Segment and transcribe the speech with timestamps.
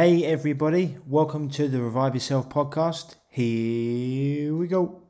[0.00, 3.16] Hey, everybody, welcome to the Revive Yourself podcast.
[3.28, 5.09] Here we go.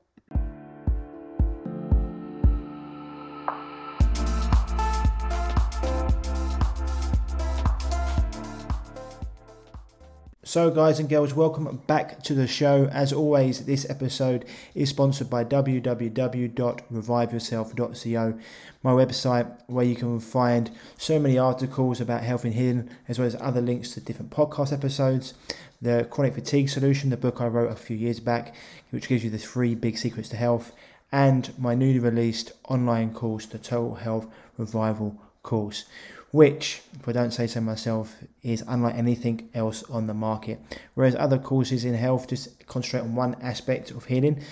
[10.50, 12.86] So, guys and girls, welcome back to the show.
[12.86, 14.44] As always, this episode
[14.74, 18.38] is sponsored by www.reviveyourself.co,
[18.82, 23.28] my website where you can find so many articles about health and healing, as well
[23.28, 25.34] as other links to different podcast episodes.
[25.80, 28.52] The Chronic Fatigue Solution, the book I wrote a few years back,
[28.90, 30.72] which gives you the three big secrets to health,
[31.12, 34.26] and my newly released online course, the Total Health
[34.58, 35.84] Revival course
[36.30, 40.60] which, if I don't say so myself, is unlike anything else on the market.
[40.94, 44.42] Whereas other courses in health just concentrate on one aspect of healing,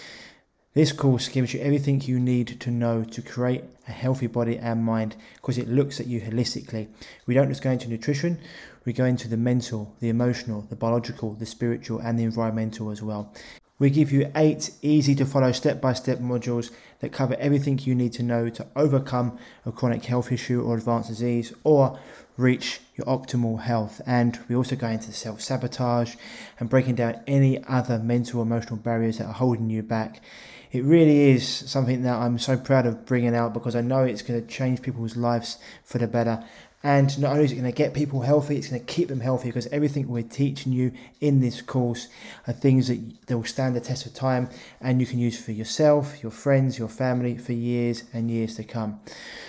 [0.75, 4.85] this course gives you everything you need to know to create a healthy body and
[4.85, 6.89] mind because it looks at you holistically.
[7.27, 8.39] We don't just go into nutrition,
[8.85, 13.03] we go into the mental, the emotional, the biological, the spiritual, and the environmental as
[13.03, 13.35] well.
[13.79, 17.95] We give you eight easy to follow step by step modules that cover everything you
[17.95, 21.97] need to know to overcome a chronic health issue or advanced disease or
[22.37, 24.01] reach your optimal health.
[24.05, 26.17] And we also go into self sabotage
[26.59, 30.23] and breaking down any other mental emotional barriers that are holding you back.
[30.73, 34.23] It really is something that I'm so proud of bringing out because I know it's
[34.23, 36.45] going to change people's lives for the better.
[36.85, 39.19] And not only is it going to get people healthy, it's going to keep them
[39.19, 42.07] healthy because everything we're teaching you in this course
[42.47, 44.49] are things that, they'll stand the test of time
[44.81, 48.63] and you can use for yourself, your friends, your family for years and years to
[48.63, 49.01] come.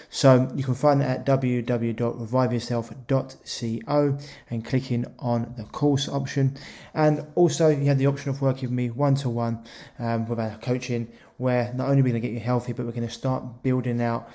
[0.10, 4.18] So you can find that at www.reviveyourself.co
[4.50, 6.58] and clicking on the course option.
[6.96, 9.64] And also, you have the option of working with me one to one
[10.00, 12.92] with our coaching, where not only are we going to get you healthy, but we're
[12.92, 14.28] going to start building out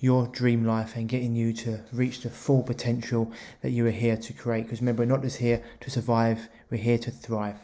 [0.00, 4.16] your dream life and getting you to reach the full potential that you are here
[4.16, 4.62] to create.
[4.62, 7.56] Because remember, we're not just here to survive, we're here to thrive.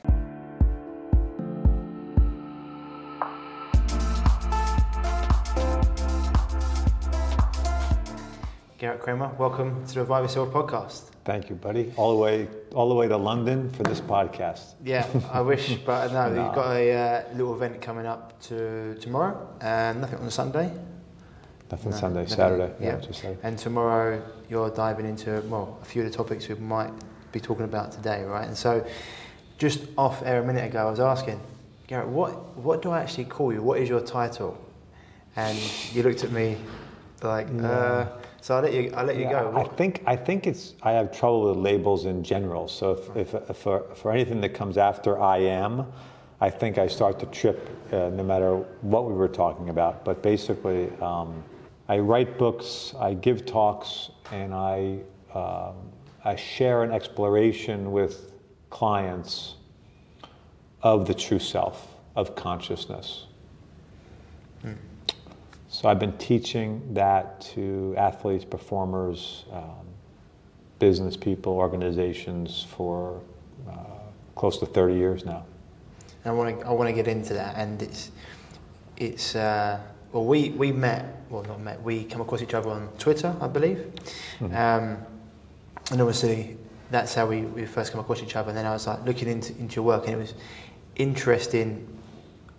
[8.79, 11.11] Garret Kramer, welcome to the Revive Yourself podcast.
[11.25, 11.93] Thank you, buddy.
[11.97, 14.75] All the way, all the way to London for this podcast.
[14.85, 16.45] Yeah, I wish, but no, no.
[16.45, 20.71] you've got a uh, little event coming up to tomorrow, and nothing on Sunday.
[21.71, 22.73] Nothing no, Sunday, nothing, Saturday.
[22.81, 23.35] Yeah, yeah.
[23.43, 26.93] And tomorrow you're diving into well a few of the topics we might
[27.33, 28.47] be talking about today, right?
[28.47, 28.87] And so,
[29.59, 31.41] just off air a minute ago, I was asking
[31.87, 33.63] Garret, what what do I actually call you?
[33.63, 34.57] What is your title?
[35.37, 35.59] And
[35.93, 36.57] you looked at me
[37.23, 37.69] like, yeah.
[37.69, 38.09] uh,
[38.41, 39.57] so I'll let you I'll let you yeah, go.
[39.57, 42.69] I think I think it's I have trouble with labels in general.
[42.69, 45.93] So if, if, if for for anything that comes after I am.
[46.39, 50.05] I think I start to trip uh, no matter what we were talking about.
[50.05, 51.43] But basically, um,
[51.89, 54.99] I write books, I give talks, and I,
[55.35, 55.77] um,
[56.25, 58.33] I share an exploration with
[58.71, 59.55] clients
[60.83, 63.27] of the true self, of consciousness.
[65.77, 69.87] So I've been teaching that to athletes, performers, um,
[70.79, 73.21] business people, organizations for
[73.69, 73.75] uh,
[74.37, 75.45] close to 30 years now.
[76.25, 78.11] I want to I want to get into that, and it's
[78.97, 79.79] it's uh,
[80.13, 83.49] well we we met well, not met, we come across each other on Twitter, I
[83.49, 83.79] believe.
[84.39, 84.45] Mm-hmm.
[84.47, 84.99] Um,
[85.91, 86.57] and obviously,
[86.91, 88.49] that's how we, we first come across each other.
[88.51, 90.35] And then I was like looking into, into your work, and it was
[90.97, 91.87] interesting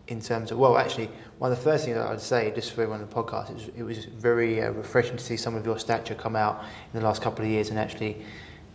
[0.08, 1.10] in terms of, well, actually,
[1.40, 3.54] one of the first things that I'd say, just for everyone on the podcast, it
[3.54, 6.64] was, it was very uh, refreshing to see some of your stature come out
[6.94, 8.22] in the last couple of years and actually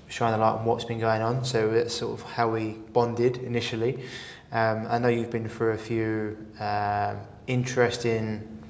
[0.09, 1.43] shine a light on what's been going on.
[1.44, 4.05] So that's sort of how we bonded initially.
[4.53, 7.16] Um, I know you've been through a few um,
[7.47, 8.62] interesting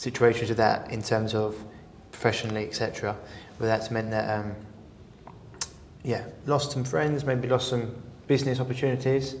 [0.00, 1.62] situations of that in terms of
[2.10, 3.14] professionally, etc.
[3.58, 4.56] Where that's meant that, um,
[6.02, 7.94] yeah, lost some friends, maybe lost some
[8.26, 9.36] business opportunities.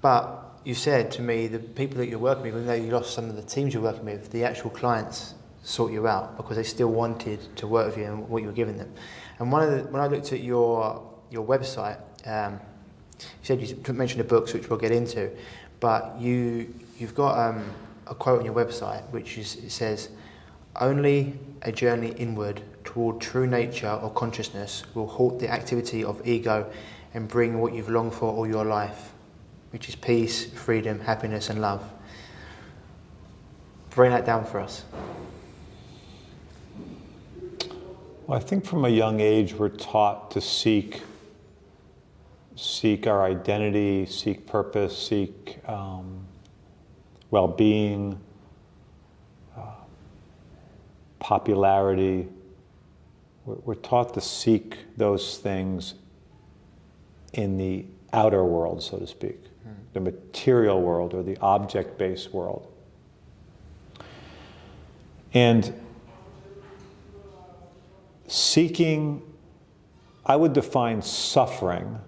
[0.00, 3.12] But you said to me, the people that you're working with, even though you lost
[3.12, 5.34] some of the teams you're working with, the actual clients
[5.64, 8.54] sort you out because they still wanted to work with you and what you were
[8.54, 8.94] giving them.
[9.40, 12.60] And one of the, when I looked at your your website, um,
[13.18, 15.28] you said you mentioned the books, which we'll get into,
[15.80, 17.64] but you you've got um,
[18.06, 20.10] a quote on your website which is, says,
[20.80, 26.70] Only a journey inward toward true nature or consciousness will halt the activity of ego
[27.14, 29.12] and bring what you've longed for all your life,
[29.70, 31.82] which is peace, freedom, happiness, and love.
[33.90, 34.84] Bring that down for us.
[38.26, 41.02] Well, I think from a young age we're taught to seek
[42.56, 46.25] seek our identity, seek purpose, seek um,
[47.36, 48.18] well being,
[49.58, 49.60] uh,
[51.18, 52.26] popularity.
[53.44, 55.96] We're, we're taught to seek those things
[57.34, 57.84] in the
[58.14, 59.38] outer world, so to speak,
[59.92, 62.72] the material world or the object based world.
[65.34, 65.78] And
[68.28, 69.20] seeking,
[70.24, 71.98] I would define suffering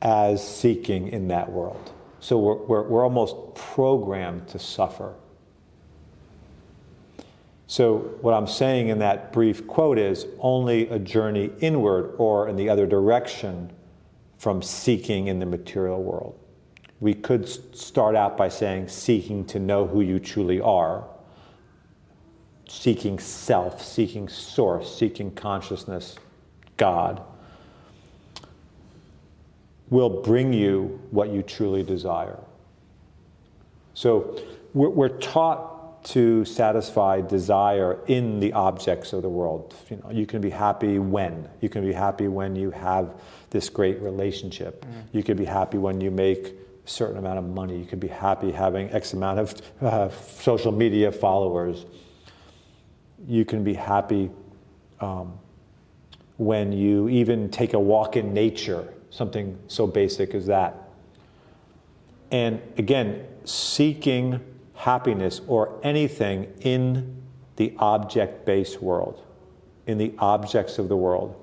[0.00, 1.90] as seeking in that world.
[2.26, 5.14] So we're, we're, we're almost programmed to suffer.
[7.68, 12.56] So, what I'm saying in that brief quote is only a journey inward or in
[12.56, 13.70] the other direction
[14.38, 16.36] from seeking in the material world.
[16.98, 21.04] We could start out by saying seeking to know who you truly are,
[22.68, 26.16] seeking self, seeking source, seeking consciousness,
[26.76, 27.22] God,
[29.90, 32.38] will bring you what you truly desire.
[33.94, 34.40] So
[34.74, 39.74] we're, we're taught to satisfy desire in the objects of the world.
[39.90, 43.14] You know, you can be happy when you can be happy when you have
[43.50, 44.84] this great relationship.
[44.84, 44.88] Mm.
[45.12, 47.76] You can be happy when you make a certain amount of money.
[47.78, 51.86] You can be happy having X amount of uh, social media followers
[53.26, 54.30] you can be happy
[55.00, 55.38] um,
[56.38, 60.88] when you even take a walk in nature, something so basic as that.
[62.30, 64.40] And again, seeking
[64.74, 67.22] happiness or anything in
[67.56, 69.22] the object based world,
[69.86, 71.34] in the objects of the world,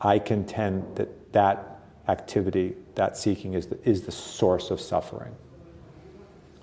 [0.00, 5.34] I contend that that activity, that seeking, is the, is the source of suffering.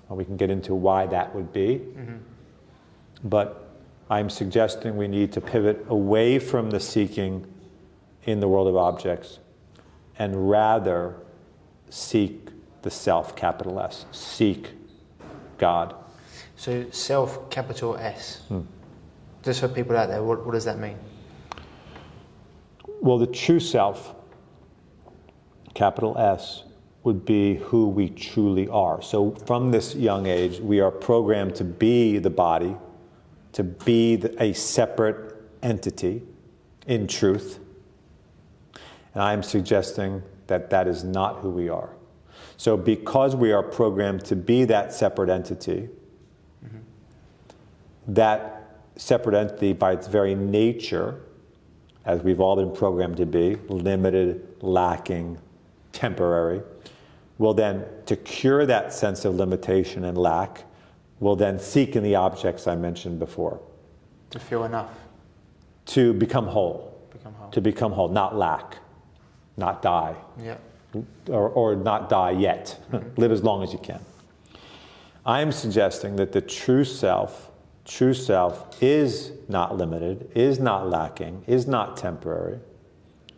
[0.08, 1.78] And we can get into why that would be.
[1.78, 2.16] Mm-hmm.
[3.24, 3.68] But
[4.08, 7.46] I'm suggesting we need to pivot away from the seeking
[8.24, 9.38] in the world of objects
[10.18, 11.16] and rather
[11.90, 12.48] seek
[12.82, 14.70] the self, capital S, seek
[15.58, 15.94] God.
[16.56, 18.42] So, self, capital S.
[18.48, 18.60] Hmm.
[19.42, 20.96] Just for people out there, what, what does that mean?
[23.00, 24.14] Well, the true self,
[25.74, 26.64] capital S,
[27.04, 29.00] would be who we truly are.
[29.02, 32.76] So, from this young age, we are programmed to be the body
[33.56, 36.22] to be a separate entity
[36.86, 37.58] in truth.
[39.16, 41.88] And I'm suggesting that that is not who we are.
[42.58, 45.88] So, because we are programmed to be that separate entity,
[46.62, 46.76] mm-hmm.
[48.08, 51.18] that separate entity, by its very nature,
[52.04, 55.38] as we've all been programmed to be, limited, lacking,
[55.92, 56.60] temporary,
[57.38, 60.64] will then, to cure that sense of limitation and lack,
[61.20, 63.62] will then seek in the objects I mentioned before.
[64.28, 64.90] To feel enough.
[65.86, 67.02] To become whole.
[67.10, 67.50] Become whole.
[67.50, 68.76] To become whole, not lack,
[69.56, 70.14] not die.
[70.42, 70.56] Yeah.
[71.28, 72.78] Or, or not die yet.
[72.92, 73.20] Mm-hmm.
[73.20, 74.00] Live as long as you can.
[75.24, 77.50] I am suggesting that the true self,
[77.84, 82.60] true self, is not limited, is not lacking, is not temporary.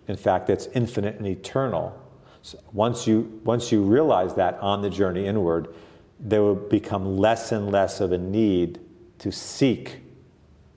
[0.07, 1.99] In fact, it's infinite and eternal.
[2.43, 5.75] So once you once you realize that on the journey inward,
[6.21, 8.81] there will become less and less of a need
[9.21, 10.01] to seek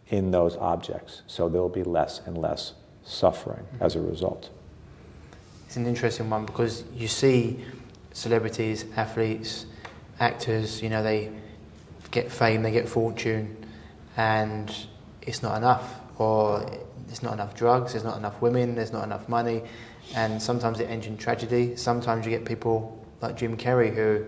[0.07, 1.23] in those objects.
[1.27, 2.73] So there will be less and less
[3.03, 4.49] suffering as a result.
[5.71, 7.63] It's an interesting one because you see
[8.12, 9.68] celebrities, athletes,
[10.19, 11.31] actors, you know, they
[12.12, 13.56] get fame, they get fortune,
[14.18, 14.69] and
[15.21, 16.01] it's not enough.
[16.18, 16.59] Or
[17.07, 19.63] there's not enough drugs, there's not enough women, there's not enough money,
[20.13, 21.77] and sometimes it ends in tragedy.
[21.77, 24.25] Sometimes you get people like Jim Carrey who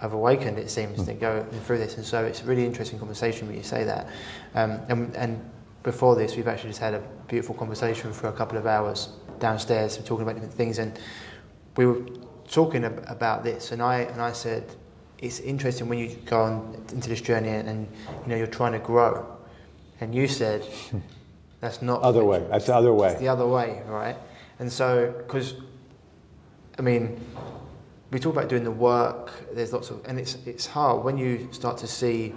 [0.00, 1.06] have awakened, it seems, mm.
[1.06, 1.96] to go through this.
[1.96, 4.06] And so it's a really interesting conversation when you say that.
[4.54, 5.50] Um, and, and,
[5.82, 9.98] before this, we've actually just had a beautiful conversation for a couple of hours downstairs,
[9.98, 10.78] we're talking about different things.
[10.78, 10.98] And
[11.76, 12.02] we were
[12.48, 14.74] talking ab- about this, and I, and I said,
[15.18, 17.88] it's interesting when you go on into this journey and, and
[18.24, 19.24] you know you're trying to grow,
[20.00, 20.66] and you said
[21.60, 22.44] that's not other way.
[22.50, 23.12] That's the other way.
[23.12, 24.16] It's the other way, right?
[24.58, 25.54] And so, because
[26.78, 27.24] I mean,
[28.10, 29.32] we talk about doing the work.
[29.54, 32.34] There's lots of, and it's it's hard when you start to see.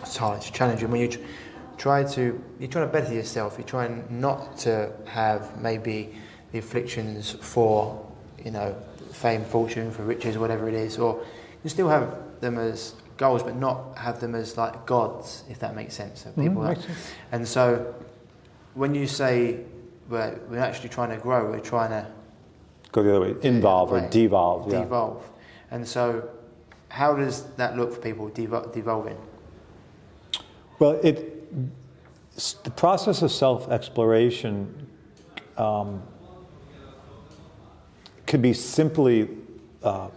[0.00, 0.38] It's hard.
[0.38, 1.18] It's challenging when you
[1.78, 3.54] try to you're trying to better yourself.
[3.56, 6.14] You're trying not to have maybe
[6.52, 8.04] the afflictions for
[8.44, 8.76] you know
[9.12, 11.24] fame, fortune, for riches, whatever it is, or
[11.64, 15.74] you still have them as goals, but not have them as like gods, if that
[15.74, 16.22] makes sense.
[16.22, 17.12] So people mm, sense.
[17.32, 17.94] And so
[18.74, 19.60] when you say
[20.08, 22.06] we're, we're actually trying to grow, we're trying to
[22.92, 24.72] Go the other way, involve or devolve.
[24.72, 24.80] Yeah.
[24.80, 25.22] Devolve.
[25.70, 26.30] And so,
[26.88, 29.18] how does that look for people devol- devolving?
[30.78, 31.37] Well, it
[32.62, 34.86] the process of self exploration
[35.56, 36.02] um,
[38.26, 39.28] could be simply
[39.82, 40.08] uh,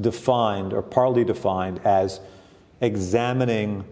[0.00, 2.20] defined or partly defined as
[2.80, 3.84] examining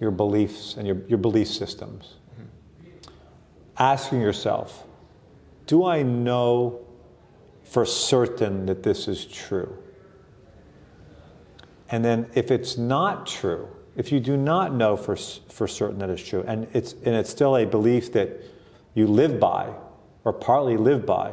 [0.00, 2.14] your beliefs and your, your belief systems.
[2.34, 3.14] Mm-hmm.
[3.78, 4.84] Asking yourself,
[5.66, 6.86] do I know
[7.66, 9.76] for certain that this is true.
[11.90, 16.10] And then if it's not true, if you do not know for, for certain that
[16.10, 18.30] it's true, and it's, and it's still a belief that
[18.94, 19.72] you live by,
[20.24, 21.32] or partly live by,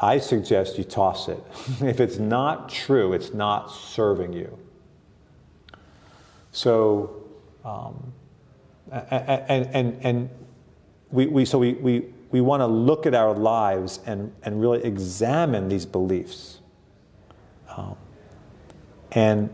[0.00, 1.42] I suggest you toss it.
[1.80, 4.58] if it's not true, it's not serving you.
[6.50, 7.22] So,
[7.64, 8.12] um,
[8.90, 10.30] and, and, and
[11.12, 14.82] we, we, so we, we, we want to look at our lives and, and really
[14.82, 16.58] examine these beliefs.
[17.68, 17.96] Um,
[19.12, 19.50] and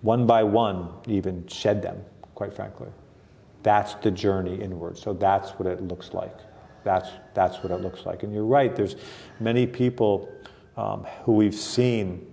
[0.00, 2.88] one by one, even shed them, quite frankly.
[3.62, 4.98] That's the journey inward.
[4.98, 6.36] So that's what it looks like.
[6.84, 8.22] That's, that's what it looks like.
[8.22, 8.96] And you're right, there's
[9.40, 10.32] many people
[10.76, 12.26] um, who we've seen,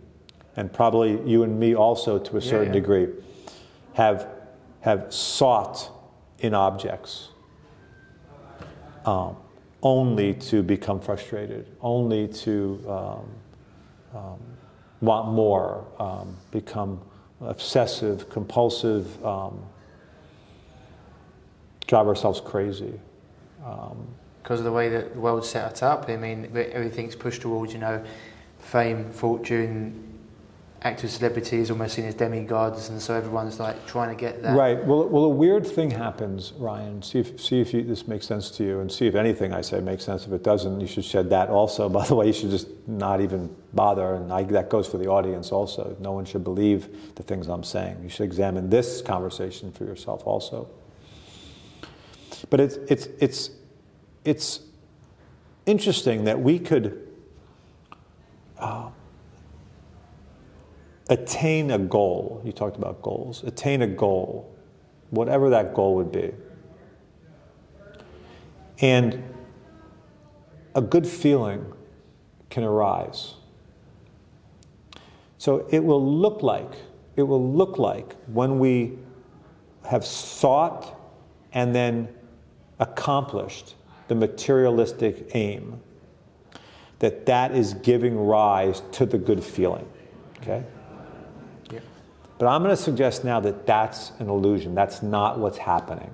[0.55, 2.73] and probably you and me also to a certain yeah, yeah.
[2.73, 3.07] degree,
[3.93, 4.27] have,
[4.81, 5.91] have sought
[6.39, 7.29] in objects
[9.05, 9.35] um,
[9.81, 13.29] only to become frustrated, only to um,
[14.13, 14.39] um
[15.01, 16.99] want more, um, become
[17.41, 19.63] obsessive, compulsive, um,
[21.87, 22.99] drive ourselves crazy.
[24.41, 27.79] because of the way that the world's set up, I mean, everything's pushed towards, you
[27.79, 28.03] know,
[28.59, 30.05] fame, fortune,
[30.85, 34.55] actors, celebrities almost seen as demigods, and so everyone's like trying to get that.
[34.55, 34.83] Right.
[34.85, 37.01] Well, well, a weird thing happens, Ryan.
[37.01, 39.61] See if see if you, this makes sense to you, and see if anything I
[39.61, 40.27] say makes sense.
[40.27, 41.89] If it doesn't, you should shed that also.
[41.99, 45.07] By the way, you should just not even bother, and I, that goes for the
[45.07, 45.95] audience also.
[45.99, 47.99] No one should believe the things I'm saying.
[48.01, 50.69] You should examine this conversation for yourself also.
[52.49, 53.49] But it's it's it's
[54.23, 54.59] it's
[55.65, 57.01] interesting that we could.
[58.57, 58.89] Uh,
[61.09, 62.41] attain a goal.
[62.43, 63.43] You talked about goals.
[63.43, 64.55] Attain a goal,
[65.09, 66.31] whatever that goal would be.
[68.79, 69.23] And
[70.73, 71.73] a good feeling
[72.49, 73.35] can arise.
[75.45, 76.71] So it will look like,
[77.15, 78.97] it will look like when we
[79.87, 80.99] have sought
[81.53, 82.09] and then
[82.79, 83.75] accomplished
[84.07, 85.81] the materialistic aim,
[86.97, 89.87] that that is giving rise to the good feeling.
[90.41, 90.63] Okay?
[92.39, 94.73] But I'm going to suggest now that that's an illusion.
[94.73, 96.09] That's not what's happening.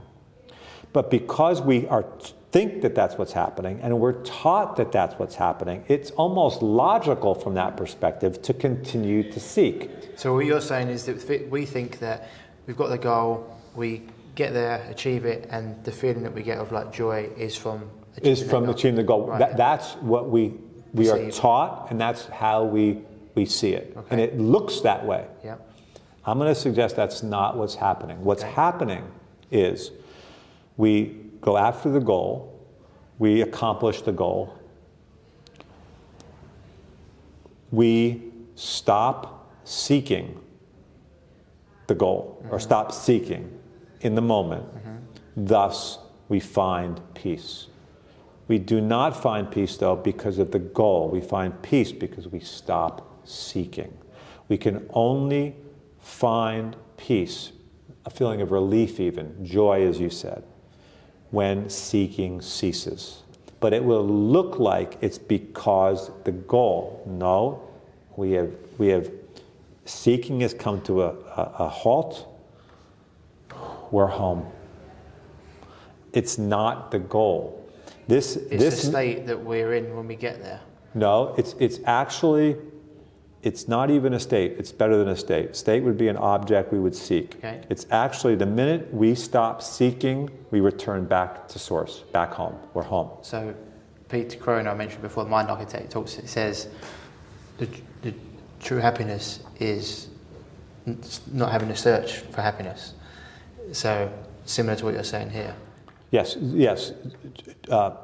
[0.92, 2.06] But because we are
[2.52, 7.34] think that that's what's happening and we're taught that that's what's happening, it's almost logical
[7.34, 9.90] from that perspective to continue to seek.
[10.18, 12.30] So what you're saying is that we think that
[12.68, 14.04] we've got the goal, we
[14.36, 17.90] get there, achieve it, and the feeling that we get of like joy is from
[18.22, 19.28] is from achieving the goal.
[19.28, 19.40] Right.
[19.40, 20.54] That, that's what we
[20.94, 23.02] we are taught, and that's how we
[23.34, 24.08] we see it, okay.
[24.12, 25.26] and it looks that way.
[25.44, 25.56] Yeah.
[26.26, 28.24] I'm going to suggest that's not what's happening.
[28.24, 28.52] What's okay.
[28.52, 29.12] happening
[29.50, 29.92] is
[30.78, 32.48] we go after the goal,
[33.20, 34.58] we accomplish the goal,
[37.72, 38.22] we
[38.56, 40.40] stop seeking
[41.88, 42.54] the goal mm-hmm.
[42.54, 43.60] or stop seeking
[44.02, 44.64] in the moment.
[44.64, 45.46] Mm-hmm.
[45.46, 47.68] Thus, we find peace.
[48.48, 51.10] We do not find peace, though, because of the goal.
[51.10, 53.98] We find peace because we stop seeking.
[54.50, 55.56] We can only
[56.00, 57.52] find peace,
[58.06, 60.44] a feeling of relief, even, joy, as you said,
[61.32, 63.24] when seeking ceases.
[63.60, 67.04] But it will look like it's because the goal.
[67.06, 67.62] No,
[68.16, 69.12] we have, we have
[69.86, 72.28] seeking has come to a, a, a halt.
[73.92, 74.48] We're home.
[76.14, 77.58] It's not the goal.
[78.08, 80.60] This, it's this, the state that we're in when we get there.
[80.94, 82.58] No, it's, it's actually
[83.44, 84.54] it's not even a state.
[84.58, 85.56] It's better than a state.
[85.56, 87.36] State would be an object we would seek.
[87.38, 87.62] Okay.
[87.70, 92.56] It's actually the minute we stop seeking, we return back to source, back home.
[92.74, 93.10] We're home.
[93.22, 93.56] So,
[94.10, 96.18] Peter Crone, I mentioned before, the mind architect talks.
[96.18, 96.68] It says
[97.58, 97.68] the,
[98.04, 98.14] the
[98.60, 100.10] true happiness is
[101.32, 102.94] not having to search for happiness.
[103.72, 104.12] So,
[104.46, 105.56] similar to what you're saying here.
[106.12, 106.38] Yes.
[106.40, 106.92] Yes.
[107.70, 107.96] Uh,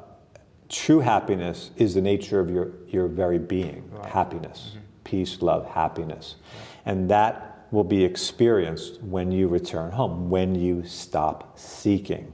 [0.68, 3.88] true happiness is the nature of your, your very being.
[3.92, 4.06] Right.
[4.06, 4.70] Happiness.
[4.70, 4.77] Mm-hmm
[5.08, 6.36] peace, love, happiness.
[6.84, 12.32] And that will be experienced when you return home, when you stop seeking.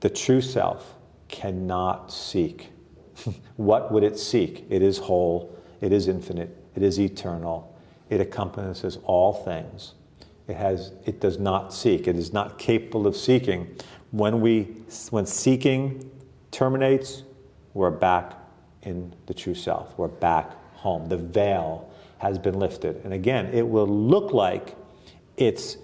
[0.00, 0.94] The true self
[1.28, 2.70] cannot seek.
[3.56, 4.66] what would it seek?
[4.68, 7.74] It is whole, it is infinite, it is eternal,
[8.10, 9.94] it encompasses all things.
[10.46, 13.74] It, has, it does not seek, it is not capable of seeking.
[14.10, 14.64] When, we,
[15.10, 16.10] when seeking
[16.50, 17.22] terminates,
[17.72, 18.34] we're back
[18.82, 19.96] in the true self.
[19.98, 21.08] We're back home.
[21.08, 23.00] The veil has been lifted.
[23.04, 24.74] And again, it will look like
[25.36, 25.76] it's,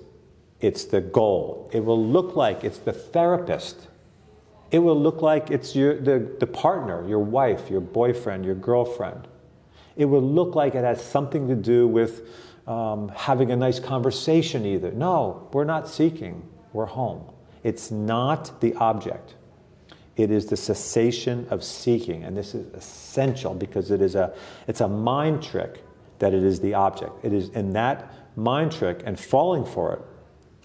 [0.60, 3.88] it's the goal, it will look like it's the therapist
[4.70, 9.28] It will look like it's your, the, the partner, your wife, your boyfriend, your girlfriend.
[9.96, 12.28] It will look like it has something to do with
[12.66, 14.90] um, having a nice conversation, either.
[14.90, 17.22] No, we're not seeking, we're home.
[17.62, 19.34] It's not the object.
[20.16, 24.32] It is the cessation of seeking, and this is essential because it is a,
[24.68, 25.82] it's a mind trick
[26.20, 27.12] that it is the object.
[27.24, 30.00] It is in that mind trick and falling for it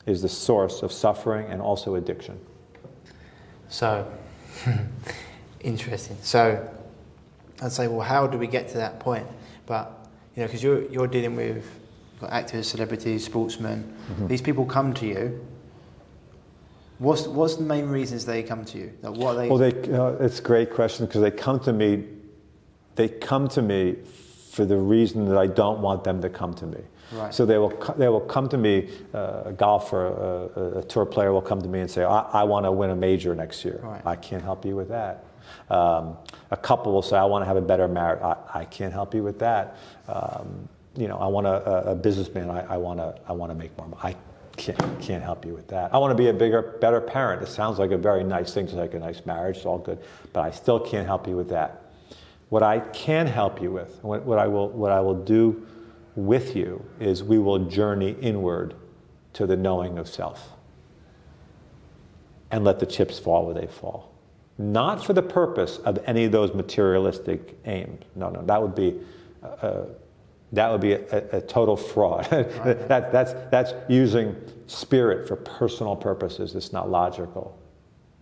[0.10, 2.39] is the source of suffering and also addiction.
[3.70, 4.12] So,
[5.62, 6.18] interesting.
[6.22, 6.68] So,
[7.62, 9.27] I'd say, well, how do we get to that point?
[9.65, 11.65] But you know, because you're you're dealing with
[12.27, 13.84] actors, celebrities, sportsmen.
[13.84, 14.27] Mm-hmm.
[14.27, 15.46] These people come to you.
[17.00, 18.94] What's what's the main reasons they come to you?
[19.01, 19.50] Like, what they?
[19.50, 19.72] Well, they.
[19.72, 22.06] Uh, it's a great question because they come to me.
[22.96, 23.96] They come to me
[24.51, 26.79] for the reason that I don't want them to come to me.
[27.12, 27.34] Right.
[27.34, 31.32] So they will, they will come to me, uh, a golfer, a, a, tour player
[31.32, 33.79] will come to me and say, I, I want to win a major next year.
[33.82, 34.01] Right.
[34.06, 35.25] I can't help you with that.
[35.70, 36.18] Um,
[36.51, 38.22] a couple will say, I want to have a better marriage.
[38.22, 39.77] I, I can't help you with that.
[40.08, 42.50] Um, you know, I want a, a businessman.
[42.50, 44.01] I, I want to, I want to make more money.
[44.03, 44.15] I
[44.60, 45.94] can't, can't help you with that.
[45.94, 47.42] I want to be a bigger, better parent.
[47.42, 49.58] It sounds like a very nice thing, it's like a nice marriage.
[49.58, 50.00] It's all good,
[50.34, 51.84] but I still can't help you with that.
[52.50, 55.66] What I can help you with, what, what I will, what I will do
[56.16, 58.75] with you, is we will journey inward
[59.34, 60.50] to the knowing of self,
[62.51, 64.10] and let the chips fall where they fall
[64.60, 68.04] not for the purpose of any of those materialistic aims.
[68.13, 69.00] No, no, that would be,
[69.42, 69.86] uh,
[70.51, 72.25] that would be a, a total fraud.
[72.29, 74.36] that, that's, that's using
[74.68, 76.56] spirit for personal purposes.
[76.56, 77.58] It's not logical.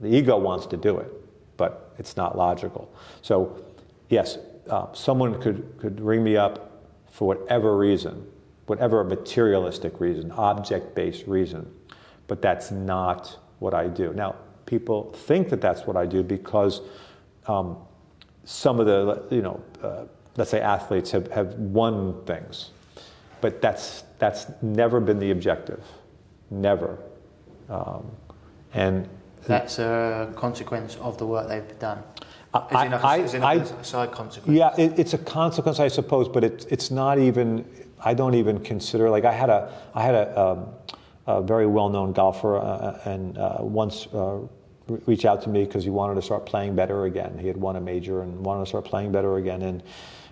[0.02, 1.12] The ego wants to do it,
[1.58, 2.94] but it's not logical.
[3.22, 3.64] So,
[4.10, 4.38] yes,
[4.70, 8.28] uh, someone could, could ring me up for whatever reason,
[8.66, 11.72] whatever materialistic reason, object based reason,
[12.28, 14.14] but that's not what I do.
[14.14, 16.82] Now, people think that that's what I do because
[17.48, 17.78] um,
[18.44, 20.04] some of the, you know, uh,
[20.38, 22.72] let's say athletes have, have won things.
[23.42, 25.84] But that's, that's never been the objective.
[26.50, 26.98] Never.
[27.70, 28.10] Um,
[28.74, 29.08] and
[29.46, 32.04] that's a consequence of the work they've done.
[32.54, 34.58] I, is it I, is it I, a side consequence?
[34.58, 37.66] Yeah, it, it's a consequence, I suppose, but it, it's not even.
[38.04, 39.10] I don't even consider.
[39.10, 40.68] Like I had a, I had a, um,
[41.28, 44.40] a very well-known golfer, uh, and uh, once uh,
[45.06, 47.38] reach out to me because he wanted to start playing better again.
[47.38, 49.62] He had won a major and wanted to start playing better again.
[49.62, 49.84] And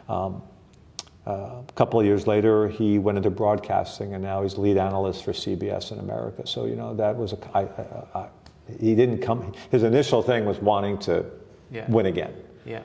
[0.07, 0.41] um,
[1.25, 5.23] uh, a couple of years later, he went into broadcasting, and now he's lead analyst
[5.23, 6.45] for CBS in America.
[6.45, 7.57] So you know that was a.
[7.57, 8.27] I, I, I,
[8.79, 9.53] he didn't come.
[9.71, 11.25] His initial thing was wanting to
[11.71, 11.89] yeah.
[11.89, 12.33] win again.
[12.65, 12.81] Yeah.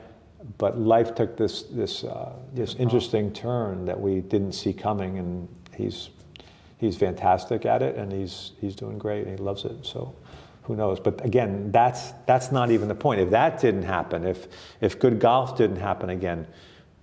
[0.57, 5.47] But life took this this uh, this interesting turn that we didn't see coming, and
[5.75, 6.09] he's
[6.77, 9.85] he's fantastic at it, and he's he's doing great, and he loves it.
[9.85, 10.15] So
[10.63, 10.99] who knows?
[10.99, 13.19] But again, that's, that's not even the point.
[13.19, 14.47] If that didn't happen, if,
[14.79, 16.47] if good golf didn't happen again,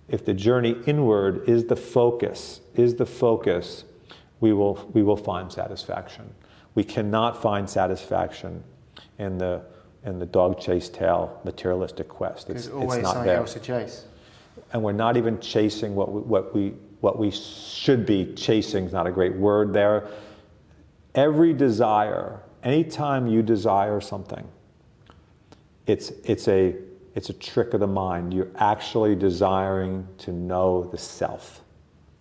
[0.09, 3.85] if the journey inward is the focus, is the focus,
[4.39, 6.33] we will, we will find satisfaction.
[6.75, 8.63] We cannot find satisfaction
[9.17, 9.61] in the,
[10.05, 12.49] in the dog chase tail materialistic quest.
[12.49, 13.37] It's, There's always it's not something there.
[13.37, 14.05] else to chase.
[14.73, 18.93] And we're not even chasing what we, what we, what we should be chasing, is
[18.93, 20.07] not a great word there.
[21.15, 24.47] Every desire anytime you desire something,
[25.87, 26.75] it's, it's, a,
[27.19, 28.33] it's a trick of the mind.
[28.33, 31.61] You're actually desiring to know the self,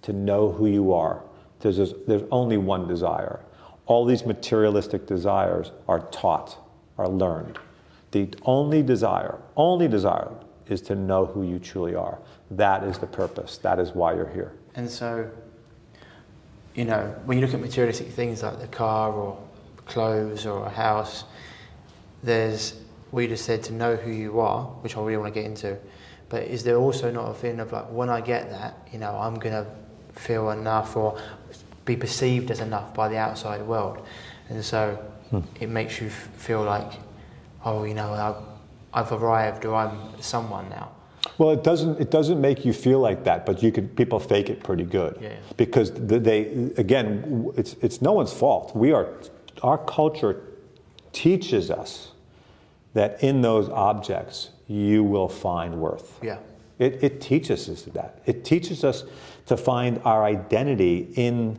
[0.02, 1.22] to know who you are.
[1.60, 3.38] There's, there's only one desire.
[3.86, 6.58] All these materialistic desires are taught,
[6.98, 7.60] are learned.
[8.10, 10.32] The only desire, only desire,
[10.66, 12.18] is to know who you truly are.
[12.50, 13.56] That is the purpose.
[13.58, 14.52] That is why you're here.
[14.74, 15.30] And so,
[16.74, 19.38] you know, when you look at materialistic things like the car or
[19.86, 21.22] clothes or a house,
[22.24, 22.80] there's,
[23.12, 25.78] we just said to know who you are, which I really want to get into.
[26.28, 29.16] But is there also not a feeling of like, when I get that, you know,
[29.18, 29.66] I'm going to
[30.20, 31.18] feel enough or
[31.84, 34.06] be perceived as enough by the outside world?
[34.50, 34.96] And so
[35.30, 35.40] hmm.
[35.60, 36.92] it makes you feel like,
[37.64, 40.92] oh, you know, I've, I've arrived or I'm someone now.
[41.36, 42.00] Well, it doesn't.
[42.00, 43.96] It doesn't make you feel like that, but you could.
[43.96, 45.36] People fake it pretty good yeah.
[45.56, 46.70] because they.
[46.76, 48.74] Again, it's it's no one's fault.
[48.74, 49.08] We are
[49.62, 50.42] our culture
[51.12, 52.12] teaches us
[52.94, 56.18] that in those objects you will find worth.
[56.22, 56.38] Yeah.
[56.78, 58.22] It, it teaches us that.
[58.26, 59.04] It teaches us
[59.46, 61.58] to find our identity in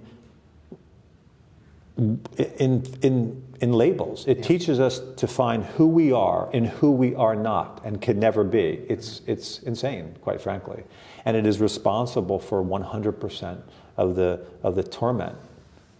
[1.97, 4.25] in in in labels.
[4.25, 4.43] It yeah.
[4.43, 8.43] teaches us to find who we are and who we are not and can never
[8.43, 8.85] be.
[8.87, 10.83] It's it's insane, quite frankly.
[11.25, 13.61] And it is responsible for 100%
[13.97, 15.35] of the of the torment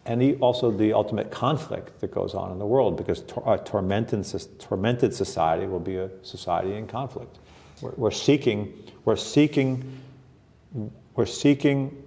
[0.06, 4.26] and also the ultimate conflict that goes on in the world because a uh, tormented,
[4.60, 7.38] tormented society will be a society in conflict.
[7.82, 8.74] We're, we're seeking,
[9.06, 10.02] we're seeking,
[11.16, 12.04] we're seeking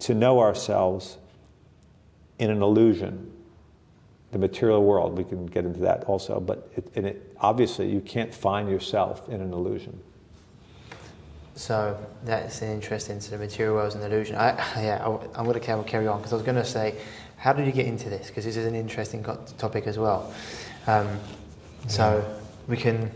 [0.00, 1.18] to know ourselves
[2.38, 3.32] in an illusion,
[4.30, 5.16] the material world.
[5.16, 9.40] We can get into that also, but it, it, obviously you can't find yourself in
[9.40, 10.00] an illusion.
[11.58, 13.20] So that's an interesting.
[13.20, 14.36] So the material world is an illusion.
[14.36, 16.94] I, yeah, I, am going to carry on because I was going to say,
[17.36, 18.28] how did you get into this?
[18.28, 20.32] Because this is an interesting topic as well.
[20.86, 21.08] Um,
[21.88, 22.24] so
[22.68, 23.10] we can.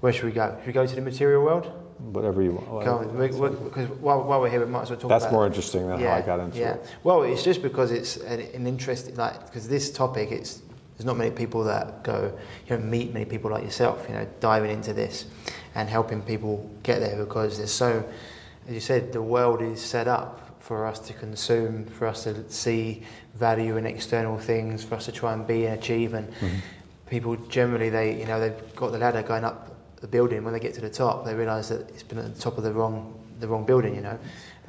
[0.00, 0.56] Where should we go?
[0.60, 1.70] Should we go to the material world?
[1.98, 3.18] Whatever you want.
[3.18, 6.12] Because while, while, we're here, we might as well talk That's more interesting than yeah,
[6.12, 6.72] how I got into yeah.
[6.72, 6.86] it.
[7.04, 10.62] Well, it's just because it's an, an interesting, like, because this topic, it's
[10.96, 12.32] there's not many people that go,
[12.66, 15.26] you don't meet many people like yourself, you know, diving into this
[15.74, 18.04] and helping people get there because there's so,
[18.66, 22.48] as you said, the world is set up for us to consume, for us to
[22.50, 23.02] see
[23.34, 26.14] value in external things, for us to try and be and achieve.
[26.14, 26.56] And mm-hmm.
[27.08, 30.44] people generally, they, you know, they've got the ladder going up the building.
[30.44, 32.64] When they get to the top, they realise that it's been at the top of
[32.64, 34.18] the wrong, the wrong building, you know.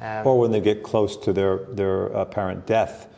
[0.00, 3.08] Um, or when they get close to their their apparent death,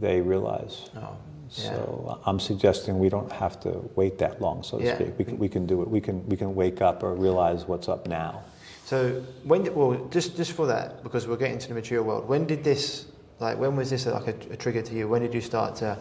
[0.00, 0.90] they realise.
[0.96, 1.16] Oh,
[1.50, 4.94] so I'm suggesting we don't have to wait that long, so to yeah.
[4.94, 5.18] speak.
[5.18, 5.88] We can, we can do it.
[5.88, 8.42] We can, we can wake up or realize what's up now.
[8.84, 12.46] So when, well, just, just for that, because we're getting to the material world, when
[12.46, 13.06] did this,
[13.38, 15.08] like, when was this like a, a trigger to you?
[15.08, 15.98] When did you start to,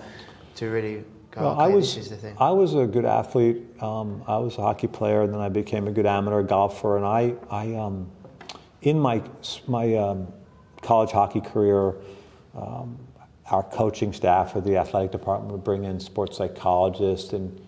[0.56, 2.36] to really go, well, okay, I was, this is the thing?
[2.40, 3.64] I was a good athlete.
[3.82, 6.98] Um, I was a hockey player, and then I became a good amateur golfer.
[6.98, 8.10] And I, I um,
[8.82, 9.22] in my,
[9.68, 10.32] my um,
[10.82, 11.96] college hockey career,
[12.56, 12.98] um,
[13.50, 17.62] our coaching staff or the athletic department would bring in sports psychologists and,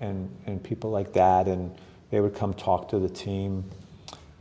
[0.00, 1.74] and, and people like that, and
[2.10, 3.64] they would come talk to the team.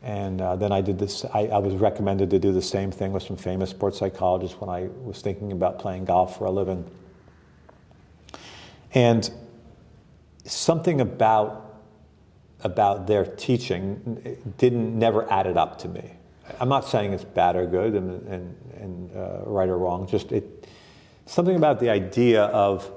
[0.01, 3.11] And uh, then I did this, I, I, was recommended to do the same thing
[3.11, 6.89] with some famous sports psychologists when I was thinking about playing golf for a living.
[8.93, 9.29] And
[10.45, 11.81] something about,
[12.63, 16.13] about their teaching didn't never added up to me.
[16.59, 20.31] I'm not saying it's bad or good and, and, and uh, right or wrong, just
[20.31, 20.67] it,
[21.29, 22.91] something about the idea of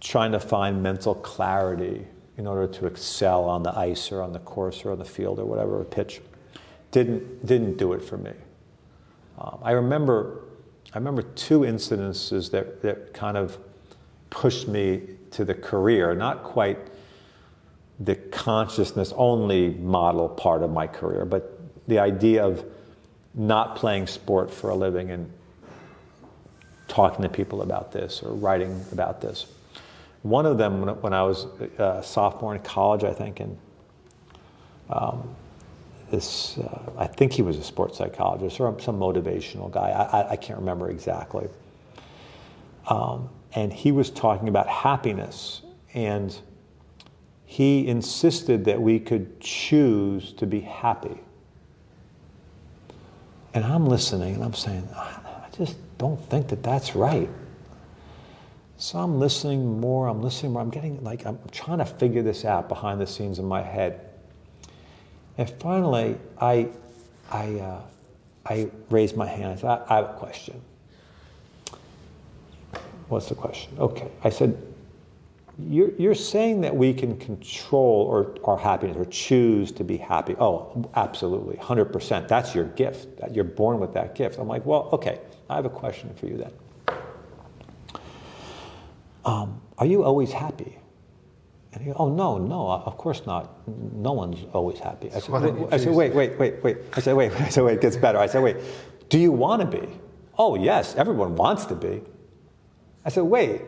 [0.00, 2.04] trying to find mental clarity
[2.36, 5.38] in order to excel on the ice or on the course or on the field
[5.38, 6.20] or whatever a pitch
[6.90, 8.32] didn't didn't do it for me.
[9.38, 10.42] Um, I remember
[10.92, 13.56] I remember two incidences that that kind of
[14.30, 16.78] pushed me to the career, not quite
[18.00, 22.64] the consciousness only model part of my career, but the idea of
[23.32, 25.30] not playing sport for a living and
[26.94, 29.46] talking to people about this or writing about this.
[30.22, 31.46] One of them, when I was
[31.78, 33.58] a sophomore in college, I think, and
[34.88, 35.34] um,
[36.12, 39.90] this, uh, I think he was a sports psychologist or some motivational guy.
[39.90, 41.48] I, I can't remember exactly.
[42.86, 45.62] Um, and he was talking about happiness,
[45.94, 46.38] and
[47.44, 51.18] he insisted that we could choose to be happy.
[53.52, 57.28] And I'm listening and I'm saying, I just don't think that that's right.
[58.76, 62.44] So I'm listening more, I'm listening more, I'm getting like, I'm trying to figure this
[62.44, 64.00] out behind the scenes in my head.
[65.38, 66.68] And finally, I,
[67.30, 67.80] I, uh,
[68.46, 69.52] I raised my hand.
[69.52, 70.60] I said, I, I have a question.
[73.08, 73.76] What's the question?
[73.78, 74.10] Okay.
[74.22, 74.60] I said,
[75.58, 80.34] you're, you're saying that we can control or our happiness or choose to be happy.
[80.38, 82.26] Oh, absolutely, 100%.
[82.26, 83.06] That's your gift.
[83.30, 84.38] You're born with that gift.
[84.38, 86.52] I'm like, well, okay, I have a question for you then.
[89.24, 90.78] Um, are you always happy?
[91.72, 93.66] And he goes, oh, no, no, of course not.
[93.68, 95.10] No one's always happy.
[95.12, 96.76] I said, wait, I said, wait, wait, wait, wait.
[96.92, 98.18] I said, wait, I said, wait, it gets better.
[98.18, 98.56] I said, wait,
[99.08, 99.88] do you want to be?
[100.38, 102.02] Oh, yes, everyone wants to be.
[103.04, 103.62] I said, wait,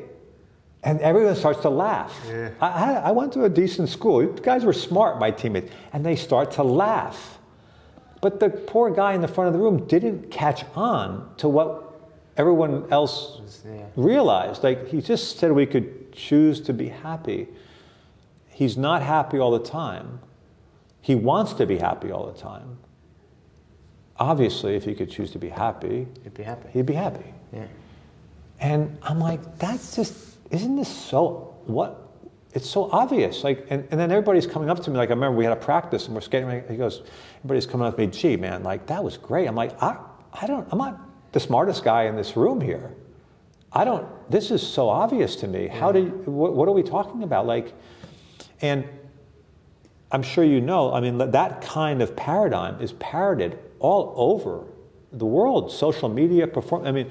[0.82, 2.16] and everyone starts to laugh.
[2.28, 2.50] Yeah.
[2.60, 4.22] I, I, went to a decent school.
[4.22, 7.35] You guys were smart, my teammates, and they start to laugh.
[8.20, 11.86] But the poor guy in the front of the room didn't catch on to what
[12.36, 13.86] everyone else yeah.
[13.96, 14.62] realized.
[14.62, 17.48] Like he just said we could choose to be happy.
[18.48, 20.20] He's not happy all the time.
[21.00, 22.78] He wants to be happy all the time.
[24.18, 26.68] Obviously, if he could choose to be happy, he'd be happy.
[26.72, 27.34] He'd be happy.
[27.52, 27.66] Yeah.
[28.60, 30.14] And I'm like, that's just
[30.50, 32.05] isn't this so what
[32.56, 35.36] it's so obvious like and, and then everybody's coming up to me like i remember
[35.36, 37.02] we had a practice and we're skating he goes
[37.40, 39.46] everybody's coming up to me gee man like that was great.
[39.46, 39.98] I'm like i,
[40.32, 40.98] I don't i'm not
[41.32, 42.94] the smartest guy in this room here.
[43.70, 45.66] I don't this is so obvious to me.
[45.66, 47.46] How do what, what are we talking about?
[47.46, 47.74] Like
[48.62, 48.88] and
[50.10, 54.64] i'm sure you know i mean that kind of paradigm is parroted all over
[55.12, 56.86] the world, social media, perform.
[56.86, 57.10] I mean,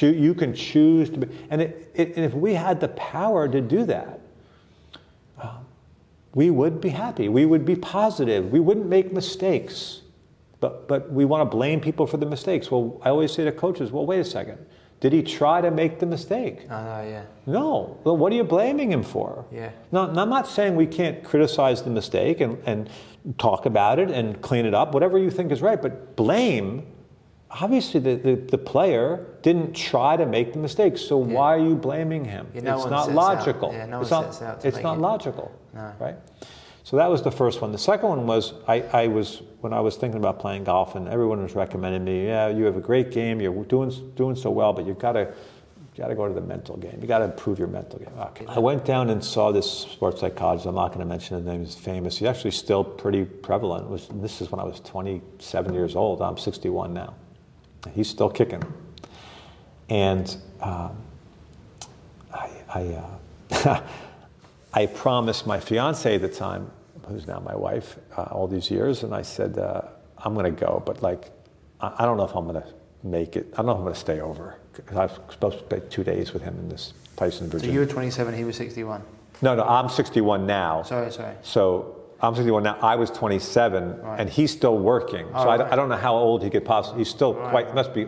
[0.00, 3.60] you can choose to be, and, it, it, and if we had the power to
[3.60, 4.20] do that,
[6.36, 7.30] we would be happy.
[7.30, 8.52] We would be positive.
[8.52, 10.02] We wouldn't make mistakes.
[10.60, 12.70] But, but we want to blame people for the mistakes.
[12.70, 14.58] Well, I always say to coaches, well, wait a second.
[15.00, 16.68] Did he try to make the mistake?
[16.68, 16.76] Know,
[17.08, 17.24] yeah.
[17.46, 17.98] No.
[18.04, 19.46] Well, what are you blaming him for?
[19.50, 19.70] Yeah.
[19.92, 22.90] No, I'm not saying we can't criticize the mistake and, and
[23.38, 26.86] talk about it and clean it up, whatever you think is right, but blame.
[27.50, 31.76] Obviously, the, the, the player didn't try to make the mistake, so why are you
[31.76, 32.48] blaming him?
[32.52, 33.72] Yeah, no it's not logical.
[33.72, 34.28] yeah, no it's not,
[34.64, 35.92] it's not it- logical, No.
[36.00, 36.16] right?
[36.82, 37.72] So that was the first one.
[37.72, 41.08] The second one was I, I was when I was thinking about playing golf, and
[41.08, 42.26] everyone was recommending me.
[42.26, 43.40] Yeah, you have a great game.
[43.40, 45.20] You're doing doing so well, but you've got to
[45.96, 46.98] you got to go to the mental game.
[47.00, 48.10] You got to improve your mental game.
[48.16, 48.44] Okay.
[48.48, 50.66] I went down and saw this sports psychologist.
[50.66, 51.64] I'm not going to mention his name.
[51.64, 52.18] He's famous.
[52.18, 53.88] He's actually still pretty prevalent.
[53.88, 56.22] Was, this is when I was 27 years old.
[56.22, 57.14] I'm 61 now.
[57.94, 58.62] He's still kicking.
[59.88, 60.96] And um,
[62.32, 63.02] I, I,
[63.64, 63.80] uh,
[64.74, 66.70] I promised my fiance at the time,
[67.06, 69.82] who's now my wife, uh, all these years, and I said, uh,
[70.18, 71.30] I'm going to go, but like,
[71.80, 72.68] I, I don't know if I'm going to
[73.04, 73.46] make it.
[73.52, 74.56] I don't know if I'm going to stay over.
[74.90, 77.74] I was supposed to spend two days with him in this place in So Virginia.
[77.74, 79.02] you were 27, he was 61.
[79.40, 80.82] no, no, I'm 61 now.
[80.82, 81.34] Sorry, sorry.
[81.42, 82.78] So I'm 61 now.
[82.80, 84.20] I was 27, Right.
[84.20, 85.26] and he's still working.
[85.34, 85.72] Oh, so I, right.
[85.72, 87.00] I don't know how old he could possibly.
[87.00, 87.74] He's still Right, quite.
[87.74, 88.06] Must be,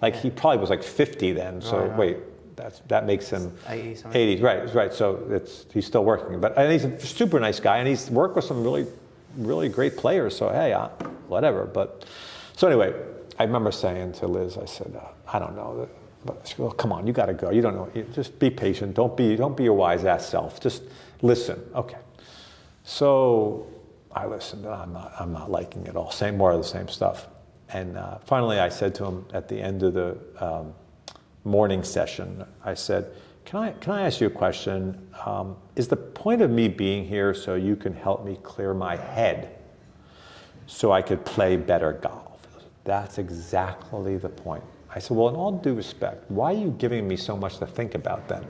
[0.00, 1.60] like he probably was like 50 then.
[1.60, 2.16] So wait,
[2.56, 4.20] that's that makes him 80 something.
[4.20, 4.42] 80.
[4.42, 4.92] Right, right.
[4.94, 8.34] So it's he's still working, but and he's a super nice guy, and he's worked
[8.36, 8.86] with some really,
[9.36, 10.36] really great players.
[10.36, 10.88] So hey, uh,
[11.28, 11.64] whatever.
[11.66, 12.06] But
[12.56, 12.94] so anyway,
[13.38, 15.88] I remember saying to Liz, I said, uh, I don't know.
[16.24, 17.50] But she goes, come on, you got to go.
[17.50, 17.90] You don't know.
[18.12, 18.94] Just be patient.
[18.94, 20.60] Don't be, don't be your wise ass self.
[20.60, 20.82] Just
[21.22, 21.58] listen.
[21.74, 21.96] Okay.
[22.90, 23.68] So
[24.10, 26.10] I listened, and I'm not, I'm not liking it all.
[26.10, 27.28] Same, more of the same stuff.
[27.68, 30.74] And uh, finally, I said to him at the end of the um,
[31.44, 33.12] morning session, I said,
[33.44, 35.06] "Can I, can I ask you a question?
[35.24, 38.96] Um, is the point of me being here so you can help me clear my
[38.96, 39.56] head,
[40.66, 42.44] so I could play better golf?"
[42.82, 44.64] That's exactly the point.
[44.92, 47.66] I said, "Well, in all due respect, why are you giving me so much to
[47.68, 48.44] think about then?"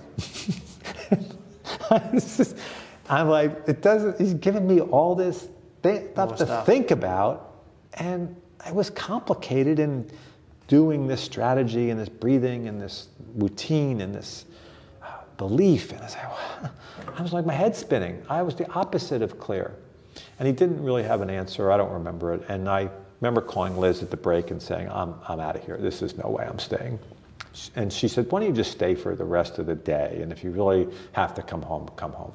[3.11, 4.18] I'm like, it doesn't.
[4.20, 5.49] He's giving me all this
[5.83, 6.66] thi- stuff to stuff.
[6.66, 7.55] think about,
[7.94, 8.35] and
[8.66, 10.09] it was complicated in
[10.68, 14.44] doing this strategy and this breathing and this routine and this
[15.03, 15.90] uh, belief.
[15.90, 16.70] And I was like,
[17.18, 18.23] I was like, my head's spinning.
[18.29, 19.75] I was the opposite of clear,
[20.38, 21.73] and he didn't really have an answer.
[21.73, 22.88] I don't remember it, and I
[23.20, 25.77] remember calling Liz at the break and saying, I'm, I'm out of here.
[25.79, 27.01] This is no way I'm staying.
[27.75, 30.20] And she said, Why don't you just stay for the rest of the day?
[30.23, 32.33] And if you really have to come home, come home.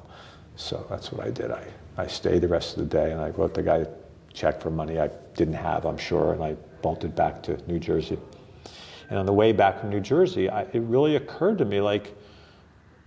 [0.56, 1.50] So that's what I did.
[1.50, 1.64] I,
[1.96, 3.86] I stayed the rest of the day and I wrote the guy a
[4.32, 8.18] check for money I didn't have, I'm sure, and I bolted back to New Jersey.
[9.08, 12.14] And on the way back from New Jersey, I, it really occurred to me like,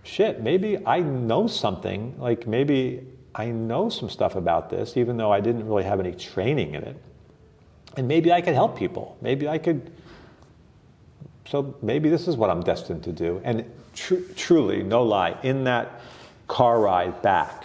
[0.02, 2.18] shit, maybe I know something.
[2.18, 6.12] Like maybe I know some stuff about this, even though I didn't really have any
[6.12, 6.96] training in it.
[7.96, 9.18] And maybe I could help people.
[9.20, 9.90] Maybe I could
[11.50, 13.40] so maybe this is what I'm destined to do.
[13.42, 16.00] And tr- truly, no lie, in that
[16.50, 17.64] car ride back,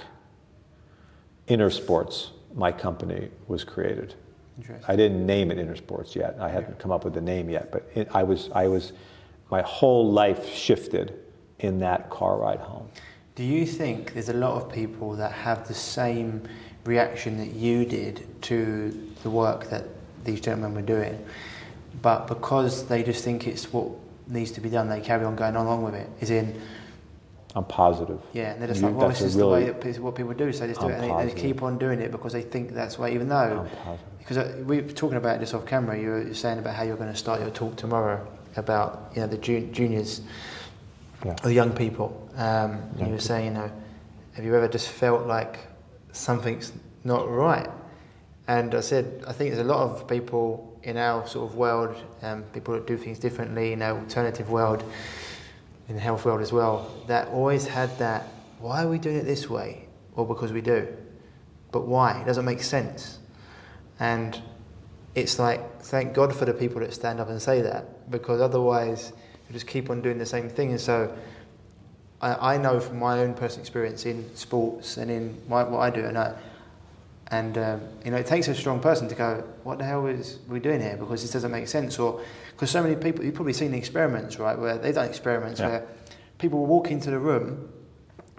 [1.48, 4.14] Inner Sports, my company, was created.
[4.88, 6.38] I didn't name it Inner Sports yet.
[6.40, 8.94] I hadn't come up with the name yet, but it, I was, I was,
[9.50, 11.20] my whole life shifted
[11.60, 12.88] in that car ride home.
[13.34, 16.44] Do you think there's a lot of people that have the same
[16.86, 18.92] reaction that you did to
[19.24, 19.86] the work that
[20.24, 21.26] these gentlemen were doing,
[22.04, 23.90] but because they just think it's what
[24.28, 26.08] needs to be done, they carry on going along with it?
[26.22, 26.62] Is in,
[27.56, 28.20] I'm positive.
[28.34, 30.52] yeah, and they're just You- like, well, this is the way that, what people do,
[30.52, 32.42] so they just do I'm it, and they, they keep on doing it because they
[32.42, 33.66] think that's way, even though,
[34.20, 36.98] because uh, we were talking about this off camera, you were saying about how you're
[36.98, 38.26] going to start your talk tomorrow
[38.58, 40.22] about you know the jun- juniors
[41.26, 41.36] Yeah.
[41.44, 42.30] or young people.
[42.36, 43.72] Um, Young you were saying, you know,
[44.34, 45.60] have you ever just felt like
[46.12, 46.74] something's
[47.06, 47.70] not right?
[48.48, 51.96] And I said, I think there's a lot of people in our sort of world,
[52.22, 54.84] um, people that do things differently in our alternative world,
[55.88, 58.28] in the health world as well, that always had that,
[58.60, 59.88] why are we doing it this way?
[60.16, 60.88] Well, because we do.
[61.72, 62.22] But why?
[62.22, 63.20] It doesn't make sense.
[64.00, 64.42] And
[65.14, 69.14] it's like, thank God for the people that stand up and say that, because otherwise
[69.48, 70.72] you just keep on doing the same thing.
[70.72, 71.16] And so
[72.22, 75.90] I, I know from my own personal experience in sports and in my, what I
[75.90, 76.36] do, and I,
[77.28, 80.40] and um, you know, it takes a strong person to go, what the hell is
[80.48, 80.98] we doing here?
[80.98, 81.98] Because this doesn't make sense.
[81.98, 82.22] Or
[82.56, 85.70] because so many people, you've probably seen the experiments, right, where they've done experiments Yeah.
[85.70, 85.88] where
[86.38, 87.70] people will walk into the room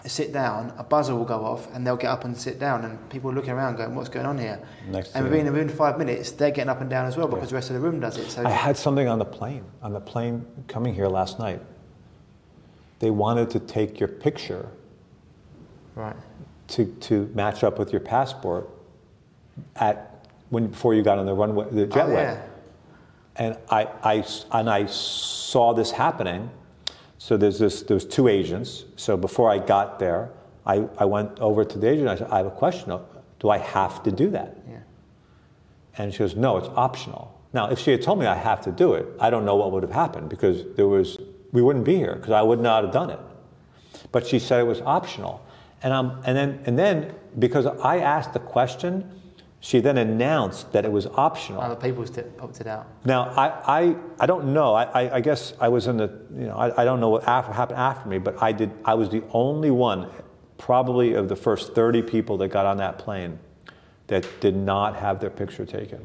[0.09, 3.11] sit down, a buzzer will go off, and they'll get up and sit down, and
[3.11, 6.33] people are looking around going, "What's going on here?" Next and within, within five minutes,
[6.33, 8.31] they're getting up and down as well because the rest of the room does it.
[8.31, 11.61] So I had something on the plane, on the plane coming here last night.
[12.99, 14.69] They wanted to take your picture
[15.95, 16.17] right,
[16.69, 18.69] to, to match up with your passport
[19.77, 22.05] at when before you got on the runway, the jetway.
[22.05, 22.43] Oh, yeah.
[23.39, 26.51] And I, I, and I saw this happening.
[27.19, 28.85] So there's this, there was two agents.
[28.97, 30.31] So before I got there,
[30.65, 32.09] I, I went over to the agent.
[32.09, 32.99] I said, I have a question.
[33.39, 34.57] Do I have to do that?
[34.69, 34.79] yeah,
[35.99, 37.37] And she goes, no, it's optional.
[37.53, 39.73] Now, if she had told me I have to do it, I don't know what
[39.73, 41.19] would have happened because there was,
[41.53, 43.21] we wouldn't be here because I would not have done it.
[44.13, 45.45] But she said it was optional.
[45.83, 49.11] And, um, and, then, and then, because I asked the question,
[49.67, 51.61] she then announced that it was optional.
[51.61, 52.87] other people's t- opted out.
[53.05, 54.75] Now, I, I, I don't know.
[54.75, 57.27] I, I, I guess I was in the, you know, I, I don't know what
[57.27, 60.09] after, happened after me, but I, did, I was the only one,
[60.57, 63.41] probably of the first 30 people that got on that plane,
[64.07, 65.99] that did not have their picture taken.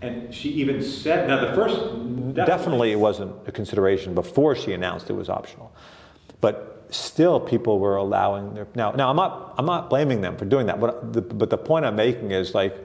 [0.00, 5.10] And she even said, now the first, definitely it wasn't a consideration before she announced
[5.10, 5.72] it was optional.
[6.40, 10.44] But still people were allowing their, now, now I'm not, I'm not blaming them for
[10.44, 12.76] doing that, but the, but the point I'm making is like,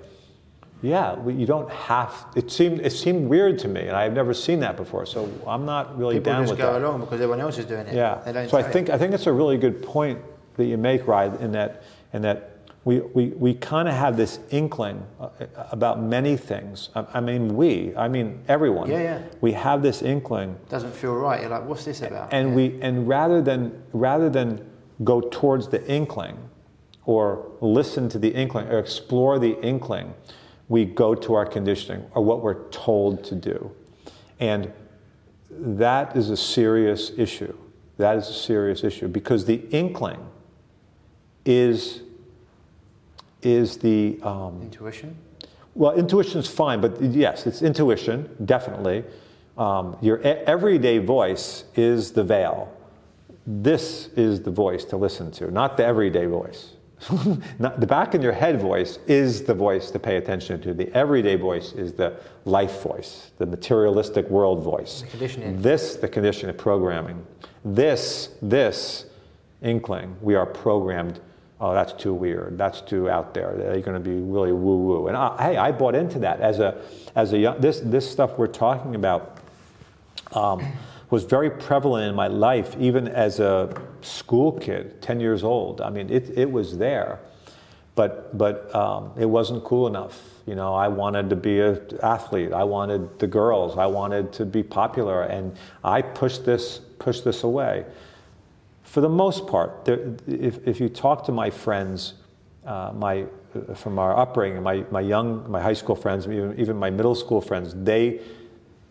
[0.81, 2.25] yeah, we, you don't have.
[2.35, 5.05] It seemed it seemed weird to me, and I've never seen that before.
[5.05, 6.81] So I'm not really People down just with go that.
[6.81, 7.95] along because everyone else is doing it.
[7.95, 8.47] Yeah.
[8.47, 10.19] So I think I think it's a really good point
[10.57, 12.52] that you make, Ryan, in that in that
[12.85, 15.29] we we, we kind of have this inkling uh,
[15.71, 16.89] about many things.
[16.95, 17.95] I, I mean, we.
[17.95, 18.89] I mean, everyone.
[18.89, 19.21] Yeah, yeah.
[19.41, 21.41] We have this inkling, doesn't feel right.
[21.41, 22.33] You're like, what's this about?
[22.33, 22.55] and Yeah.
[22.55, 24.69] we and rather than rather than
[25.03, 26.37] go towards the inkling,
[27.05, 30.13] or listen to the inkling, or explore the inkling,
[30.67, 33.71] we go to our conditioning or what we're told to do,
[34.39, 34.71] and
[35.49, 37.55] that is a serious issue.
[37.97, 40.19] That is a serious issue because the inkling
[41.45, 42.02] is
[43.45, 45.15] is the um, intuition.
[45.75, 49.03] well, intuition is fine, but yes, it's intuition, definitely.
[49.57, 52.75] Um, your everyday voice is the veil.
[53.45, 56.73] This is the voice to listen to, not the everyday voice.
[57.59, 60.73] not, the back in your head voice is the voice to pay attention to.
[60.73, 65.01] The everyday voice is the life voice, the materialistic world voice.
[65.01, 65.61] The conditioning.
[65.61, 67.25] This, the conditioning programming.
[67.65, 69.05] This, this
[69.61, 71.19] inkling, we are programmed.
[71.63, 72.57] Oh, that's too weird.
[72.57, 73.53] That's too out there.
[73.55, 75.07] They're going to be really woo woo.
[75.07, 76.81] And I, hey, I bought into that as a,
[77.15, 77.61] as a young.
[77.61, 79.37] This, this stuff we're talking about
[80.33, 80.61] um,
[81.09, 85.79] was very prevalent in my life, even as a school kid, 10 years old.
[85.79, 87.19] I mean, it, it was there,
[87.95, 90.21] but, but um, it wasn't cool enough.
[90.45, 92.51] You know, I wanted to be an athlete.
[92.51, 93.77] I wanted the girls.
[93.77, 97.85] I wanted to be popular, and I pushed this, pushed this away.
[98.93, 102.13] For the most part, there, if, if you talk to my friends,
[102.63, 106.77] uh, my, uh, from our upbringing, my, my young, my high school friends, even, even
[106.77, 108.21] my middle school friends, they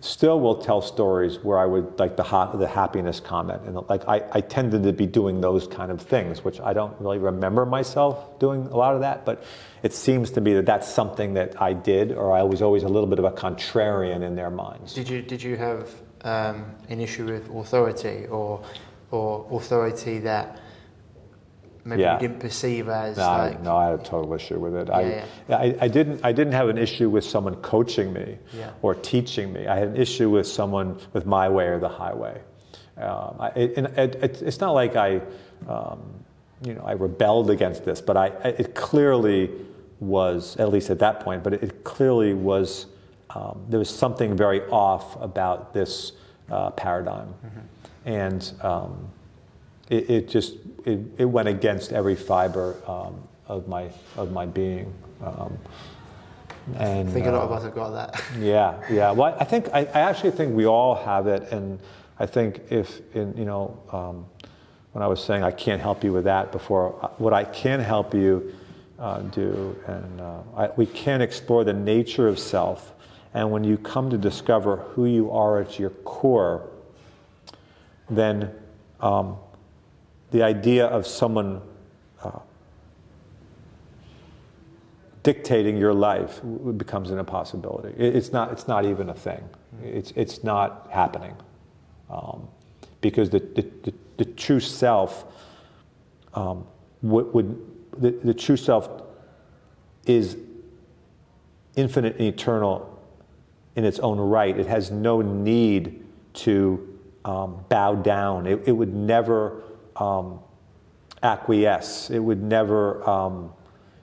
[0.00, 4.02] still will tell stories where I would like the hot, the happiness comment, and like
[4.08, 7.64] I, I tended to be doing those kind of things, which I don't really remember
[7.64, 9.44] myself doing a lot of that, but
[9.84, 12.88] it seems to be that that's something that I did, or I was always a
[12.88, 14.94] little bit of a contrarian in their minds.
[14.94, 18.64] Did you did you have um, an issue with authority or
[19.12, 20.58] or authority that
[21.84, 22.14] maybe Yeah.
[22.14, 24.88] you didn't perceive as No, I- like no, I had a total issue with it.
[24.88, 28.70] Yeah, I, I, I didn't, I didn't have an issue with someone coaching me Yeah.
[28.80, 29.66] or teaching me.
[29.68, 32.40] I had an issue with someone with my way or the highway.
[32.96, 35.20] Um, I, and it, it, it's not like I,
[35.68, 36.00] um,
[36.64, 39.50] you know, I rebelled against this, but I, I- it clearly
[40.00, 42.86] was, at least at that point, but it, clearly was,
[43.30, 46.12] um, there was something very off about this
[46.50, 47.28] uh, paradigm.
[47.28, 47.58] Mm-hmm.
[48.04, 49.08] And um,
[49.88, 54.92] it, it just it, it went against every fiber um, of my of my being.
[55.22, 55.58] Um,
[56.76, 58.22] and I think a lot of uh, us have got that.
[58.38, 59.10] yeah, yeah.
[59.10, 61.78] Well, I think I, I actually think we all have it, and
[62.18, 64.26] I think if in you know um,
[64.92, 67.80] when I was saying I can't help you with that before, uh, what I can
[67.80, 68.54] help you
[68.98, 72.92] uh, do, and uh, I, we can explore the nature of self,
[73.34, 76.68] and when you come to discover who you are at your core,
[78.10, 78.50] then
[79.00, 79.36] um,
[80.30, 81.60] the idea of someone
[82.22, 82.38] uh,
[85.22, 86.40] dictating your life
[86.76, 87.94] becomes an impossibility.
[87.96, 89.48] It's not, it's not even a thing.
[89.82, 91.34] It's, it's not happening.
[92.10, 92.48] Um,
[93.00, 95.24] because the, the, the, the true self
[96.34, 96.66] um,
[97.02, 98.88] would, would the, the true self
[100.06, 100.36] is
[101.76, 102.88] infinite and eternal
[103.76, 104.58] in its own right.
[104.58, 106.04] It has no need
[106.34, 106.91] to
[107.24, 108.46] um, bow down.
[108.46, 109.62] It, it would never
[109.96, 110.40] um,
[111.22, 112.10] acquiesce.
[112.10, 113.08] It would never.
[113.08, 113.52] Um,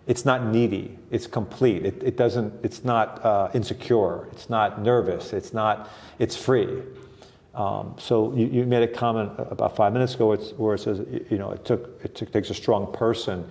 [0.07, 0.97] it's not needy.
[1.11, 1.85] It's complete.
[1.85, 2.53] It, it doesn't.
[2.63, 4.27] It's not uh, insecure.
[4.31, 5.33] It's not nervous.
[5.33, 5.89] It's not.
[6.17, 6.81] It's free.
[7.53, 10.99] Um, so you, you, made a comment about five minutes ago where it says,
[11.29, 13.49] you know, it took it took, takes a strong person.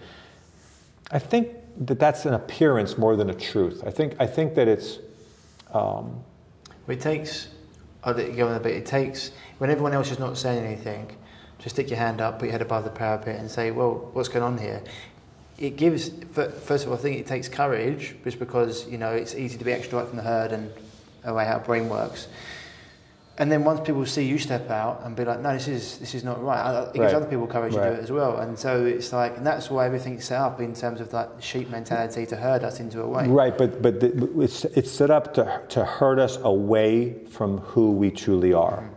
[1.10, 3.82] I think that that's an appearance more than a truth.
[3.86, 4.98] I think I think that it's.
[5.72, 6.24] Um,
[6.86, 7.48] it takes.
[8.08, 8.76] I'll go on a bit.
[8.76, 11.14] It takes when everyone else is not saying anything.
[11.58, 14.28] Just stick your hand up, put your head above the parapet, and say, "Well, what's
[14.28, 14.82] going on here?"
[15.58, 16.10] It gives.
[16.32, 19.64] First of all, I think it takes courage, just because you know it's easy to
[19.64, 20.72] be extrovert from the herd and
[21.24, 22.28] oh, away how brain works
[23.38, 26.14] and then once people see you step out and be like, no, this is this
[26.14, 27.14] is not right, it gives right.
[27.14, 27.90] other people courage right.
[27.90, 28.38] to do it as well.
[28.38, 31.70] And so it's like, and that's why everything's set up in terms of that sheep
[31.70, 33.28] mentality to herd us into a way.
[33.28, 37.92] Right, but but the, it's it's set up to to herd us away from who
[37.92, 38.82] we truly are.
[38.82, 38.90] Mm.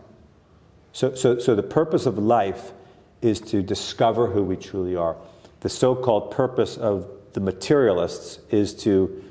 [0.93, 2.73] So so so the purpose of life
[3.21, 5.15] is to discover who we truly are.
[5.59, 9.23] The so-called purpose of the materialists is to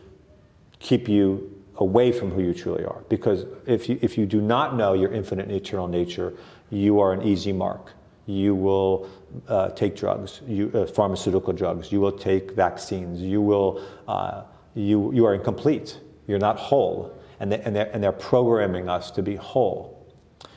[0.78, 3.02] keep you away from who you truly are.
[3.08, 6.34] Because if you, if you do not know your infinite and eternal nature,
[6.68, 7.92] you are an easy mark.
[8.26, 9.08] You will
[9.48, 11.90] uh, take drugs, you, uh, pharmaceutical drugs.
[11.90, 13.20] You will take vaccines.
[13.20, 14.42] You will, uh,
[14.74, 15.98] you, you are incomplete.
[16.28, 19.96] You're not whole, and, they, and, they're, and they're programming us to be whole.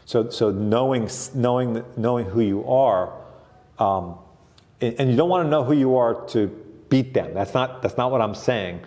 [0.06, 3.18] So, so knowing, knowing, knowing who you are,
[3.80, 4.18] um,
[4.82, 6.48] and, and you don't want to know who you are to
[6.90, 7.34] beat them.
[7.34, 8.82] That's not, that's not what I'm saying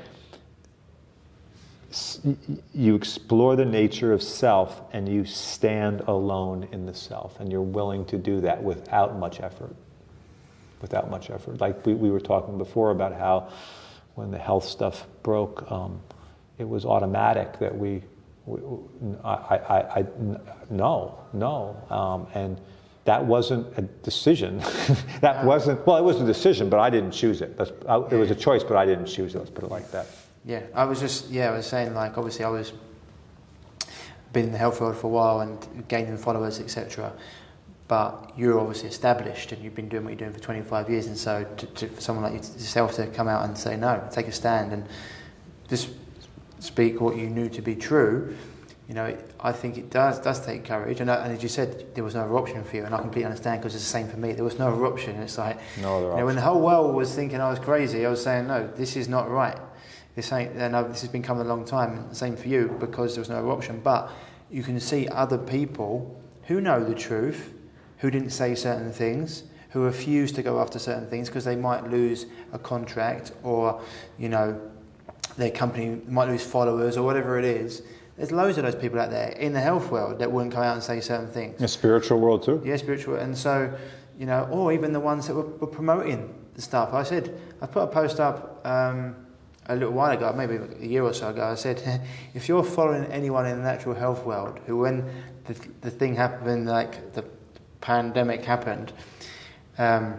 [2.75, 7.61] you explore the nature of self and you stand alone in the self and you're
[7.61, 9.75] willing to do that without much effort.
[10.81, 11.61] Without much effort.
[11.61, 13.51] Like we, we were talking before about how
[14.15, 16.01] when the health stuff broke um,
[16.59, 18.03] it was automatic that we,
[18.47, 18.61] we
[19.23, 20.07] I, I, I,
[20.71, 21.77] no no.
[21.91, 22.61] Um, and
[23.05, 24.61] that wasn't a decision.
[25.21, 27.59] That wasn't well it was a decision but i didn't choose it.
[27.59, 29.39] It was a choice but i didn't choose it.
[29.39, 30.07] Let's put it like that
[30.47, 32.73] yeah, I was just yeah, I was saying like obviously I was
[34.33, 37.13] been in the health world for a while and gaining followers etc.
[37.89, 41.19] But you're obviously established and you've been doing what you're doing for 25 years, and
[41.19, 44.33] so to, to, for someone like yourself to come out and say no, take a
[44.33, 44.87] stand and
[45.69, 45.91] just
[46.61, 48.37] speak what you knew to be true.
[48.89, 51.93] You know, it, I think it does does take courage, and, and as you said,
[51.97, 54.07] there was no other option for you, and I completely understand because it's the same
[54.07, 54.33] for me.
[54.33, 55.17] There was no other option.
[55.17, 58.07] It's like no other you know, when the whole world was thinking I was crazy,
[58.07, 59.59] I was saying no, this is not right
[60.17, 63.21] this ain't, and this has been coming a long time, same for you, because there
[63.21, 63.81] was no other option.
[63.85, 64.11] But
[64.51, 67.53] you can see other people who know the truth,
[67.99, 71.91] who didn't say certain things, who refuse to go after certain things because they might
[71.91, 73.83] lose a contract or,
[74.19, 74.59] you know,
[75.37, 77.83] their company might lose followers or whatever it is.
[78.17, 80.75] There's loads of those people out there in the health world that wouldn't come out
[80.75, 81.59] and say certain things.
[81.59, 82.63] The spiritual world too.
[82.65, 83.17] Yeah, spiritual.
[83.17, 83.77] And so,
[84.19, 86.95] you know, or even the ones that were, were promoting the stuff.
[86.95, 89.26] I said, I put a post up um,
[89.69, 92.03] a little while ago, maybe a year or so ago, I said,
[92.35, 95.09] if you're following anyone in the natural health world who, when
[95.45, 97.25] the, the thing happened, like the
[97.81, 98.93] pandemic happened,
[99.79, 100.15] um,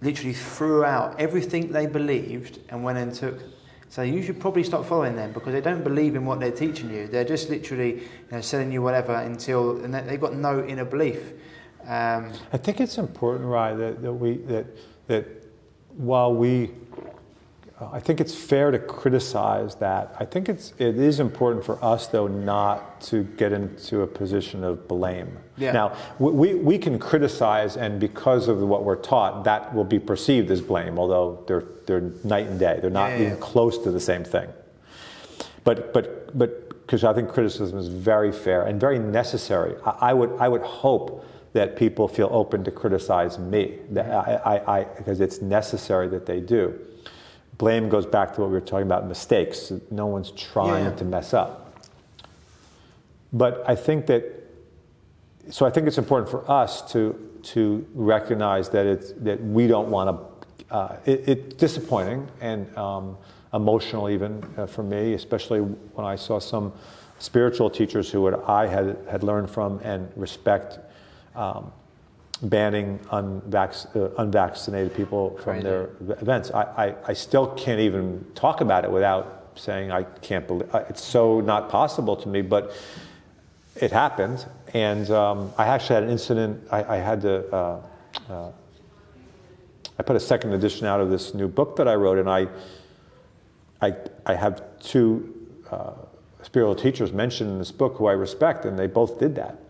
[0.00, 3.40] literally threw out everything they believed and went and took.
[3.88, 6.90] So you should probably stop following them because they don't believe in what they're teaching
[6.90, 7.06] you.
[7.06, 11.32] They're just literally you know, selling you whatever until and they've got no inner belief.
[11.82, 14.66] Um, I think it's important, right, that, that we that
[15.08, 15.26] that
[15.96, 16.70] while we
[17.92, 20.14] I think it's fair to criticize that.
[20.18, 24.62] I think it's it is important for us though not to get into a position
[24.62, 25.38] of blame.
[25.56, 25.72] Yeah.
[25.72, 30.50] Now we, we can criticize and because of what we're taught that will be perceived
[30.50, 32.78] as blame, although they're they're night and day.
[32.80, 34.48] They're not yeah, yeah, even close to the same thing.
[35.64, 39.74] But but but because I think criticism is very fair and very necessary.
[39.86, 41.24] I, I, would I would hope
[41.54, 43.78] that people feel open to criticize me.
[43.90, 46.78] That I, I, I because it's necessary that they do
[47.58, 49.72] blame goes back to what we were talking about mistakes.
[49.90, 50.94] No one's trying yeah.
[50.94, 51.58] to mess up.
[53.32, 54.24] But I think that,
[55.50, 59.90] so I think it's important for us to, to recognize that, it's, that we don't
[59.90, 60.18] want
[60.68, 63.16] to, uh, it, it's disappointing and um,
[63.54, 66.72] emotional even uh, for me, especially when I saw some
[67.18, 70.78] spiritual teachers who had, I had, had learned from and respect.
[71.34, 71.72] Um,
[72.42, 76.50] banning unvac- uh, unvaccinated people from their events.
[76.50, 81.04] I, I, I, still can't even talk about it without saying I can't believe it's
[81.04, 82.74] so not possible to me, but
[83.76, 84.44] it happened.
[84.74, 86.66] And um, I actually had an incident.
[86.70, 87.54] I, I had to.
[87.54, 87.80] Uh,
[88.28, 88.50] uh,
[89.98, 92.48] I put a second edition out of this new book that I wrote, and I,
[93.80, 93.94] I,
[94.26, 95.92] I have two uh,
[96.42, 99.61] spiritual teachers mentioned in this book who I respect, and they both did that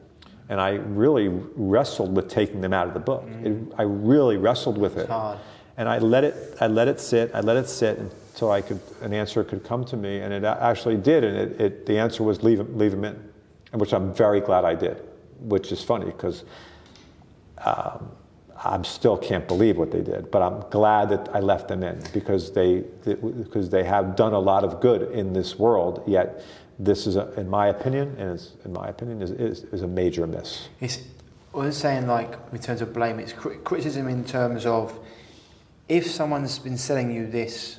[0.52, 3.24] and I really wrestled with taking them out of the book.
[3.24, 3.70] Mm-hmm.
[3.70, 5.08] It, I really wrestled with it,
[5.78, 6.58] and I let it.
[6.60, 7.30] I let it sit.
[7.32, 10.44] I let it sit until I could an answer could come to me, and it
[10.44, 11.24] actually did.
[11.24, 13.16] And it, it the answer was leave him, leave him in,
[13.72, 15.02] which I'm very glad I did.
[15.38, 16.44] Which is funny because
[17.64, 18.10] um,
[18.62, 21.98] I still can't believe what they did, but I'm glad that I left them in
[22.12, 26.02] because they because they have done a lot of good in this world.
[26.06, 26.44] Yet
[26.84, 29.86] this is, a, in my opinion, and it's, in my opinion, is, is, is a
[29.86, 30.68] major miss.
[30.80, 30.98] It's,
[31.54, 34.98] I was saying, like, in terms of blame, it's cri- criticism in terms of
[35.88, 37.78] if someone's been selling you this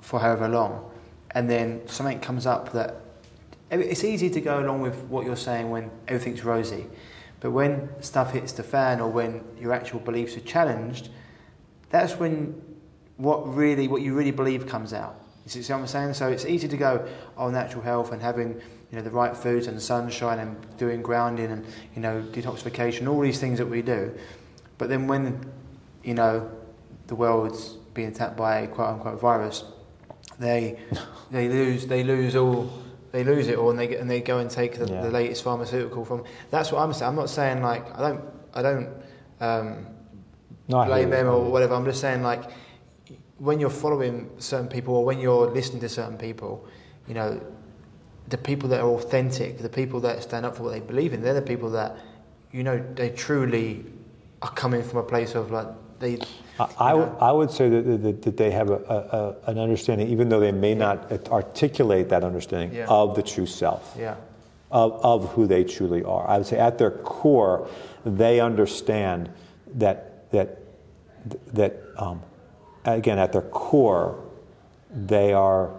[0.00, 0.90] for however long,
[1.32, 2.96] and then something comes up that
[3.70, 6.86] it's easy to go along with what you're saying when everything's rosy,
[7.40, 11.10] but when stuff hits the fan or when your actual beliefs are challenged,
[11.90, 12.60] that's when
[13.16, 15.20] what really, what you really believe comes out.
[15.44, 16.14] You see what I'm saying?
[16.14, 18.60] So it's easy to go, on natural health and having
[18.90, 21.64] you know the right foods and sunshine and doing grounding and
[21.94, 24.12] you know detoxification, all these things that we do.
[24.78, 25.50] But then when
[26.04, 26.50] you know
[27.06, 29.64] the world's being attacked by a quote unquote virus,
[30.38, 30.78] they
[31.30, 32.70] they lose they lose all
[33.12, 35.02] they lose it all and they get, and they go and take the, Yeah.
[35.02, 36.24] the latest pharmaceutical from.
[36.50, 37.08] That's what I'm saying.
[37.08, 38.24] I'm not saying like I don't
[38.54, 38.88] I don't.
[39.40, 39.86] Um,
[40.68, 41.74] No, blame them or whatever.
[41.74, 42.44] I'm just saying, like,
[43.40, 46.64] when you're following certain people or when you're listening to certain people,
[47.08, 47.40] you know,
[48.28, 51.22] the people that are authentic, the people that stand up for what they believe in,
[51.22, 51.96] they're the people that,
[52.52, 53.84] you know, they truly
[54.42, 55.66] are coming from a place of like
[55.98, 56.18] they.
[56.60, 58.96] I, I would- I would say that, that, that they have a, a,
[59.48, 62.86] a, an understanding, even though they may not articulate that understanding Yeah.
[62.88, 63.96] of the true self.
[63.98, 64.16] Yeah.
[64.70, 66.28] of, of who they truly are.
[66.28, 67.68] I would say at their core,
[68.04, 69.30] they understand
[69.74, 70.58] that that
[71.54, 72.22] that um,
[72.84, 74.22] again at their core,
[74.90, 75.70] they are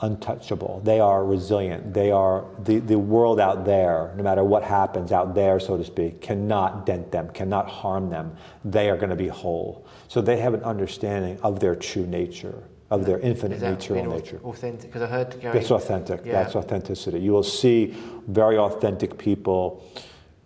[0.00, 0.80] untouchable.
[0.84, 1.94] They are resilient.
[1.94, 5.84] They are the, the world out there, no matter what happens out there, so to
[5.84, 8.36] speak, cannot dent them, cannot harm them.
[8.64, 9.86] They are going to be whole.
[10.08, 14.40] So they have an understanding of their true nature, of their infinite natural being nature.
[14.42, 15.56] Authentic, because I heard Gary.
[15.56, 16.22] That's authentic.
[16.24, 16.32] Yeah.
[16.32, 17.20] That's authenticity.
[17.20, 17.94] You will see
[18.26, 19.84] very authentic people,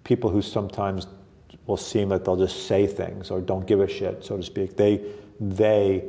[0.04, 1.06] people who sometimes
[1.66, 4.76] will seem that they'll just say things or don't give a shit, so to speak.
[4.76, 5.00] They,
[5.40, 6.04] they,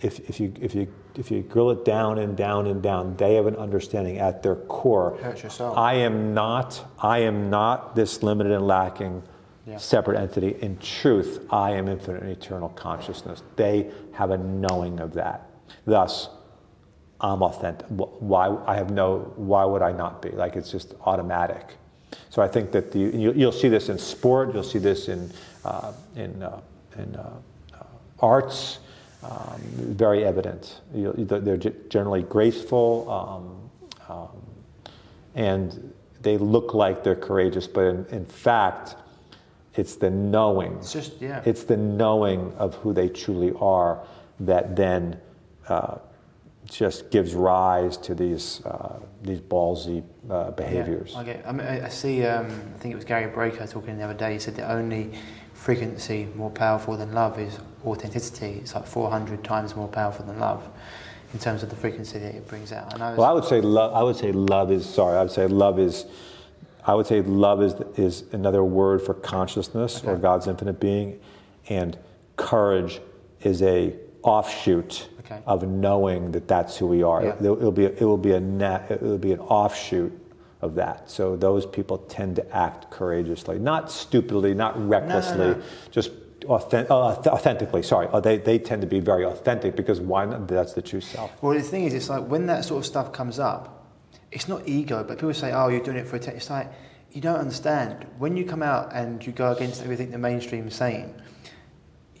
[0.00, 3.34] if, if you if you if you grill it down and down and down, they
[3.34, 5.16] have an understanding at their core.
[5.22, 5.78] Hurts your.
[5.78, 6.84] I am not.
[6.98, 9.22] I am not this limited and lacking.
[9.66, 9.78] Yeah.
[9.78, 10.56] Separate entity.
[10.60, 13.42] In truth, I am infinite and eternal consciousness.
[13.56, 15.48] They have a knowing of that.
[15.86, 16.28] Thus,
[17.20, 17.86] I'm authentic.
[17.88, 19.32] Why I have no.
[19.36, 20.30] Why would I not be?
[20.30, 21.76] Like it's just automatic.
[22.30, 24.52] So I think that the, you, you'll see this in sport.
[24.52, 25.30] You'll see this in
[25.64, 26.60] uh, in uh,
[26.98, 27.30] in uh,
[28.24, 28.78] arts.
[29.22, 29.60] Um,
[29.96, 30.80] very evident.
[30.94, 33.70] You, they're generally graceful, um,
[34.14, 34.36] um,
[35.34, 38.96] and they look like they're courageous, but in, in fact,
[39.76, 40.74] it's the knowing.
[40.74, 41.42] It's just yeah.
[41.44, 44.06] It's the knowing of who they truly are
[44.40, 45.18] that then
[45.68, 45.98] uh,
[46.66, 51.12] just gives rise to these uh, these ballsy uh, behaviors.
[51.12, 52.24] Yeah, I, get, I, mean, I see.
[52.26, 54.34] Um, I think it was Gary Brecka talking the other day.
[54.34, 55.12] He said the only
[55.54, 58.58] frequency more powerful than love is authenticity.
[58.60, 60.68] It's like 400 times more powerful than love
[61.32, 63.00] in terms of the frequency that it brings out.
[63.00, 63.14] I.
[63.14, 63.94] Well, I would say love.
[63.94, 65.16] I would say love is sorry.
[65.16, 66.06] I would say love is.
[66.86, 71.18] I would say love is is another word for consciousness or God's infinite being,
[71.68, 71.98] and
[72.36, 73.00] courage
[73.40, 75.40] is a offshoot Okay.
[75.46, 77.24] of knowing that that's who we are.
[77.24, 77.36] Yeah.
[77.40, 80.12] It'll, it'll be a, it will be a net, it will be an offshoot
[80.60, 81.10] of that.
[81.10, 85.62] So those people tend to act courageously, not stupidly, not recklessly, no.
[85.90, 86.10] just
[86.46, 87.82] authentic, uh, authentically.
[87.82, 90.24] Sorry, Uh, they they tend to be very authentic because why?
[90.24, 90.48] Not?
[90.48, 91.30] That's the true self.
[91.42, 93.86] Well, the thing is, it's like when that sort of stuff comes up,
[94.32, 96.70] it's not ego, but people say, "Oh, you're doing it for attention." It's like
[97.12, 98.06] you don't understand.
[98.18, 101.14] When you come out and you go against everything the mainstream is saying,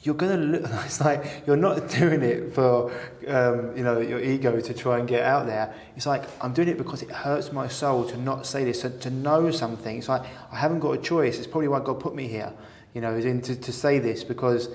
[0.04, 0.70] you're gonna look.
[0.84, 2.92] It's like you're not doing it for
[3.26, 5.74] um, you know your ego to try and get out there.
[5.96, 8.90] It's like I'm doing it because it hurts my soul to not say this, to,
[8.90, 9.98] to know something.
[9.98, 10.22] It's like
[10.52, 11.38] I haven't got a choice.
[11.38, 12.52] It's probably why God put me here.
[12.94, 14.68] You know, is in to, to say this because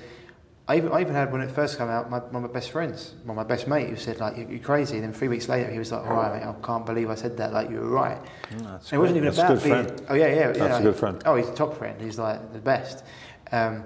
[0.68, 2.70] I even, I even had when it first came out, my, one of my best
[2.70, 5.30] friends, one of my best mate, who said like, "You're, you're crazy." And then three
[5.30, 7.54] weeks later, he was like, "All right, mate, I can't believe I said that.
[7.54, 8.18] Like, you were right."
[8.52, 9.86] that's it wasn't even That's about being.
[9.86, 10.06] friend.
[10.10, 10.52] Oh yeah, yeah, yeah.
[10.52, 11.22] That's a good friend.
[11.26, 12.00] Oh, he's a top friend.
[12.00, 13.04] He's like the best.
[13.52, 13.84] Um,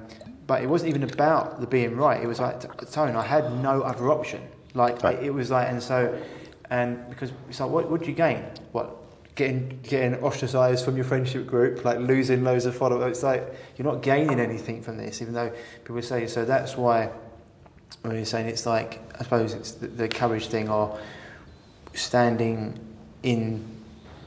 [0.47, 2.21] but it wasn't even about the being right.
[2.21, 2.59] It was like
[2.91, 3.15] tone.
[3.15, 4.41] I had no other option.
[4.73, 5.21] Like Right.
[5.23, 6.19] it was like, and so,
[6.71, 8.43] and because it's like, what do you gain?
[8.71, 8.97] What
[9.35, 13.11] getting getting ostracized from your friendship group, like losing loads of followers.
[13.11, 15.51] It's like you're not gaining anything from this, even though
[15.83, 16.45] people say so.
[16.45, 17.11] That's why
[18.01, 20.99] when you're saying it's like, I suppose it's the, the courage thing or
[21.93, 22.79] standing
[23.23, 23.65] in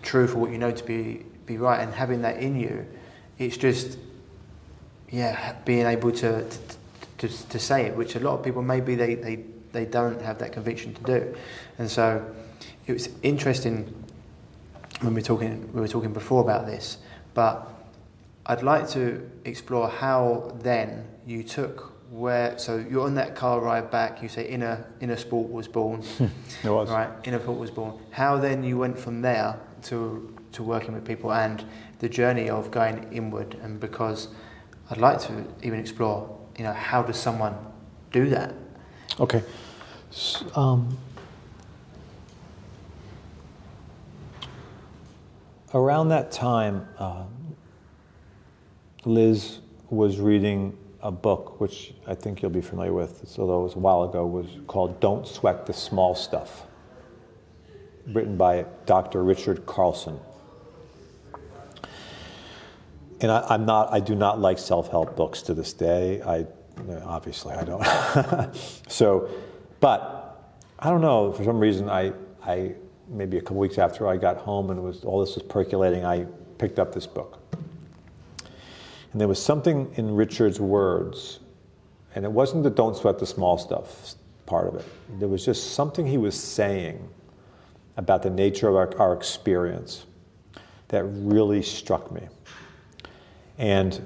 [0.03, 2.87] truth for what you know to be be right and having that in you.
[3.39, 3.99] It's just,
[5.11, 6.59] yeah, being able to, to,
[7.19, 10.39] to, to say it, which a lot of people maybe they, they, they don't have
[10.39, 11.37] that conviction to do.
[11.79, 12.25] And so
[12.87, 13.93] it was interesting
[15.01, 16.99] when we were talking, we were talking before about this,
[17.35, 17.69] but
[18.47, 23.91] I'd like to explore how then you took where so you're on that car ride
[23.91, 26.03] back you say inner inner sport was born.
[26.65, 26.89] It was.
[26.89, 27.99] Right inner sport was born.
[28.11, 31.65] How then you went from there to to working with people and
[31.99, 34.29] the journey of going inward and because
[34.91, 37.57] I'd like to even explore you know how does someone
[38.13, 38.55] do that?
[39.19, 39.43] Okay.
[40.55, 40.97] Um,
[45.77, 47.25] around that time uh,
[49.05, 49.59] Liz
[49.91, 53.79] was reading a book, which I think you'll be familiar with, although it was a
[53.79, 56.65] while ago, was called Don't Sweat the Small Stuff,
[58.07, 59.23] written by Dr.
[59.23, 60.19] Richard Carlson.
[63.21, 66.23] And I, am not, I do not like self-help books to this day.
[66.23, 66.47] I,
[67.05, 68.55] obviously I don't.
[68.89, 69.31] so,
[69.81, 72.13] but I don't know, for some reason I,
[72.43, 72.75] I,
[73.09, 76.27] maybe a couple weeks after I got home and was, all this was percolating, I
[76.59, 77.41] picked up this book.
[79.13, 81.41] And there was something in Richard's words,
[82.15, 84.85] and it wasn't the don't sweat the small stuff part of it.
[85.19, 87.09] There was just something he was saying
[87.97, 90.07] about the nature of our, our experience
[90.89, 92.29] that really struck me.
[93.59, 94.01] And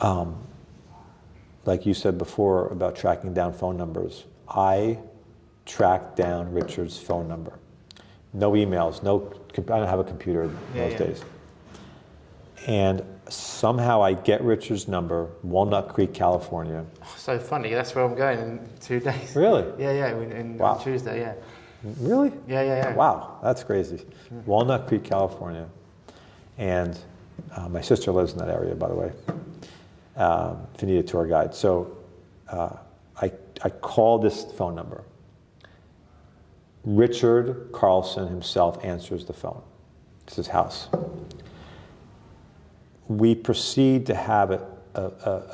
[0.00, 0.36] um,
[1.64, 4.98] like you said before about tracking down phone numbers, I
[5.64, 7.58] tracked down Richard's phone number.
[8.36, 10.98] No emails, no, I don't have a computer in yeah, those yeah.
[10.98, 11.24] days.
[12.66, 16.84] And somehow I get Richard's number, Walnut Creek, California.
[17.02, 17.72] Oh, so funny.
[17.72, 19.34] That's where I'm going in two days.
[19.34, 19.64] Really?
[19.78, 20.08] yeah, yeah.
[20.10, 20.74] In, wow.
[20.74, 21.34] Tuesday, yeah.
[21.98, 22.30] Really?
[22.46, 22.94] Yeah, yeah, yeah.
[22.94, 24.04] Wow, that's crazy.
[24.44, 25.66] Walnut Creek, California,
[26.58, 26.98] and
[27.54, 29.12] uh, my sister lives in that area, by the way.
[30.16, 31.96] Um, if you need a tour guide, so
[32.48, 32.76] uh,
[33.22, 33.32] I
[33.62, 35.04] I call this phone number.
[36.86, 39.62] Richard Carlson himself answers the phone.
[40.26, 40.88] It's his house
[43.08, 45.00] we proceed to have a, a,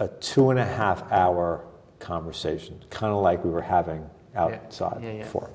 [0.00, 1.64] a two and a half hour
[1.98, 5.08] conversation, kind of like we were having outside yeah.
[5.08, 5.22] Yeah, yeah.
[5.22, 5.50] before.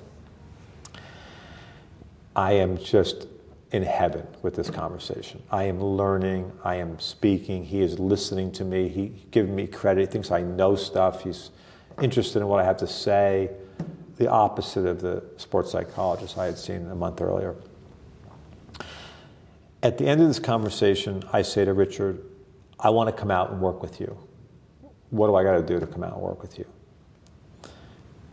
[2.36, 3.26] I am just
[3.72, 5.42] in heaven with this conversation.
[5.50, 10.00] I am learning, I am speaking, he is listening to me, he giving me credit,
[10.02, 11.50] he thinks I know stuff, he's
[12.00, 13.50] interested in what I have to say,
[14.18, 17.54] the opposite of the sports psychologist I had seen a month earlier.
[19.82, 22.20] At the end of this conversation, I say to Richard,
[22.80, 24.18] I want to come out and work with you.
[25.10, 26.66] What do I got to do to come out and work with you?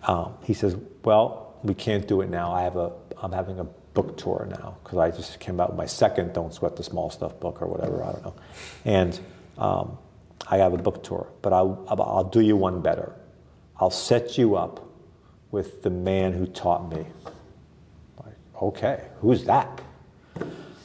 [0.04, 2.52] Um, he says, Well, we can't do it now.
[2.52, 5.78] I have a, I'm having a book tour now because I just came out with
[5.78, 8.36] my second Don't Sweat the Small Stuff book or whatever, I don't know.
[8.86, 9.20] And
[9.58, 9.98] um,
[10.48, 13.14] I have a book tour, but I'll, I'll do you one better.
[13.78, 14.85] I'll set you up
[15.56, 17.06] with the man who taught me.
[18.22, 19.82] Like, okay, who's that?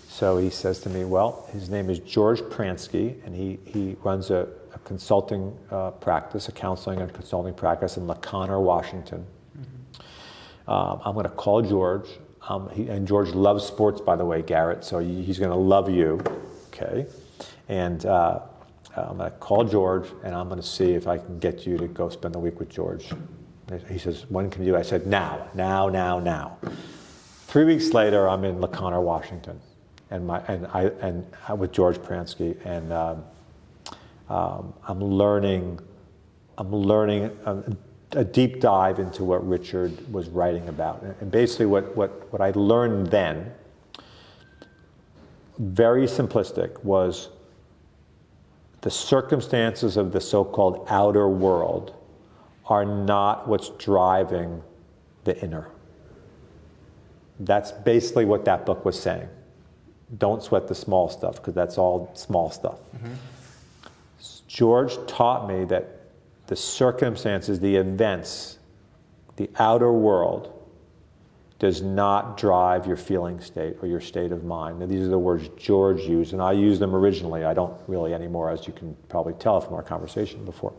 [0.08, 4.30] So he says to me, well, his name is George Pransky, and he, he runs
[4.30, 9.26] a, a consulting uh, practice, a counseling and consulting practice in La Conner, Washington.
[9.58, 10.70] Mm-hmm.
[10.70, 12.08] Um, I'm going to call George.
[12.48, 15.90] Um, he, and George loves sports, by the way, Garret, so he's going to love
[15.90, 16.22] you.
[16.68, 17.06] Okay.
[17.68, 18.38] And uh,
[18.94, 21.76] I'm going to call George, and I'm going to see if I can get you
[21.76, 23.08] to go spend the week with George.
[23.88, 24.76] He says, when can you?
[24.76, 26.58] I said, now, now, now, now.
[27.46, 29.60] Three weeks later, I'm in La Conner, Washington
[30.10, 31.26] and my and I and
[31.58, 33.24] with George Pransky, and um,
[34.28, 35.80] um, I'm learning.
[36.58, 37.62] I'm learning a,
[38.12, 42.50] a, deep dive into what Richard was writing about, and basically what what what I
[42.54, 43.52] learned then.
[45.58, 47.28] Very simplistic was
[48.80, 51.94] the circumstances of the so-called outer world
[52.70, 54.62] are not what's driving
[55.24, 55.68] the inner.
[57.40, 59.28] That's basically what that book was saying
[60.18, 62.78] don't sweat the small stuff because that's all small stuff.
[62.96, 63.12] Mm-hmm.
[64.48, 66.00] George taught me that
[66.48, 68.58] the circumstances, the events,
[69.36, 70.56] the outer world
[71.60, 74.80] does not drive your feeling state or your state of mind.
[74.80, 77.44] Now, these are the words George used, and I used them originally.
[77.44, 80.72] I don't really anymore, as you can probably tell from our conversation before.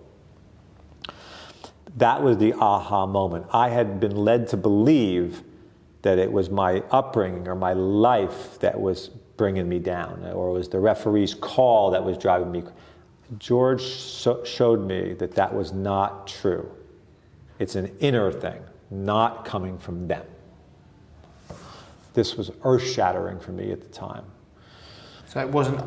[1.98, 3.48] That was the aha moment.
[3.52, 5.44] I had been led to believe
[6.02, 10.54] that it was my upbringing or my life that was bringing me down, or it
[10.54, 12.64] was the referee's call that was driving me.
[13.38, 16.70] George so showed me that that was not true.
[17.60, 20.26] It's an inner thing, not coming from them.
[22.14, 24.26] This was earth shattering for me at the time.
[25.28, 25.82] So it wasn't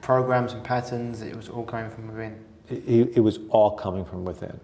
[0.00, 2.44] programs and patterns, it was all coming from within.
[2.68, 4.58] It, it was all coming from within.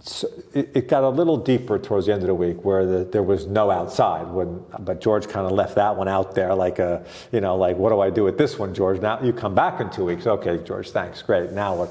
[0.00, 3.04] So it, it, got a little deeper towards the end of the week where the,
[3.04, 6.78] there was no outside when, but George kind of left that one out there like
[6.80, 9.00] a, you know, like, what do I do with this one, George?
[9.00, 10.26] Now you come back in two weeks.
[10.26, 11.22] Okay, George, thanks.
[11.22, 11.52] Great.
[11.52, 11.90] Now what?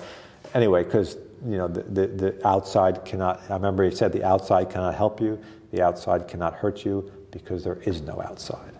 [0.54, 4.70] Anyway, because, you know, the, the, the outside cannot, I remember he said the outside
[4.70, 5.42] cannot help you,
[5.72, 8.74] the outside cannot hurt you because there is no outside.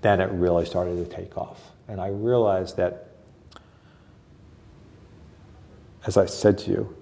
[0.00, 1.60] Then it really started to take off.
[1.86, 3.08] And I realized that,
[6.06, 6.96] as I said to you,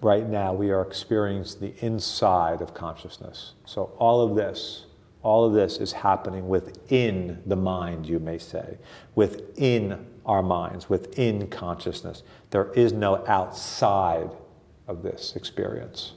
[0.00, 3.52] right now we are experiencing the inside of consciousness.
[3.64, 4.86] So all of this,
[5.22, 8.78] all of this is happening within the mind, you may say,
[9.14, 12.22] within our minds, within consciousness.
[12.50, 14.30] There is no outside
[14.86, 16.12] of this experience.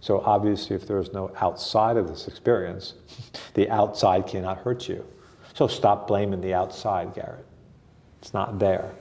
[0.00, 2.94] So obviously, if there is no outside of this experience,
[3.54, 5.04] the outside cannot hurt you.
[5.54, 7.46] So stop blaming the outside, Garret.
[8.20, 8.92] It's not there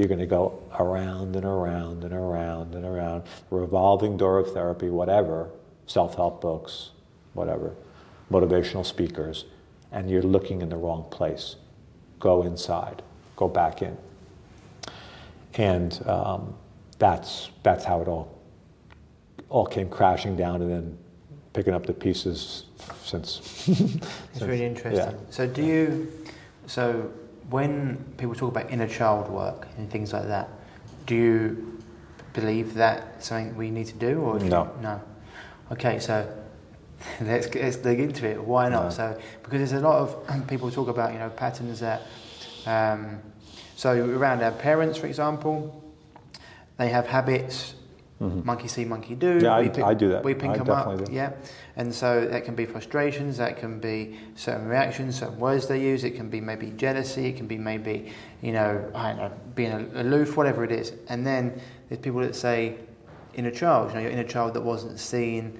[0.00, 4.88] you're going to go around and around and around and around, revolving door of therapy,
[4.88, 5.50] whatever,
[5.86, 6.92] self help books,
[7.34, 7.74] whatever,
[8.32, 9.44] motivational speakers,
[9.92, 11.56] and you're looking in the wrong place.
[12.18, 13.02] Go inside,
[13.36, 13.94] go back in.
[15.54, 16.54] And um,
[16.98, 18.38] that's, that's how it all,
[19.50, 20.98] all came crashing down and then
[21.52, 22.64] picking up the pieces
[23.04, 23.38] since.
[23.68, 25.12] it's since, really interesting.
[25.12, 25.26] Yeah.
[25.28, 26.10] So, do you,
[26.66, 27.12] so
[27.50, 30.48] when people talk about inner child work and things like that,
[31.06, 31.78] do you
[32.32, 34.70] believe that something we need to do or no?
[34.80, 35.02] no.
[35.72, 36.26] Okay, so
[37.20, 38.42] let's let's dig into it.
[38.42, 38.84] Why not?
[38.84, 38.90] No.
[38.90, 42.02] So because there's a lot of people talk about you know patterns that.
[42.66, 43.20] Um,
[43.76, 45.82] so around our parents, for example,
[46.76, 47.74] they have habits
[48.20, 48.46] Mm-hmm.
[48.46, 49.38] Monkey see, monkey do.
[49.40, 50.22] Yeah, I, pick, I do that.
[50.22, 51.06] We pick I them up.
[51.06, 51.10] Do.
[51.10, 51.32] Yeah,
[51.80, 53.38] and so that can be frustrations.
[53.38, 56.04] That can be certain reactions, certain words they use.
[56.04, 57.24] It can be maybe jealousy.
[57.24, 58.12] It can be maybe
[58.42, 60.92] you know I don't know being aloof, whatever it is.
[61.08, 61.58] And then
[61.88, 62.76] there's people that say
[63.32, 63.88] inner child.
[63.88, 65.58] You know, your inner child that wasn't seen.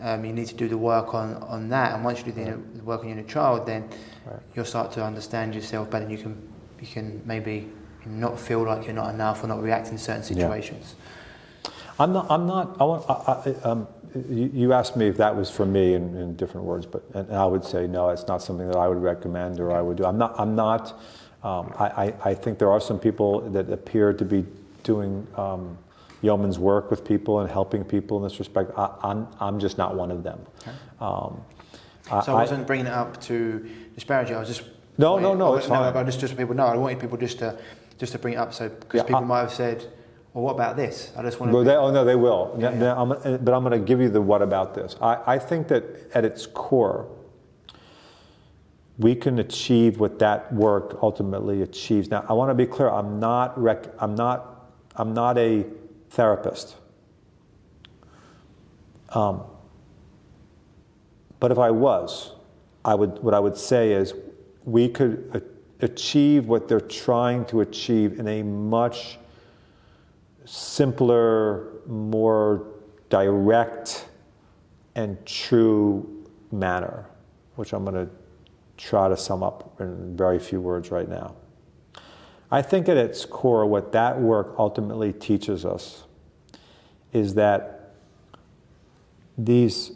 [0.00, 2.42] Um, you need to do the work on, on that, and once you do the,
[2.42, 3.88] inner, the work on your inner child, then
[4.26, 4.38] right.
[4.54, 6.04] you'll start to understand yourself better.
[6.04, 6.48] And you can
[6.80, 7.68] you can maybe
[8.04, 10.94] not feel like you're not enough or not react in certain situations.
[10.94, 11.70] Yeah.
[11.98, 12.26] I'm not.
[12.30, 12.76] I'm not.
[12.80, 13.10] I want.
[13.10, 13.88] I, I, um,
[14.28, 17.32] you, you, asked me if that was for me in, in, different words, but and
[17.34, 18.10] I would say no.
[18.10, 20.04] It's not something that I would recommend or I would do.
[20.04, 20.38] I'm not.
[20.38, 21.00] I'm not.
[21.42, 24.44] Um, I, I, think there are some people that appear to be
[24.82, 25.78] doing um,
[26.20, 28.72] yeoman's work with people and helping people in this respect.
[28.76, 30.40] I, am I'm, I'm just not one of them.
[30.62, 30.72] Okay.
[31.00, 31.40] Um,
[32.24, 34.36] so I, wasn't bringing it up to disparage you.
[34.36, 34.62] I was just
[34.98, 35.56] no, no, no.
[35.56, 35.92] It's no, fine.
[35.92, 37.58] But just just people know, I wanted people just to
[37.98, 39.86] just to bring it up so because yeah, people might have said
[40.36, 41.12] well, what about this?
[41.16, 41.56] I just want to.
[41.56, 42.54] Well, they, oh no, they will.
[42.58, 42.94] Yeah, yeah.
[42.94, 44.94] I'm, but I'm going to give you the what about this.
[45.00, 47.08] I, I think that at its core,
[48.98, 52.10] we can achieve what that work ultimately achieves.
[52.10, 52.90] Now, I want to be clear.
[52.90, 53.58] I'm not.
[53.58, 54.68] Rec- I'm not.
[54.96, 55.64] I'm not a
[56.10, 56.76] therapist.
[59.08, 59.42] Um,
[61.40, 62.32] but if I was,
[62.84, 63.22] I would.
[63.22, 64.12] What I would say is,
[64.66, 69.18] we could a- achieve what they're trying to achieve in a much
[70.46, 72.66] simpler, more
[73.10, 74.08] direct,
[74.94, 77.04] and true manner,
[77.56, 78.10] which I'm going to
[78.76, 81.34] try to sum up in very few words right now.
[82.50, 86.04] I think at its core, what that work ultimately teaches us
[87.12, 87.94] is that
[89.36, 89.92] these,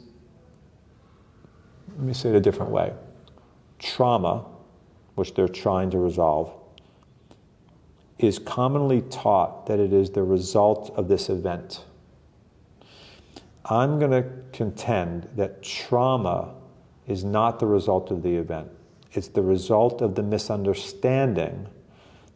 [1.96, 2.92] let me say it a different way
[3.78, 4.44] trauma,
[5.14, 6.52] which they're trying to resolve,
[8.24, 11.84] is commonly taught that it is the result of this event.
[13.64, 16.54] I'm going to contend that trauma
[17.06, 18.68] is not the result of the event.
[19.12, 21.68] It's the result of the misunderstanding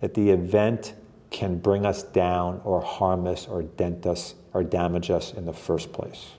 [0.00, 0.94] that the event
[1.30, 5.52] can bring us down or harm us or dent us or damage us in the
[5.52, 6.30] first place.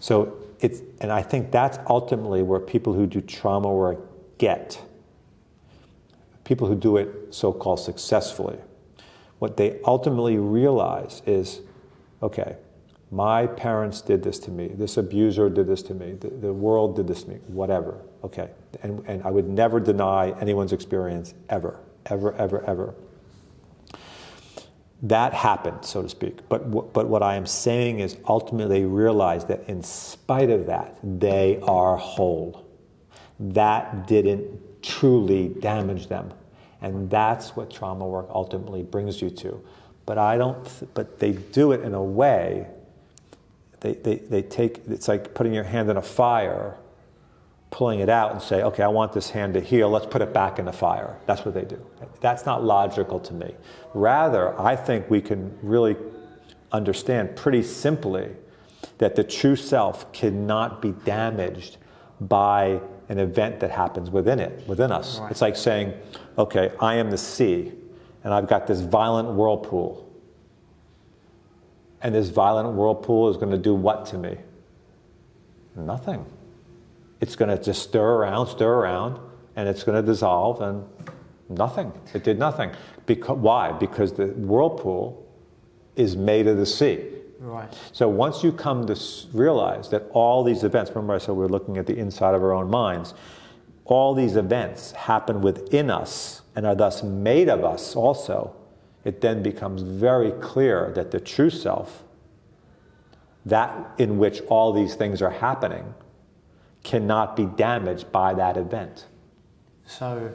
[0.00, 4.00] So it's, and I think that's ultimately where people who do trauma work
[4.38, 4.82] get
[6.44, 8.58] people who do it so called successfully,
[9.38, 11.60] what they ultimately realize is
[12.22, 12.56] okay,
[13.10, 16.96] my parents did this to me, this abuser did this to me, the, the world
[16.96, 18.48] did this to me, whatever, okay.
[18.82, 22.94] And, and I would never deny anyone's experience ever, ever, ever, ever.
[25.02, 26.48] That happened, so to speak.
[26.48, 30.96] But, w- but what I am saying is ultimately realize that in spite of that,
[31.02, 32.66] they are whole.
[33.40, 36.32] That didn't truly damage them.
[36.80, 39.62] And that's what trauma work ultimately brings you to.
[40.04, 42.66] But I don't, but they do it in a way,
[43.80, 46.76] they, they, they take, it's like putting your hand in a fire,
[47.70, 50.32] pulling it out and say, okay, I want this hand to heal, let's put it
[50.32, 51.16] back in the fire.
[51.26, 51.84] That's what they do.
[52.20, 53.54] That's not logical to me.
[53.94, 55.96] Rather, I think we can really
[56.72, 58.30] understand pretty simply
[58.98, 61.76] that the true self cannot be damaged
[62.20, 62.80] by
[63.12, 65.18] an event that happens within it, within us.
[65.18, 65.30] Right.
[65.30, 65.92] It's like saying,
[66.38, 67.70] okay, I am the sea,
[68.24, 70.10] and I've got this violent whirlpool.
[72.00, 74.38] And this violent whirlpool is going to do what to me?
[75.76, 76.24] Nothing.
[77.20, 79.20] It's going to just stir around, stir around,
[79.56, 80.82] and it's going to dissolve, and
[81.50, 81.92] nothing.
[82.14, 82.72] It did nothing.
[83.04, 83.72] Because, why?
[83.72, 85.22] Because the whirlpool
[85.96, 87.08] is made of the sea.
[87.42, 87.76] Right.
[87.90, 88.96] So once you come to
[89.32, 92.52] realize that all these events, remember I said we're looking at the inside of our
[92.52, 93.14] own minds,
[93.84, 98.54] all these events happen within us and are thus made of us also,
[99.04, 102.04] it then becomes very clear that the true self,
[103.44, 105.94] that in which all these things are happening,
[106.84, 109.06] cannot be damaged by that event.
[109.84, 110.32] So,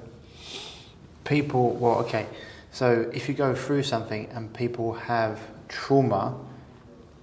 [1.24, 2.26] people, well, okay.
[2.72, 5.40] So, if you go through something and people have
[5.70, 6.38] trauma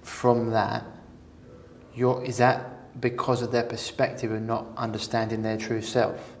[0.05, 0.85] from that,
[1.95, 6.35] you're, is that because of their perspective and not understanding their true self?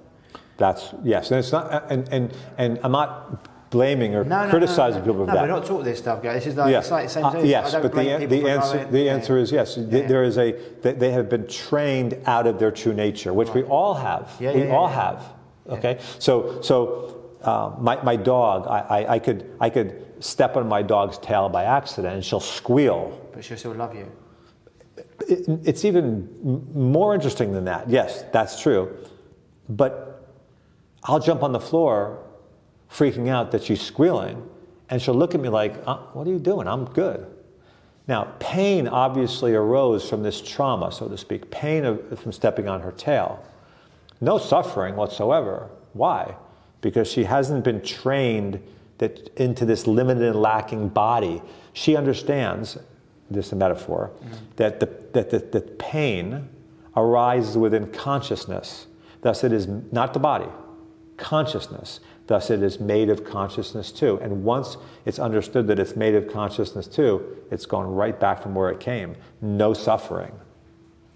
[0.57, 5.05] That's yes, and it's not, and and and I'm not blaming or No, criticizing no,
[5.07, 5.11] no.
[5.13, 5.41] people for no, that.
[5.41, 6.45] we're not taught this stuff, guys.
[6.45, 7.45] This is like, it's like the same Uh, thing.
[7.47, 9.13] yes, but the, an- the answer knowing- the yeah.
[9.13, 9.75] answer is yes.
[9.75, 10.07] Yeah.
[10.07, 13.63] There is a they, they have been trained out of their true nature, which we
[13.63, 14.31] all have.
[14.39, 15.01] Yeah, we yeah, yeah, all yeah.
[15.03, 15.33] have.
[15.67, 16.77] Okay, so so
[17.43, 21.49] uh, my my dog, I, I I could I could step on my dog's tail
[21.49, 23.19] by accident, and she'll squeal.
[23.35, 24.11] But she'll still love you.
[25.27, 26.29] It, it's even
[26.73, 27.89] more interesting than that.
[27.89, 28.95] Yes, that's true,
[29.67, 30.27] but
[31.03, 32.23] I'll jump on the floor,
[32.89, 34.49] freaking out that she's squealing,
[34.89, 36.67] and she'll look at me like, uh, "What are you doing?
[36.67, 37.27] I'm good."
[38.07, 42.81] Now, pain obviously arose from this trauma, so to speak, pain of, from stepping on
[42.81, 43.43] her tail.
[44.21, 45.69] No suffering whatsoever.
[45.93, 46.35] Why?
[46.81, 48.61] Because she hasn't been trained
[48.99, 51.41] that into this limited and lacking body.
[51.73, 52.77] She understands,
[53.29, 54.11] this is a metaphor,
[54.57, 56.49] that, the, that the, the pain
[56.95, 58.87] arises within consciousness.
[59.21, 60.47] Thus, it is not the body,
[61.17, 61.99] consciousness.
[62.27, 64.19] Thus, it is made of consciousness too.
[64.21, 68.55] And once it's understood that it's made of consciousness too, it's gone right back from
[68.55, 69.15] where it came.
[69.41, 70.31] No suffering.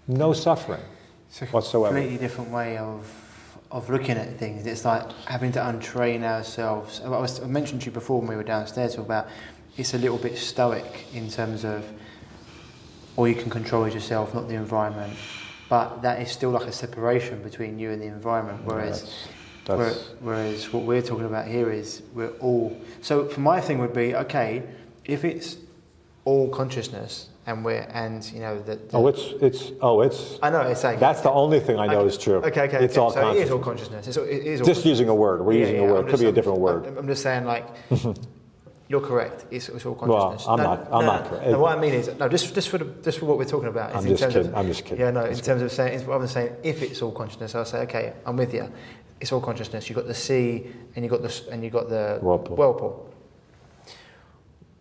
[0.06, 0.80] No suffering
[1.28, 1.94] It's a whatsoever.
[1.94, 3.12] completely different way of
[3.70, 4.66] of looking at things.
[4.66, 7.00] It's like having to untrain ourselves.
[7.04, 9.28] I, was, I mentioned to you before when we were downstairs about
[9.76, 11.84] it's a little bit stoic in terms of
[13.16, 15.14] all you can control is yourself, not the environment.
[15.68, 18.62] But that is still like a separation between you and the environment.
[18.64, 22.76] Whereas, That's- where- that's- whereas what we're talking about here is we're all.
[23.02, 24.62] So for my thing would be okay
[25.04, 25.56] if it's
[26.24, 28.78] all consciousness and we're and you know that.
[28.92, 30.38] Oh, it's it's oh, it's.
[30.42, 32.08] I know it's saying That's the only thing I know Okay.
[32.08, 32.36] is true.
[32.38, 32.84] Okay, okay.
[32.84, 33.00] It's okay.
[33.00, 34.08] all so It is all consciousness.
[34.08, 35.44] It's, all- it is all Just using a word.
[35.44, 36.00] We're Yeah, using yeah, a I'm word.
[36.06, 36.86] Could just- be a I'm- different word.
[36.86, 37.64] I'm, I'm just saying, like,
[38.90, 39.44] you're correct.
[39.52, 40.48] It's, it's all Well, consciousness.
[40.48, 41.46] I'm no, not- I'm no, not correct.
[41.52, 43.68] No, what I mean is, no, just just for the, just for what we're talking
[43.68, 43.90] about.
[43.90, 44.48] Is I'm in just terms kidding.
[44.50, 45.00] Of, I'm just kidding.
[45.04, 45.24] Yeah, no.
[45.26, 48.36] In terms of saying, rather than saying if it's all consciousness, I'll say, okay, I'm
[48.36, 48.68] with you.
[49.20, 49.88] It's all consciousness.
[49.88, 50.66] You have got the sea,
[50.96, 52.56] and you've got the and you got the Whirlpool.
[52.56, 53.14] whirlpool.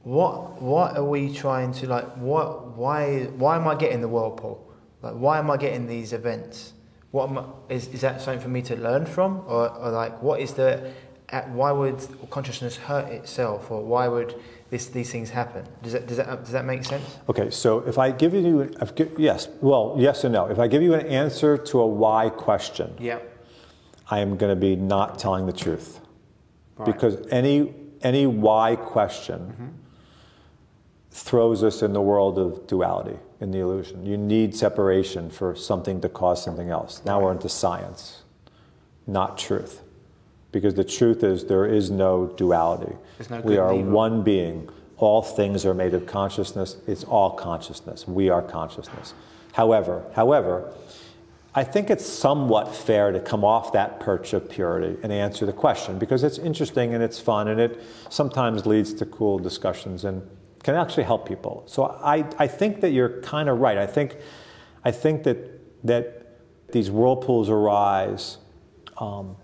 [0.04, 2.08] What what are we trying to like?
[2.18, 4.66] What why why am I getting the whirlpool?
[5.04, 6.74] Like why am I getting these events?
[7.12, 10.22] What am I, is is that something for me to learn from, or, or like
[10.24, 10.92] what is the
[11.32, 11.98] at, why would
[12.30, 14.36] consciousness hurt itself, or why would
[14.70, 15.66] this these things happen?
[15.84, 17.18] Does that does that does that make sense?
[17.28, 20.46] Okay, so if I give you, if, yes, well, yes and no.
[20.48, 23.20] If I give you an answer to a why question, Yeah.
[24.12, 26.00] I am going to be not telling the truth,
[26.78, 26.86] Right.
[26.86, 29.68] because any any why question mm-hmm.
[31.12, 34.06] throws us in the world of duality, in the illusion.
[34.06, 37.02] You need separation for something to cause something else.
[37.06, 38.24] Now we're into science,
[39.06, 39.82] not truth.
[40.52, 42.96] Because the truth is there is no duality.
[43.30, 43.92] No we are evil.
[43.92, 44.70] one being.
[44.98, 46.78] All things are made of consciousness.
[46.88, 48.08] It's all consciousness.
[48.08, 49.14] We are consciousness.
[49.54, 50.74] However, however,
[51.56, 55.54] I think it's somewhat fair to come off that perch of purity and answer the
[55.54, 60.22] question because it's interesting and it's fun and it sometimes leads to cool discussions and
[60.64, 61.64] can actually help people.
[61.66, 63.78] So I, I think that you're kind of right.
[63.78, 64.18] I think,
[64.86, 65.38] I think that,
[65.86, 66.40] that
[66.72, 68.38] these whirlpools arise
[68.98, 69.36] um,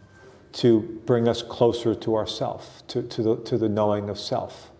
[0.55, 4.71] to bring us closer to ourself, to, to, the, to the knowing of self.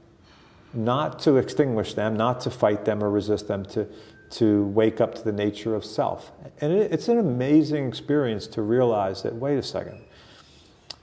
[0.74, 3.88] Not to extinguish them, not to fight them or resist them, to,
[4.32, 6.32] to wake up to the nature of self.
[6.62, 10.02] And it, it's an amazing experience to realize that, wait a second,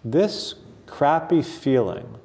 [0.03, 0.55] this
[0.87, 2.19] crappy feeling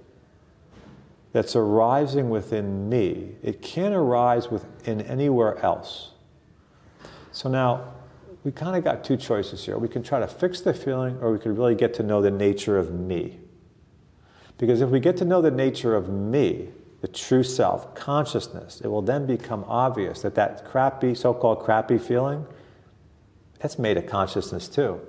[1.34, 6.12] that's arising within me, it can't arise within anywhere else.
[7.34, 7.94] So now,
[8.48, 9.78] we kind of got two choices here.
[9.78, 12.32] We can try to fix the feeling, or we can really get to know the
[12.32, 13.40] nature of me.
[14.58, 16.70] Because if we get to know the nature of me,
[17.02, 21.98] the true self, consciousness, it will then become obvious that that crappy, so called crappy
[21.98, 22.46] feeling,
[23.60, 25.02] that's made of consciousness too.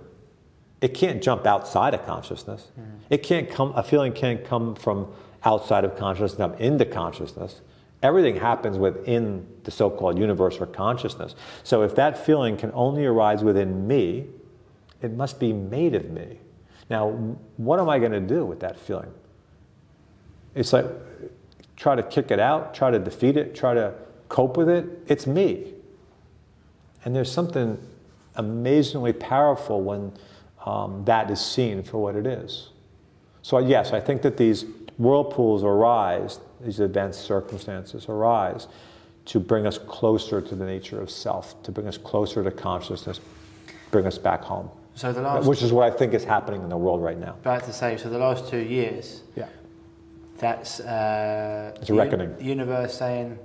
[0.81, 2.73] It can't jump outside of consciousness.
[2.77, 2.87] Mm.
[3.09, 5.13] It can't come, a feeling can't come from
[5.45, 7.61] outside of consciousness into consciousness.
[8.03, 11.35] Everything happens within the so called universe or consciousness.
[11.65, 14.27] So if that feeling can only arise within me,
[15.03, 16.39] it must be made of me.
[16.91, 17.11] Now,
[17.57, 19.13] what am I going to do with that feeling?
[20.55, 20.87] It's like
[21.77, 23.95] try to kick it out, try to defeat it, try to
[24.29, 24.87] cope with it.
[25.07, 25.75] It's me.
[27.05, 27.79] And there's something
[28.35, 30.13] amazingly powerful when
[30.67, 32.71] um, that is seen for what it is.
[33.43, 34.65] So, yes, I think that these
[34.99, 38.67] whirlpools arise, these advanced circumstances arise
[39.27, 43.21] to bring us closer to the nature of self, to bring us closer to consciousness,
[43.91, 44.71] bring us back home.
[44.95, 47.35] So the last, which is what I think is happening in the world right now.
[47.41, 49.49] About to say, so the last two years, yeah,
[50.39, 52.37] that's uh, it's a reckoning.
[52.37, 53.39] The universe saying,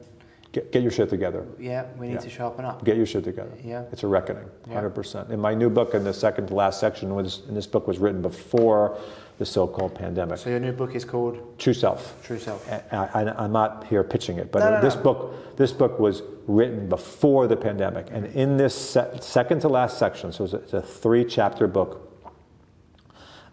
[0.51, 1.45] get, get your shit together.
[1.59, 2.19] Yeah, we need yeah.
[2.21, 2.83] to sharpen up.
[2.83, 3.51] Get your shit together.
[3.63, 4.95] Yeah, it's a reckoning, hundred yeah.
[4.95, 5.29] percent.
[5.29, 7.99] In my new book, in the second to last section, was in this book was
[7.99, 8.97] written before
[9.37, 10.37] the so-called pandemic.
[10.37, 12.21] So your new book is called True Self.
[12.23, 12.69] True Self.
[12.91, 15.01] I, am not here pitching it, but no, no, this no.
[15.01, 19.97] book this book was written before the pandemic, and in this se- second to last
[19.97, 22.09] section, so it's a, it's a three-chapter book.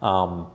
[0.01, 0.47] Um,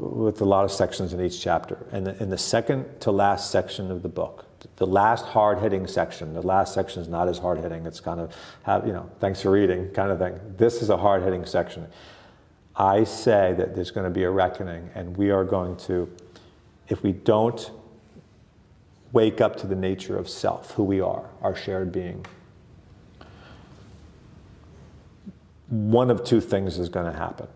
[0.00, 1.86] with a lot of sections in each chapter.
[1.92, 4.46] And in the second to last section of the book,
[4.76, 7.86] the last hard hitting section, the last section is not as hard hitting.
[7.86, 10.38] It's kind of, have, you know, thanks for reading kind of thing.
[10.56, 11.86] This is a hard hitting section.
[12.80, 16.10] I say that there's going to be a reckoning, and we are going to,
[16.88, 17.70] if we don't
[19.12, 22.24] wake up to the nature of self, who we are, our shared being,
[25.68, 27.48] one of two things is going to happen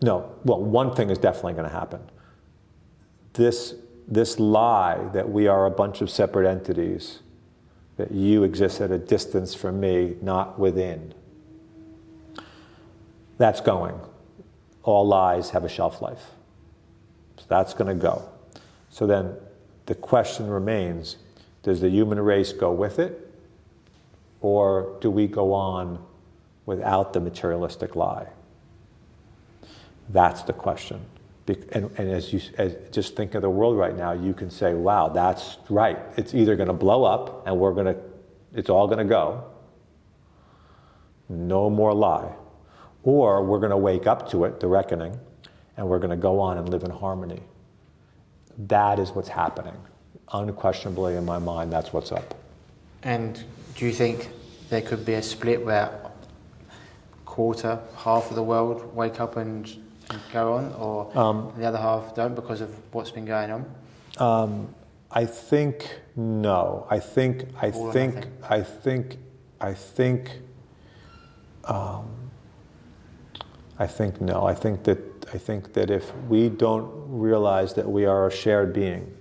[0.00, 2.00] no, well, one thing is definitely going to happen.
[3.32, 3.74] This,
[4.06, 7.20] this lie that we are a bunch of separate entities,
[7.96, 11.14] that you exist at a distance from me, not within,
[13.38, 13.98] that's going.
[14.82, 16.32] All lies have a shelf life.
[17.38, 18.28] So that's going to go.
[18.90, 19.34] So then
[19.86, 21.16] the question remains
[21.62, 23.24] does the human race go with it?
[24.40, 26.04] Or do we go on
[26.66, 28.28] without the materialistic lie?
[30.08, 31.00] That's the question.
[31.46, 34.74] And, and as you as, just think of the world right now, you can say,
[34.74, 35.98] wow, that's right.
[36.16, 37.96] It's either going to blow up and we're going to,
[38.54, 39.44] it's all going to go.
[41.28, 42.32] No more lie.
[43.02, 45.18] Or we're going to wake up to it, the reckoning,
[45.76, 47.40] and we're going to go on and live in harmony.
[48.58, 49.76] That is what's happening.
[50.32, 52.34] Unquestionably, in my mind, that's what's up.
[53.02, 53.42] And
[53.76, 54.30] do you think
[54.68, 55.90] there could be a split where
[57.24, 59.72] quarter, half of the world wake up and
[60.32, 63.74] go on, or um, the other half don't because of what's been going on?
[64.18, 64.74] Um,
[65.10, 66.86] I think no.
[66.90, 69.18] I think I All think I think
[69.60, 70.40] I think
[71.64, 72.10] um,
[73.78, 74.44] I think no.
[74.44, 74.98] I think that
[75.32, 79.14] I think that if we don't realize that we are a shared being,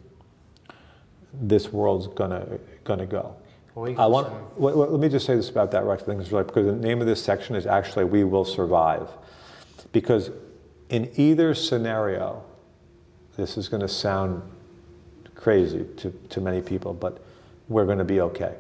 [1.33, 3.35] this world's gonna gonna go.
[3.75, 4.59] Well, I want.
[4.59, 7.23] Let, let, me just say this about that right thing, because the name of this
[7.23, 9.07] section is actually "We Will Survive,"
[9.91, 10.31] because
[10.89, 12.43] in either scenario,
[13.35, 14.41] this is going to sound
[15.35, 17.23] crazy to, to many people, but
[17.67, 18.55] we're going to be okay.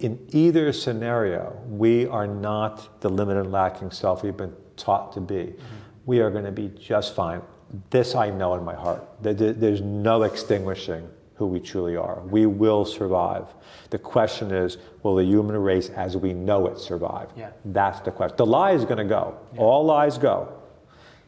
[0.00, 5.20] In either scenario, we are not the limited and lacking self we've been taught to
[5.20, 5.34] be.
[5.34, 5.64] Mm-hmm.
[6.06, 7.42] We are going to be just fine.
[7.90, 9.06] This I know in my heart.
[9.20, 12.20] There's no extinguishing who we truly are.
[12.22, 13.46] We will survive.
[13.90, 17.28] The question is, will the human race as we know it survive?
[17.36, 17.50] Yeah.
[17.64, 18.36] That's the question.
[18.36, 19.38] The lie is going to go.
[19.54, 19.60] Yeah.
[19.60, 20.59] All lies go.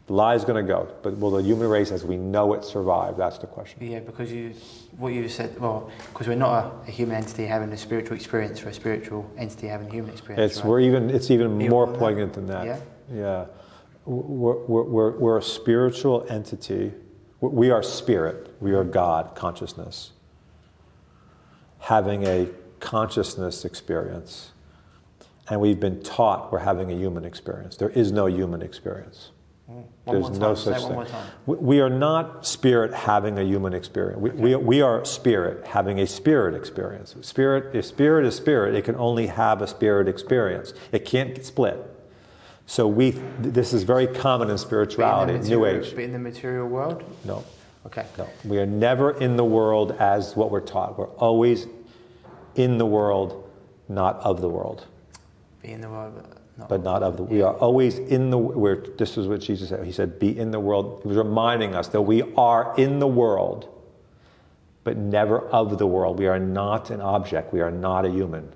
[0.07, 2.65] The lie is going to go, but will the human race as we know it
[2.65, 3.17] survive?
[3.17, 3.79] That's the question.
[3.81, 4.53] Yeah, because you,
[4.99, 8.63] what you said, well, because we're not a, a, human entity having a spiritual experience,
[8.65, 10.53] or a spiritual entity having a human experience.
[10.53, 10.69] It's right?
[10.69, 11.09] we're even.
[11.11, 12.47] It's even, even more poignant that.
[12.47, 12.67] than that.
[12.67, 12.81] Yeah.
[13.15, 13.47] Yeah.
[14.05, 16.93] We're, we're, we're, we're a spiritual entity.
[17.41, 18.55] We are spirit.
[18.61, 20.13] We are God, consciousness.
[21.79, 22.49] Having a
[22.81, 24.53] consciousness experience.
[25.49, 27.77] And we've been taught we're having a human experience.
[27.77, 29.32] There is no human experience.
[29.73, 30.11] Hmm.
[30.11, 31.07] There's no such thing.
[31.47, 34.21] We are not spirit having a human experience.
[34.21, 34.41] We, okay.
[34.41, 37.15] we, we, are spirit having a spirit experience.
[37.21, 40.75] Spirit, if spirit is spirit, it can only have a spirit experience.
[40.91, 41.79] It can't get split.
[42.67, 45.91] So we, this is very common in spirituality, in New Age.
[45.95, 47.05] But in the material world?
[47.25, 47.45] No.
[47.87, 48.07] Okay.
[48.19, 48.29] No.
[48.45, 50.99] We are never in the world as what we're taught.
[50.99, 51.67] We're always
[52.57, 53.49] in the world,
[53.89, 54.87] not of the world.
[55.63, 56.69] be in the world, not.
[56.69, 57.23] but not of the.
[57.23, 58.39] We are always in the.
[58.39, 59.85] Where this is what Jesus said.
[59.85, 63.07] He said, "Be in the world." He was reminding us that we are in the
[63.07, 63.69] world,
[64.85, 66.19] but never of the world.
[66.19, 67.53] We are not an object.
[67.53, 68.53] We are not a human.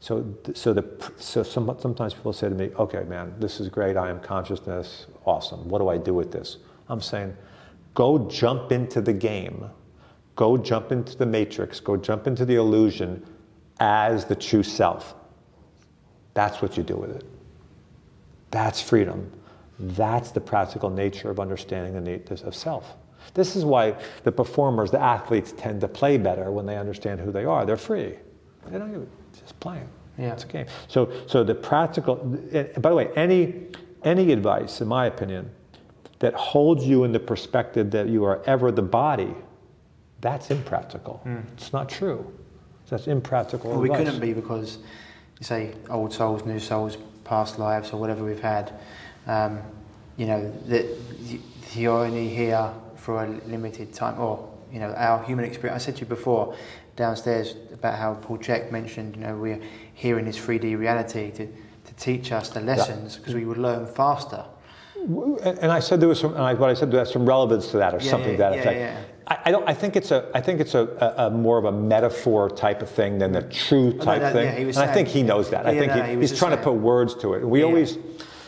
[0.00, 0.84] So, so the
[1.18, 3.96] so some, sometimes people say to me, "Okay, man, this is great.
[3.96, 5.06] I am consciousness.
[5.24, 5.68] Awesome.
[5.68, 6.58] What do I do with this?"
[6.90, 7.36] I'm saying,
[7.94, 9.70] go jump into the game.
[10.34, 11.78] Go jump into the matrix.
[11.78, 13.24] Go jump into the illusion
[13.78, 15.14] as the true self.
[16.34, 17.24] That's what you do with it.
[18.50, 19.30] That's freedom.
[19.78, 22.96] That's the practical nature of understanding the nature of self.
[23.34, 27.30] This is why the performers, the athletes, tend to play better when they understand who
[27.30, 27.64] they are.
[27.64, 28.14] They're free.
[28.66, 29.08] They don't even
[29.38, 29.88] just playing.
[30.18, 30.32] Yeah.
[30.32, 30.66] It's a game.
[30.88, 32.38] So, so the practical.
[32.52, 33.68] Eh, eh, by the way, any
[34.02, 35.50] any advice, in my opinion,
[36.20, 39.34] that holds you in the perspective that you are ever the body,
[40.20, 41.18] that's impractical.
[41.24, 41.38] Hmm.
[41.54, 42.30] It's not true.
[42.88, 43.70] That's impractical.
[43.70, 44.78] Well, we couldn't be because,
[45.40, 48.72] you say, old souls, new souls, past lives, or whatever we've had.
[49.26, 49.60] Um,
[50.16, 50.84] you know that
[51.74, 55.82] you're only here for a limited time, or you know our human experience.
[55.82, 56.54] I said to you before
[56.96, 59.60] downstairs about how Paul Chek mentioned, you know, we're
[59.94, 63.86] here in this 3D reality to, to teach us the lessons because we would learn
[63.86, 64.44] faster.
[64.96, 67.70] And I said there was some, and I, what I said there was some relevance
[67.70, 69.09] to that or Yeah, something yeah, to that yeah, effect.
[69.30, 69.36] Yeah.
[69.44, 69.68] I, I don't.
[69.68, 70.28] I think it's a.
[70.34, 73.42] I think it's a, a, a more of a metaphor type of thing than the
[73.42, 74.46] true no, type no, thing.
[74.46, 75.66] yeah, and I think he knows that.
[75.66, 77.44] I think no, he, he he's trying to put words to it.
[77.46, 77.66] We Yeah.
[77.66, 78.02] always, you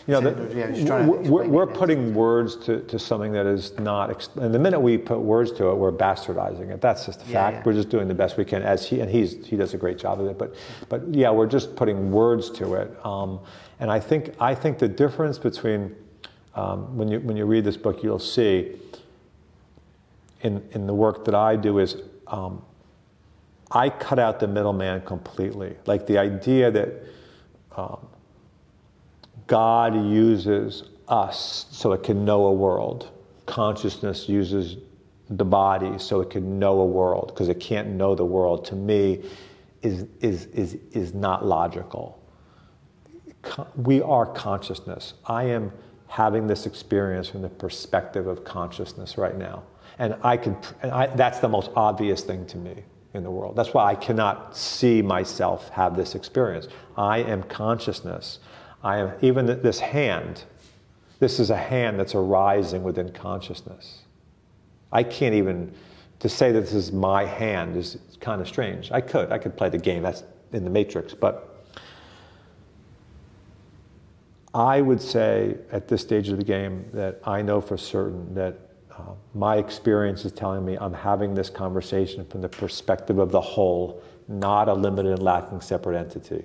[0.08, 3.46] know, the- yeah, he was trying to we're, we're putting words to, to something that
[3.46, 4.28] is not.
[4.36, 6.80] And the minute we put words to it, we're bastardizing it.
[6.80, 7.56] That's just a Yeah, fact.
[7.58, 7.62] yeah.
[7.64, 8.62] We're just doing the best we can.
[8.62, 10.38] As he and he's he does a great job of it.
[10.38, 10.54] But
[10.88, 13.06] but yeah, we're just putting words to it.
[13.06, 13.40] Um,
[13.80, 15.94] and I think I think the difference between
[16.54, 18.76] um, when you when you read this book, you'll see
[20.42, 22.62] in in the work that I do is um,
[23.70, 25.76] I cut out the middleman completely.
[25.86, 26.92] Like the idea that
[27.76, 28.06] um,
[29.46, 33.10] God uses us so it can know a world.
[33.46, 34.76] Consciousness uses
[35.30, 38.64] the body so it can know a world because it can't know the world.
[38.66, 39.24] To me,
[39.82, 42.22] is is is is not logical
[43.76, 45.14] we are consciousness.
[45.26, 45.72] I am
[46.08, 49.62] having this experience from the perspective of consciousness right now.
[49.98, 52.82] And I can, and I, that's the most obvious thing to me
[53.14, 53.56] in the world.
[53.56, 56.68] That's why I cannot see myself have this experience.
[56.96, 58.38] I am consciousness.
[58.82, 60.44] I am, even this hand,
[61.18, 64.00] this is a hand that's arising within consciousness.
[64.90, 65.72] I can't even,
[66.20, 68.90] to say that this is my hand is kind of strange.
[68.90, 71.64] I could, I could play the game, that's in the matrix, but
[74.54, 78.58] I would say at this stage of the game that I know for certain that
[79.08, 83.40] uh, my experience is telling me I'm having this conversation from the perspective of the
[83.40, 86.44] whole, not a limited and lacking separate entity.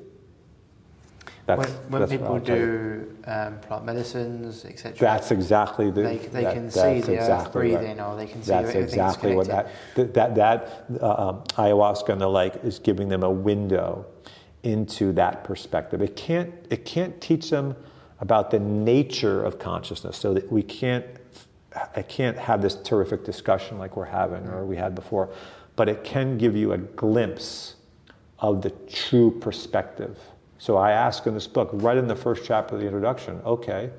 [1.47, 2.65] That's, when when that's people I'll tell you.
[2.65, 6.01] do um, plant medicines, etc., That's exactly the.
[6.01, 7.79] they, they that- can see the earth exactly right.
[7.79, 12.09] breathing, or they can see That's exactly what that that that, that uh, um, ayahuasca
[12.09, 14.05] and the like is giving them a window
[14.63, 16.01] into that perspective.
[16.01, 17.77] It can't it can't teach them
[18.19, 21.05] about the nature of consciousness, so that we can't
[21.95, 25.29] I can't have this terrific discussion like we're having or we had before,
[25.75, 27.75] but it can give you a glimpse
[28.39, 30.17] of the true perspective.
[30.59, 33.91] So I ask in this book, right in the first chapter of the introduction, okay,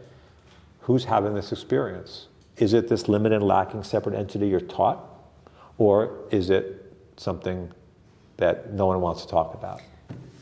[0.81, 2.29] who's having this experience?
[2.57, 5.05] Is it this limited lacking separate entity you're taught?
[5.79, 7.73] Or is it something
[8.39, 9.81] that no one wants to talk about?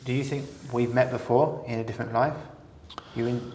[0.05, 2.33] Do you think we've met before in a different life?
[3.15, 3.53] You in,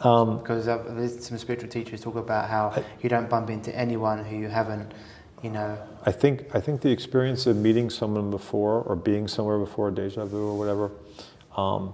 [0.00, 3.74] Um, because I've listened to some spiritual teachers talk about how you don't bump into
[3.76, 4.92] anyone who you haven't,
[5.42, 5.78] you know.
[6.06, 10.24] I think I think the experience of meeting someone before or being somewhere before, deja
[10.24, 10.90] vu or whatever,
[11.56, 11.92] um,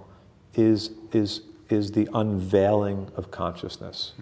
[0.55, 4.13] is is is the unveiling of consciousness,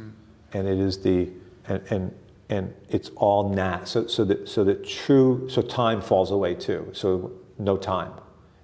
[0.54, 1.30] and it is the
[1.68, 2.16] and and
[2.50, 3.84] and it's all now.
[3.84, 6.90] So so that so that true so time falls away too.
[6.94, 8.14] So no time,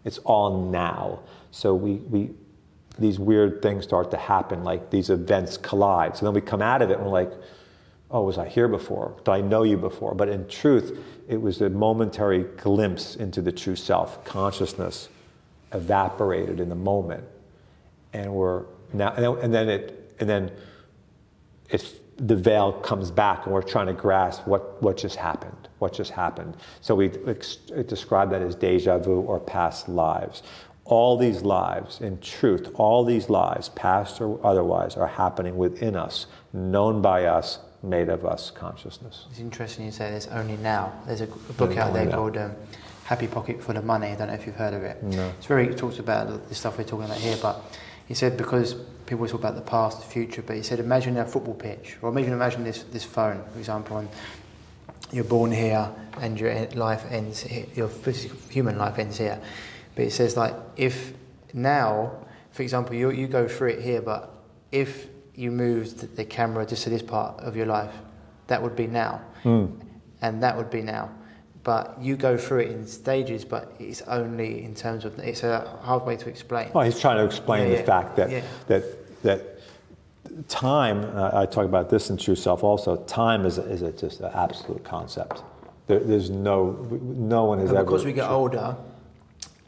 [0.03, 1.19] it's all now.
[1.52, 2.31] So we we
[2.99, 6.18] these weird things start to happen, like these events collide.
[6.18, 7.31] So then we come out of it and we're like,
[8.11, 9.15] oh, was I here before?
[9.19, 10.13] Did I know you before?
[10.13, 14.23] But in truth, it was a momentary glimpse into the true self.
[14.26, 15.09] Consciousness
[15.72, 17.23] evaporated in the moment.
[18.13, 20.51] And we're now, and then, it, and then
[21.69, 25.93] it's, the veil comes back and we're trying to grasp what, what just happened, what
[25.93, 26.57] just happened.
[26.81, 27.55] So we ex-
[27.88, 30.43] describe that as deja vu or past lives.
[30.91, 36.26] All these lives, in truth, all these lives, past or otherwise, are happening within us,
[36.51, 39.26] known by us, made of us consciousness.
[39.30, 40.91] It's interesting you say this only now.
[41.05, 42.18] There's a, a book out there now.
[42.18, 42.51] called um,
[43.05, 44.07] Happy Pocket Full of Money.
[44.07, 45.01] I don't know if you've heard of it.
[45.01, 45.30] No.
[45.38, 47.63] It's very, it talks about the stuff we're talking about here, but
[48.05, 48.73] he said because
[49.05, 52.11] people talk about the past, the future, but he said imagine a football pitch, or
[52.11, 54.09] maybe imagine this this phone, for example, and
[55.13, 55.89] you're born here
[56.19, 59.39] and your life ends here, your physical, human life ends here.
[60.02, 61.14] But it says like if
[61.53, 62.11] now,
[62.49, 64.32] for example, you you go through it here, but
[64.72, 67.94] if you moved the camera just to this part of your life,
[68.48, 71.11] that would be now, and that would be now.
[71.64, 75.78] But you go through it in stages, but it's only in terms of it's a
[75.84, 76.72] hard way to explain.
[76.73, 77.86] Well, he's trying to explain Yeah, the yeah.
[77.94, 78.41] fact that Yeah.
[78.69, 78.84] that
[79.22, 79.41] that
[80.48, 80.98] time.
[81.15, 82.95] Uh, I talk about this in True Self also.
[83.06, 85.44] Time is a, is a, just an absolute concept.
[85.86, 86.72] There, there's no
[87.36, 87.86] no one has And ever.
[87.86, 88.76] because we get older,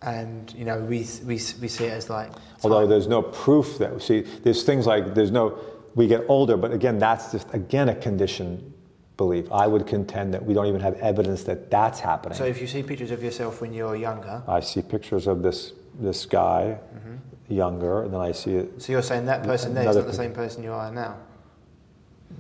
[0.06, 2.32] and you know we we, we see it as like
[2.64, 5.58] Although there's no proof that we see, there's things like there's no.
[5.96, 8.74] We get older, but again, that's just again a conditioned
[9.18, 9.52] belief.
[9.52, 12.38] I would contend that we don't even have evidence that that's happening.
[12.38, 15.74] So if you see pictures of yourself when you're younger, I see pictures of this
[16.00, 17.54] this guy, Mm-hmm.
[17.54, 18.82] younger, and then I see it.
[18.82, 21.18] so you're saying that person there is not the same person you are now.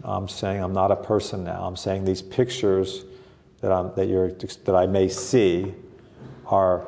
[0.03, 1.64] I'm saying I'm not a person now.
[1.65, 3.06] I'm saying these pictures
[3.61, 5.73] that I'm that you're that I may see
[6.48, 6.88] are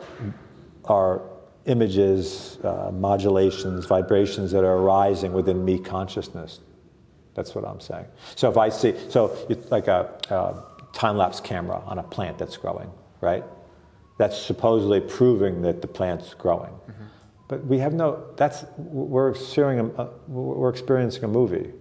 [0.87, 1.21] are
[1.65, 6.59] images, uh, modulations, vibrations that are arising within me consciousness.
[7.33, 8.05] That's what I'm saying.
[8.35, 10.63] So if I see, so it's like a, a
[10.93, 12.89] time lapse camera on a plant that's growing,
[13.19, 13.43] right?
[14.17, 16.73] That's supposedly proving that the plant's growing.
[17.47, 21.71] But we have no, that's, we're, experiencing a, we're experiencing a movie.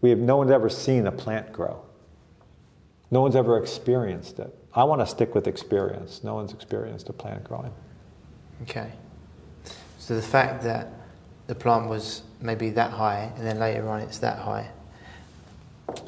[0.00, 1.84] We have, no one's ever seen a plant grow.
[3.10, 4.52] No one's ever experienced it.
[4.74, 6.24] I want to stick with experience.
[6.24, 7.72] No one's experienced a plant growing.
[8.62, 8.92] Okay.
[9.98, 10.88] So the fact that
[11.46, 14.70] the plant was maybe that high, and then later on it's that high,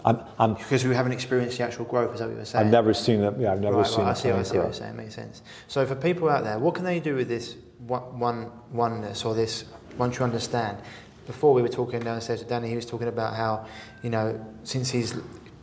[0.05, 2.67] I'm, I'm, because we haven't experienced the actual growth, is that what you're saying?
[2.67, 3.35] I've never seen it.
[3.39, 4.97] Yeah, I've never right, seen right, I see, I see what you're saying.
[4.97, 5.43] Makes sense.
[5.69, 9.65] So for people out there, what can they do with this one oneness or this
[9.99, 10.79] once you understand?
[11.27, 13.67] Before we were talking downstairs with Danny, he was talking about how
[14.03, 15.15] you know since he's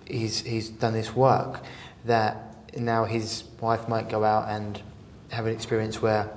[0.05, 1.61] he's he's done this work
[2.05, 4.81] that now his wife might go out and
[5.29, 6.29] have an experience where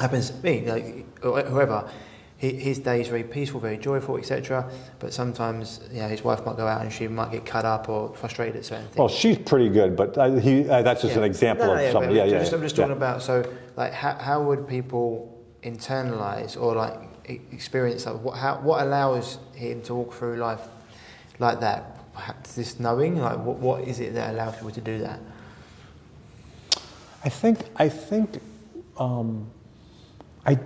[0.00, 1.88] happens to me like whoever.
[2.36, 4.68] He, his day is very peaceful, very joyful, etc.
[4.98, 7.88] But sometimes, you know, his wife might go out and she might get cut up
[7.88, 8.96] or frustrated at certain things.
[8.98, 11.20] Well, she's pretty good, but uh, he, uh, that's just Yeah.
[11.20, 12.10] an example No, no, of something.
[12.10, 12.58] Yeah, yeah, just, yeah.
[12.58, 12.84] I'm just yeah.
[12.84, 16.98] talking about so like how, how would people internalize or like
[17.52, 20.60] experience like what how, what allows him to walk through life
[21.38, 21.98] like that?
[22.14, 25.20] Ha- This knowing, like what what is it that allows people to do that?
[27.24, 28.40] I think I think
[28.98, 29.46] um,
[30.46, 30.58] I,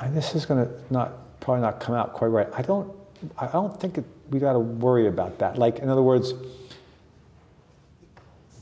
[0.00, 2.48] I this is going to not probably not come out quite right.
[2.54, 2.94] I don't
[3.36, 5.58] I don't think it, we got to worry about that.
[5.58, 6.34] Like in other words,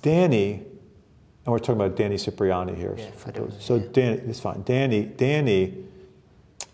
[0.02, 0.52] Danny,
[1.44, 2.94] and we're talking about Danny Cipriani here.
[2.96, 3.86] Yeah, for those, so yeah.
[3.92, 4.62] Danny, it's fine.
[4.62, 5.84] Danny Danny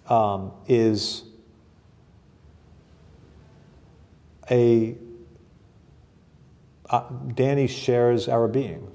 [0.08, 1.24] um, is
[4.50, 4.96] a
[6.90, 8.88] uh, Danny shares our being.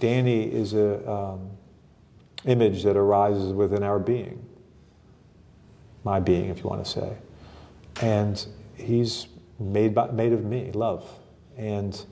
[0.00, 1.50] Danny is a um,
[2.44, 4.44] image that arises within our being,
[6.04, 7.12] my being, if you want to say,
[8.00, 8.46] and
[8.76, 9.26] he's
[9.58, 11.08] made by, made of me, love,
[11.56, 12.04] and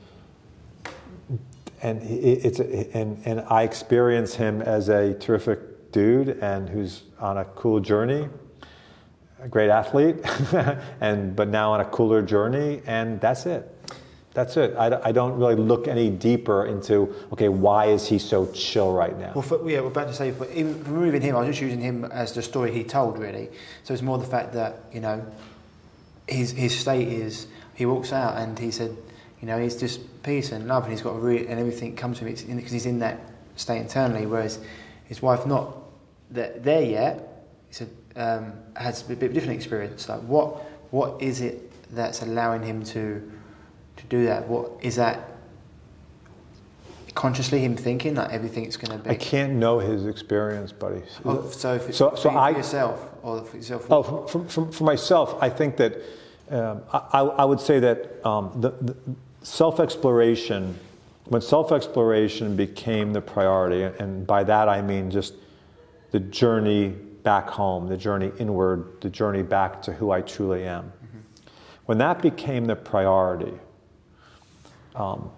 [1.83, 7.45] and it's and and I experience him as a terrific dude and who's on a
[7.45, 8.29] cool journey,
[9.41, 10.17] a great athlete,
[11.01, 13.76] and but now on a cooler journey, and that's it.
[14.37, 14.77] That's it.
[14.77, 19.19] I, I don't really look any deeper into okay, why is he so chill right
[19.19, 19.33] now?
[19.35, 21.81] Well, for, yeah, we're about to say, but even removing him, I was just using
[21.81, 23.49] him as the story he told, really.
[23.83, 25.25] So it's more the fact that you know,
[26.29, 27.47] his his state is
[27.77, 28.95] he walks out and he said,
[29.41, 32.27] you know, he's just peace and love, and he's got a and everything comes to
[32.27, 33.19] him because he's in that
[33.57, 34.27] state internally.
[34.27, 34.59] Whereas
[35.07, 35.79] his wife not
[36.31, 37.47] there yet.
[37.69, 40.11] He said um, has a bit of a different experience.
[40.11, 40.57] Like what
[40.91, 43.33] what is it that's allowing him to
[44.09, 44.47] do that?
[44.49, 45.33] What is that?
[47.15, 49.11] Consciously, him thinking like everything's going to be.
[49.11, 51.03] I can't know his experience, buddy.
[51.25, 53.87] Oh, so, if it's So- for, so for I- yourself or for yourself.
[53.91, 55.97] Oh, for, for, for myself, I think that
[56.51, 58.95] um, I, I would say that um, the, the
[59.43, 60.79] self exploration,
[61.25, 65.33] when self exploration became the priority, and by that I mean just
[66.11, 70.93] the journey back home, the journey inward, the journey back to who I truly am.
[71.87, 73.53] When that became the priority,
[74.97, 75.31] um,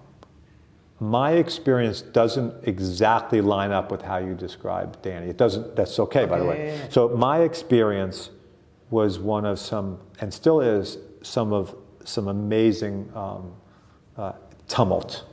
[1.01, 5.28] my experience doesn't exactly line up with how you described Danny.
[5.28, 5.76] It doesn't.
[5.76, 6.59] That's okay, by the way.
[6.59, 6.89] yeah, yeah, yeah.
[6.90, 8.30] So my experience
[8.90, 11.74] was one of some, and still is some of
[12.05, 13.52] some amazing um,
[14.16, 14.32] uh,
[14.66, 15.24] tumult.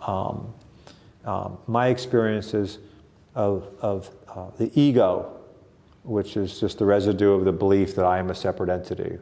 [0.00, 0.54] Um,
[1.24, 2.78] um, my experiences
[3.34, 5.42] of, of uh, the ego
[6.04, 9.18] which is just the residue of the belief that I am a separate entity.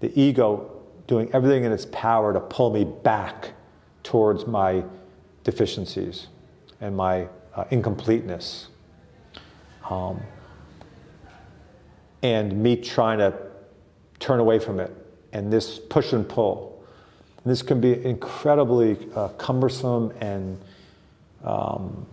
[0.00, 3.52] The ego doing everything in its power to pull me back
[4.02, 4.84] towards my
[5.44, 6.28] deficiencies
[6.80, 8.68] and my uh, incompleteness.
[9.88, 10.20] Um,
[12.22, 13.34] and me trying to
[14.18, 14.94] turn away from it,
[15.32, 16.84] and this push and pull.
[17.42, 20.60] And this can be incredibly uh, cumbersome and,
[21.42, 22.06] um,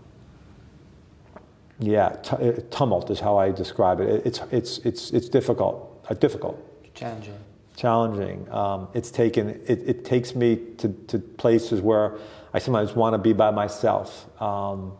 [1.79, 4.25] yeah, t- tumult is how I describe it.
[4.25, 6.57] It's, it's, it's, it's difficult, uh, difficult.
[6.95, 7.37] Challenging.
[7.77, 8.51] Challenging.
[8.51, 12.17] Um, it's taken, it, it takes me to, to places where
[12.53, 14.25] I sometimes want to be by myself.
[14.41, 14.97] Um,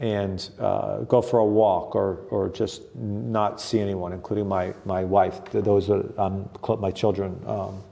[0.00, 5.04] and uh, go for a walk or, or just not see anyone, including my, my
[5.04, 6.48] wife, those are um,
[6.80, 7.84] my children, um,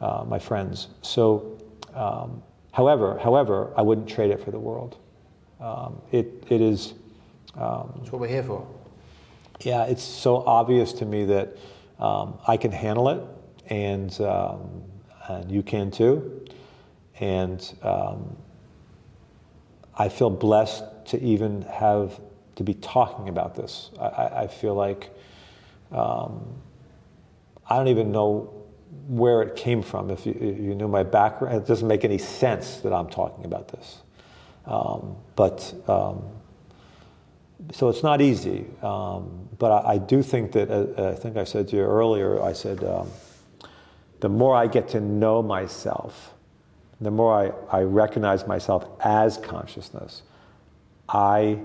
[0.00, 0.88] uh, my friends.
[1.02, 1.58] So,
[1.94, 2.42] um,
[2.72, 4.96] however, however, I wouldn't trade it for the world.
[5.58, 6.94] Um, it, it is.
[7.56, 8.66] Um, That's what we're here for.
[9.60, 11.56] Yeah, it's so obvious to me that
[11.98, 13.22] um, I can handle it,
[13.68, 14.18] and,
[15.28, 16.44] and you can too.
[17.20, 17.62] And
[19.96, 22.20] I feel blessed to even have
[22.56, 23.90] to be talking about this.
[24.00, 25.10] I, I feel like
[25.92, 26.44] um,
[27.68, 28.52] I don't even know
[29.08, 30.10] where it came from.
[30.10, 33.44] If you, if you, knew my background, it doesn't make any sense that I'm talking
[33.44, 33.98] about this.
[34.66, 36.24] Um, but um,
[37.72, 38.66] so it's not easy.
[38.82, 42.42] Um, but I, I, do think that, uh, I think I said to you earlier,
[42.42, 43.10] I said, um,
[44.24, 46.32] the more I get to know myself,
[46.98, 50.22] the more I, I recognize myself as consciousness,
[51.06, 51.58] I,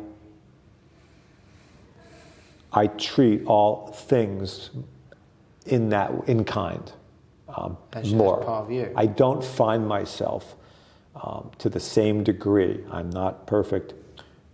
[2.73, 4.71] I treat all things
[5.67, 6.91] in that in kind
[7.47, 7.77] um,
[8.07, 8.43] more.
[8.93, 10.57] I don't find myself
[11.15, 12.83] um, to the same degree.
[12.91, 13.93] I'm not perfect.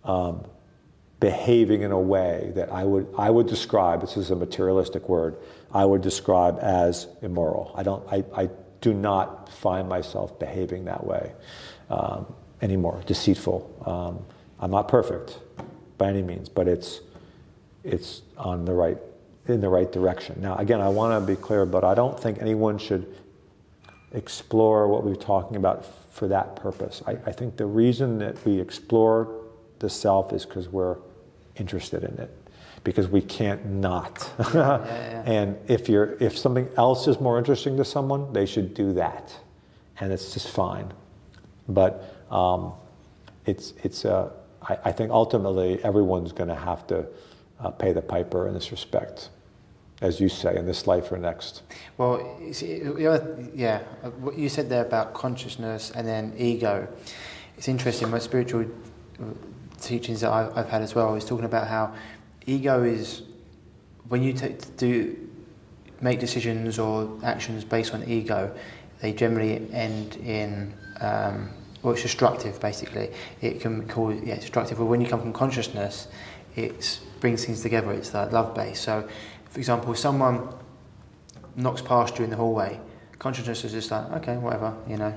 [0.04, 0.46] Um,
[1.20, 4.02] behaving in a way that I would I would describe.
[4.02, 5.38] This is a materialistic word.
[5.74, 7.72] I would describe as immoral.
[7.76, 8.04] I don't.
[8.12, 8.50] I, I
[8.82, 11.32] do not find myself behaving that way
[11.90, 13.02] um, anymore.
[13.06, 13.84] Deceitful.
[13.86, 14.26] Um,
[14.60, 15.40] I'm not perfect
[15.98, 17.02] by any means, but it's
[17.84, 18.98] it's on the right
[19.48, 20.42] in the right direction.
[20.42, 23.06] Now, again, I want to be clear, but I don't think anyone should
[24.12, 27.04] explore what we're talking about for that purpose.
[27.06, 29.44] I, I think the reason that we explore
[29.80, 30.98] the self is because we're
[31.58, 32.32] interested in it,
[32.86, 34.32] because we can't not.
[34.40, 35.24] yeah, yeah.
[35.26, 39.38] and if you're if something else is more interesting to someone, they should do that,
[40.00, 40.94] and it's just fine.
[41.68, 42.74] But um,
[43.46, 44.32] it's it's a
[44.62, 47.08] I, I think ultimately everyone's going to have to
[47.60, 49.30] uh, pay the piper in this respect,
[50.02, 51.64] as you say, in this life or next.
[51.98, 53.80] Well, see, yeah,
[54.20, 56.88] what you said there about consciousness and then ego,
[57.58, 58.12] it's interesting.
[58.12, 58.66] My spiritual
[59.20, 59.26] uh,
[59.82, 61.94] teachings that I've, I've had as well is talking about how
[62.46, 63.24] ego is
[64.08, 64.34] when you
[64.78, 65.30] do
[66.02, 68.56] make decisions or actions based on ego,
[69.02, 71.50] they generally end in um,
[71.82, 73.12] well, it's destructive basically.
[73.42, 74.78] It can cause yeah, it's destructive.
[74.78, 76.08] But when you come from consciousness,
[76.56, 77.92] it brings things together.
[77.92, 78.80] It's that love base.
[78.80, 79.08] So,
[79.50, 80.50] for example, if someone
[81.56, 82.80] knocks past you in the hallway,
[83.20, 85.14] consciousness is just like, okay, whatever, you know.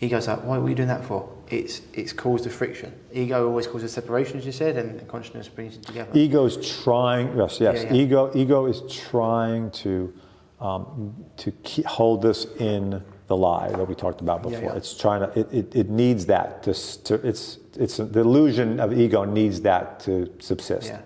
[0.00, 1.28] Ego's like, why were you doing that for?
[1.48, 2.92] It's it's caused the friction.
[3.12, 6.10] Ego always causes separation, as you said, and consciousness brings it together.
[6.14, 7.36] Ego is trying.
[7.36, 7.82] Yes, yes.
[7.82, 8.02] Yeah, yeah.
[8.02, 10.12] Ego ego is trying to
[10.60, 14.70] um, to keep, hold this in the lie that we talked about before.
[14.70, 14.76] Yeah.
[14.76, 18.98] It's trying to, it, it, it needs that to, to, it's, it's the illusion of
[18.98, 20.88] ego needs that to subsist.
[20.88, 21.00] Yeah.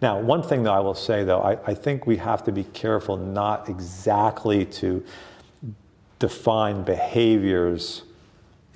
[0.00, 2.64] Now, one thing that I will say though, I, I think we have to be
[2.64, 5.04] careful not exactly to
[6.18, 8.04] define behaviors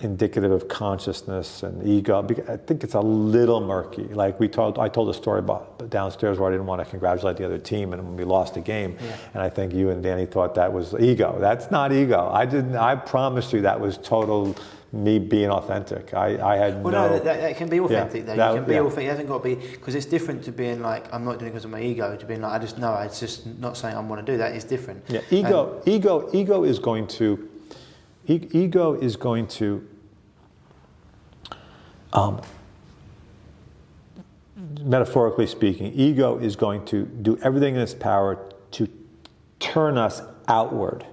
[0.03, 2.27] indicative of consciousness and ego.
[2.49, 4.05] I think it's a little murky.
[4.05, 7.37] Like we told, I told a story about downstairs where I didn't want to congratulate
[7.37, 9.17] the other team, and when we lost a game, yeah.
[9.35, 11.39] and I think you and Danny thought that was ego.
[11.41, 12.31] That's not ego.
[12.33, 12.77] I didn't.
[12.77, 14.57] I promise you that was total
[14.93, 16.13] me being authentic.
[16.13, 17.09] I, I had well, no.
[17.09, 18.27] no that, that, can be authentic.
[18.27, 18.37] Yeah, though.
[18.37, 18.81] That, you can be yeah.
[18.81, 19.05] authentic.
[19.05, 21.53] It hasn't got to be because it's different to being like I'm not doing it
[21.53, 22.17] because of my ego.
[22.17, 24.55] To being like I just know it's just not saying I want to do that.
[24.55, 25.05] It's different.
[25.09, 27.49] Yeah, ego, um, ego, ego is going to.
[28.27, 29.89] ego is going to
[32.13, 32.41] um,
[34.81, 38.39] metaphorically speaking, ego is going to do everything in its power
[38.73, 38.89] to
[39.61, 41.07] turn us outward,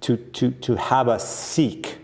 [0.00, 1.98] to, to, to have us seek,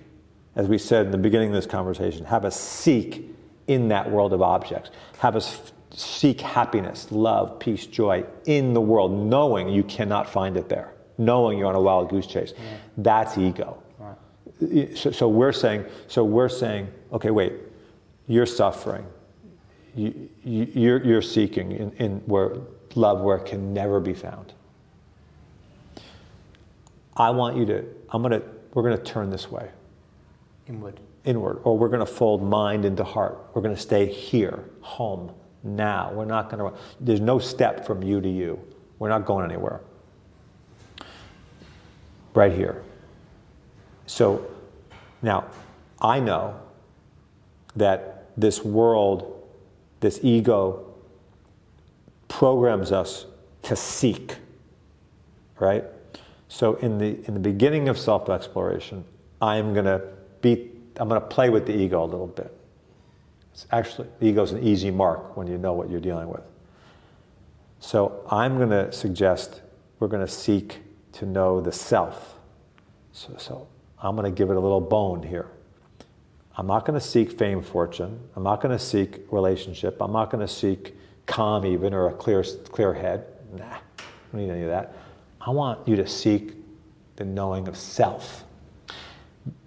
[0.56, 3.30] as we said in the beginning of this conversation, have us seek
[3.68, 9.12] in that world of objects, have us seek happiness, love, peace, joy in the world,
[9.12, 12.55] knowing you cannot find it there, knowing you're on a wild goose chase.
[12.56, 12.76] Yeah.
[12.98, 13.82] That's ego.
[13.98, 14.97] Right.
[14.97, 17.52] So, so we're saying, so we're saying, okay, wait,
[18.27, 19.07] you're suffering.
[19.94, 22.57] You, you, you're seeking in, in where
[22.97, 24.53] love where it can never be found.
[27.16, 28.43] I want you to, I'm to,
[28.73, 29.70] we're going to turn this way,
[30.66, 30.99] Inward.
[31.24, 33.39] inward, or we're going to fold mind into heart.
[33.55, 35.32] We're going to stay here, home,
[35.62, 36.12] now.
[36.12, 38.59] We're not going to, there's no step from you to you.
[38.99, 39.81] We're not going anywhere.
[42.35, 42.82] Right here.
[44.07, 44.51] So
[45.20, 45.47] now,
[46.01, 46.59] I know
[47.77, 49.46] that this world,
[50.00, 50.94] this ego,
[52.28, 53.26] programs us
[53.62, 54.36] to seek,
[55.59, 55.84] right?
[56.48, 59.04] So in the in the beginning of self-exploration,
[59.40, 60.02] I'm gonna
[60.40, 62.54] be I'm gonna play with the ego a little bit.
[63.52, 66.42] It's actually the ego's an easy mark when you know what you're dealing with.
[67.80, 69.60] So I'm gonna suggest
[69.98, 70.80] we're gonna seek
[71.12, 72.36] to know the self.
[73.12, 73.68] So, so
[73.98, 75.48] I'm gonna give it a little bone here.
[76.57, 78.20] I'm not going to seek fame, fortune.
[78.37, 80.01] I'm not going to seek relationship.
[80.01, 80.95] I'm not going to seek
[81.27, 83.27] calm, even or a clear, clear head.
[83.57, 83.81] Nah, I
[84.33, 84.95] don't need any of that.
[85.41, 86.55] I want you to seek
[87.16, 88.45] the knowing of self.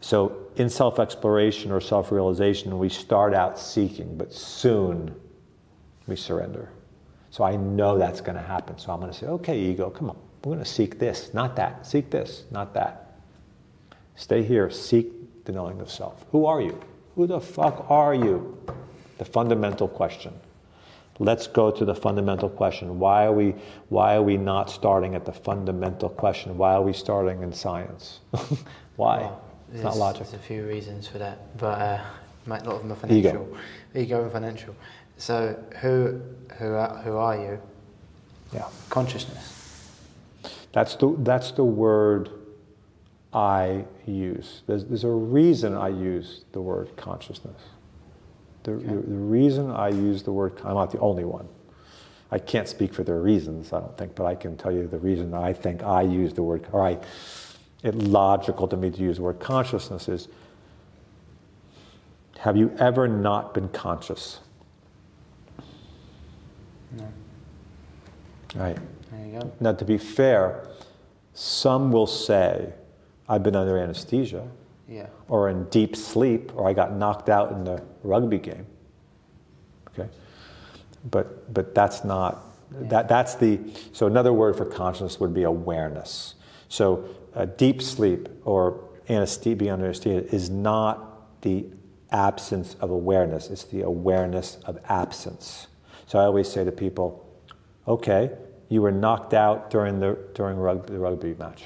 [0.02, 5.14] So, in self exploration or self realization, we start out seeking, but soon
[6.08, 6.70] we surrender.
[7.32, 8.78] So, I know that's going to happen.
[8.78, 10.18] So, I'm going to say, okay, ego, come on.
[10.44, 11.88] We're going to seek this, not that.
[11.88, 13.18] Seek this, not that.
[14.16, 15.12] Stay here, seek
[15.46, 16.26] the knowing of self.
[16.32, 16.80] Who are you?
[17.16, 18.58] Who the fuck are you?
[19.18, 20.34] The fundamental question.
[21.20, 23.00] Let's go to the fundamental question.
[23.00, 23.56] Why are we
[23.88, 26.58] why are we not starting at the fundamental question?
[26.58, 28.20] Why are we starting in science?
[28.98, 29.20] why?
[29.20, 29.42] Well,
[29.74, 30.24] it's not logic.
[30.24, 32.04] There's a few reasons for that, but uh,
[32.48, 33.32] a lot of them are financial.
[33.32, 33.58] Ego.
[33.96, 34.76] Ego and financial.
[35.18, 36.20] So who
[36.58, 37.62] who are, who are you?
[38.54, 38.68] Yeah.
[38.90, 39.54] Consciousness.
[40.74, 42.30] That's the that's the word
[43.36, 44.64] I use.
[44.66, 47.62] There's, there's a reason I use the word consciousness.
[48.64, 48.86] The, Okay.
[48.88, 51.48] the, the reason I use the word, I'm not the only one.
[52.32, 54.98] I can't speak for their reasons, I don't think, but I can tell you the
[54.98, 56.98] reason I think I use the word, or I,
[57.84, 60.30] it's logical to me to use the word consciousness is
[62.40, 64.40] have you ever not been conscious?
[66.92, 67.08] No.
[68.56, 68.78] Right.
[69.12, 69.52] There you go.
[69.60, 70.68] Now, to be fair,
[71.34, 72.74] some will say,
[73.28, 74.48] I've been under anesthesia,
[74.88, 75.08] Yeah.
[75.28, 78.66] or in deep sleep, or I got knocked out in the rugby game.
[79.90, 80.10] Okay?
[81.10, 83.60] But, but that's not, that, that's the,
[83.94, 86.36] so another word for consciousness would be awareness.
[86.70, 91.66] So uh, deep sleep or anesthesia, being under anesthesia is not the
[92.12, 95.68] absence of awareness, it's the awareness of absence.
[96.08, 97.28] So I always say to people,
[97.88, 98.32] okay,
[98.70, 101.66] you were knocked out during the, during rugby, the rugby match.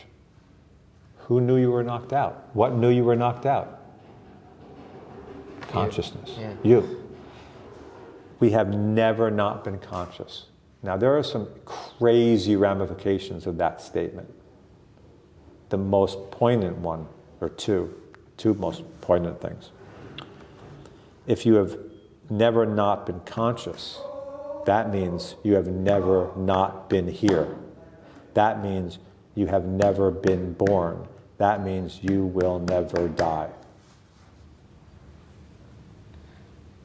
[1.29, 2.49] Who knew you were knocked out?
[2.53, 3.81] What knew you were knocked out?
[5.61, 6.31] Consciousness.
[6.35, 6.53] Yeah.
[6.63, 7.05] You.
[8.39, 10.47] We have never not been conscious.
[10.81, 14.33] Now, there are some crazy ramifications of that statement.
[15.69, 17.07] The most poignant one,
[17.41, 17.93] or two,
[18.37, 19.69] two most poignant things.
[21.27, 21.77] If you have
[22.31, 24.01] never not been conscious,
[24.65, 27.55] that means you have never not been here.
[28.33, 28.97] That means
[29.35, 31.07] you have never been born.
[31.39, 33.49] That means you will never die.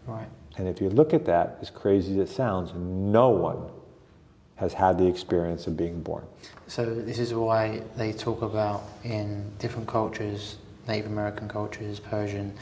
[0.06, 0.28] Right.
[0.56, 3.68] And if you look at that, as crazy as it sounds, no one
[4.56, 6.24] has had the experience of being born.
[6.68, 10.56] So this is why they talk about in different cultures,
[10.86, 12.54] Native American cultures, Persian,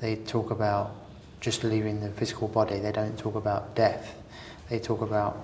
[0.00, 0.94] they talk about
[1.40, 2.78] just leaving the physical body.
[2.78, 4.14] They don't talk about death.
[4.70, 5.38] They talk about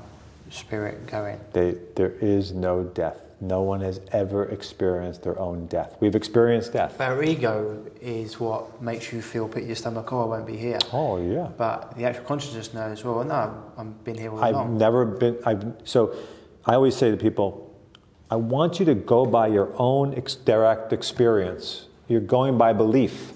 [0.51, 1.39] spirit going.
[1.53, 3.22] They, there is no death.
[3.43, 5.97] No one has ever experienced their own death.
[5.99, 7.01] We've experienced death.
[7.01, 10.79] Our ego is what makes you feel pit your stomach, oh, I won't be here.
[10.93, 11.49] Oh, yeah.
[11.57, 14.79] But the actual consciousness knows, well, no, I've been here all I've along.
[14.79, 15.39] never been.
[15.45, 16.15] I've so.
[16.65, 17.77] I always say to people,
[18.31, 21.87] I want you to go by your own ex- direct experience.
[22.07, 23.33] You're going by belief.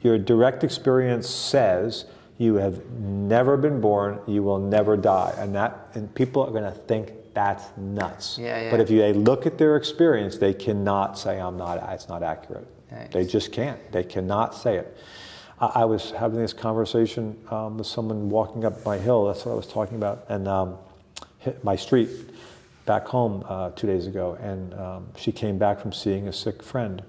[0.00, 2.06] Your direct experience says
[2.38, 4.20] you have never been born.
[4.26, 8.38] You will never die, and that and people are going to think that's nuts.
[8.38, 8.70] Yeah, yeah.
[8.70, 11.82] But if you they look at their experience, they cannot say I'm not.
[11.92, 12.66] It's not accurate.
[12.90, 13.78] Yeah, They just can't.
[13.92, 14.96] They cannot say it.
[15.60, 19.26] I, I was having this conversation um, with someone walking up my hill.
[19.26, 20.78] That's what I was talking about, and um,
[21.38, 22.10] hit my street
[22.84, 24.36] back home uh, two days ago.
[24.40, 27.02] And um, she came back from seeing a sick friend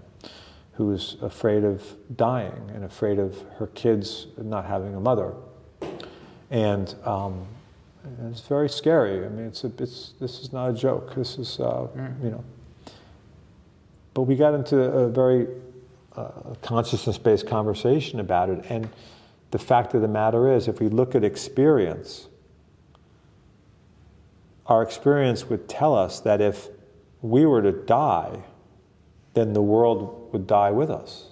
[0.73, 1.83] who was afraid of
[2.15, 5.33] dying and afraid of her kids not having a mother.
[6.49, 6.93] And
[8.05, 9.25] um, it's very scary.
[9.25, 11.15] I mean, it's, a, it's this is not a joke.
[11.15, 11.87] This is uh,
[12.21, 12.43] you know.
[14.13, 15.47] But we got into a very
[16.15, 16.29] uh,
[16.61, 18.87] consciousness-based conversation about it, and
[19.51, 22.27] the fact of the matter is, if we look at experience,
[24.67, 26.69] our experience would tell us that if
[27.21, 28.43] we were to die,
[29.33, 31.31] then the world would die with us.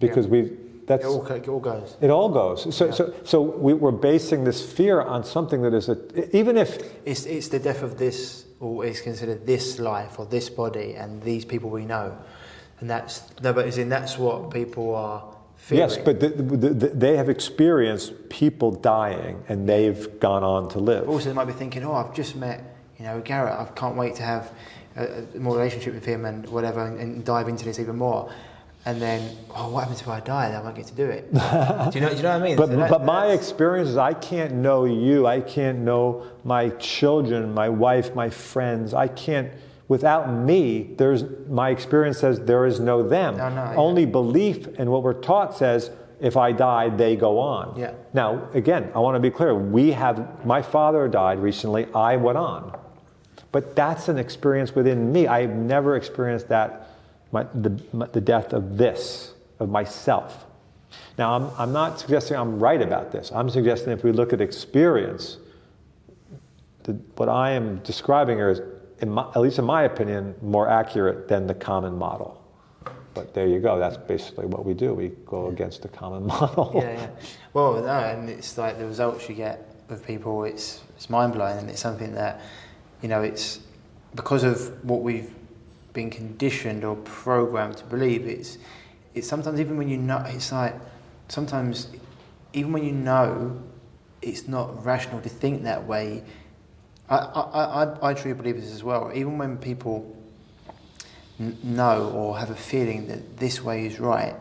[0.00, 0.32] Because Yeah.
[0.32, 0.56] we,
[0.88, 1.96] that's, It all, it all goes.
[2.00, 2.74] it all goes.
[2.74, 6.78] So, so, so we, we're basing this fear on something that is a, even if,
[7.04, 11.22] It's, it's the death of this, or it's considered this life or this body and
[11.22, 12.16] these people we know.
[12.80, 15.22] And that's, no, but as in that's what people are
[15.56, 15.88] fearing.
[15.88, 20.78] yes, but the, the, the, they have experienced people dying and they've gone on to
[20.78, 21.08] live.
[21.08, 23.52] Also, they might be thinking, oh, I've just met, you know, Garret.
[23.52, 24.52] I can't wait to have
[24.96, 28.32] a, a more relationship with him and whatever, and, and dive into this even more.
[28.88, 30.48] And then, oh, what happens if I die?
[30.48, 31.30] Then I won't get to do it.
[31.34, 31.90] do you know?
[31.90, 32.56] Do you know what I mean?
[32.56, 35.26] But, So that- but my experience is I can't know you.
[35.26, 38.94] I can't know my children, my wife, my friends.
[38.94, 39.52] I can't,
[39.88, 43.36] without me, there's, my experience says there is no them.
[43.36, 43.74] No, no, yeah.
[43.76, 47.78] Only belief and what we're taught says if I die, they go on.
[47.78, 47.92] Yeah.
[48.14, 49.54] Now, again, I want to be clear.
[49.54, 51.88] We have, my father died recently.
[51.94, 52.74] I went on.
[53.52, 55.26] But that's an experience within me.
[55.26, 56.87] I've never experienced that,
[57.32, 57.70] my, the,
[58.12, 60.46] the death of this, of myself.
[61.18, 63.30] Now, I'm, I'm not suggesting I'm right about this.
[63.32, 65.38] I'm suggesting if we look at experience,
[66.84, 68.60] the, what I am describing here is,
[69.00, 72.42] in my, at least in my opinion, more accurate than the common model.
[73.14, 73.78] But there you go.
[73.78, 74.94] That's basically what we do.
[74.94, 76.72] We go against the common model.
[76.74, 77.10] Yeah, yeah.
[77.52, 80.44] Well, no, and it's like the results you get with people.
[80.44, 82.40] It's it's mind blowing, and it's something that,
[83.02, 83.60] you know, it's
[84.14, 85.32] because of what we've
[85.92, 88.26] been conditioned or programmed to believe.
[88.26, 88.58] It's
[89.14, 90.74] it's sometimes even when you know, it's like
[91.28, 91.88] sometimes
[92.52, 93.60] even when you know,
[94.22, 96.22] it's not rational to think that way.
[97.08, 99.10] I I I, I truly believe this as well.
[99.14, 100.16] Even when people
[101.40, 104.34] n- know or have a feeling that this way is right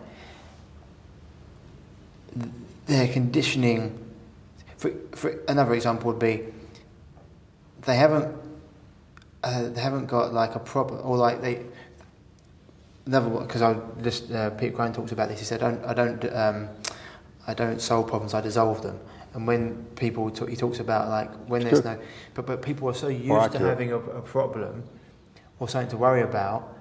[2.88, 4.04] their conditioning.
[4.78, 6.46] For, for another example would be,
[7.82, 8.36] they haven't,
[9.44, 11.66] uh, they haven't got like a problem, or like they.
[13.06, 15.40] Another one because I just uh, Peter Crone talks about this.
[15.40, 16.70] He said, "I don't, I don't, um,
[17.48, 18.34] I don't solve problems.
[18.34, 19.00] I dissolve them."
[19.34, 22.00] And when people talk, he talks about like when there's no,
[22.34, 24.84] but but people are so used to having a, a problem
[25.60, 26.76] or something to worry about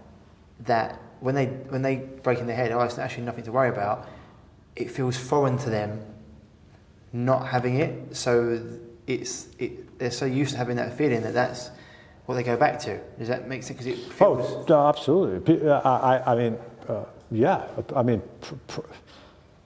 [0.60, 3.68] that when they when they break in their head, oh, it's actually nothing to worry
[3.68, 4.08] about.
[4.74, 6.04] It feels foreign to them
[7.12, 8.16] not having it.
[8.16, 8.62] So
[9.06, 11.70] it's it, they're so used to having that feeling that that's
[12.26, 12.98] what they go back to.
[13.18, 13.78] Does that make sense?
[13.78, 14.70] Because it feels.
[14.70, 15.68] Oh, absolutely.
[15.68, 16.58] Uh, I, I- I mean,
[16.88, 17.66] uh, yeah.
[17.94, 18.80] I mean, pr- pr-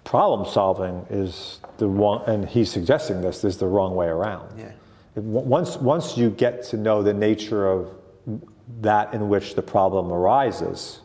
[0.05, 4.59] problem solving is the wrong, and he's suggesting this is the wrong way around.
[4.59, 4.73] Yeah.
[5.17, 7.91] Once, once you get to know the nature of
[8.81, 11.01] that in which the problem arises,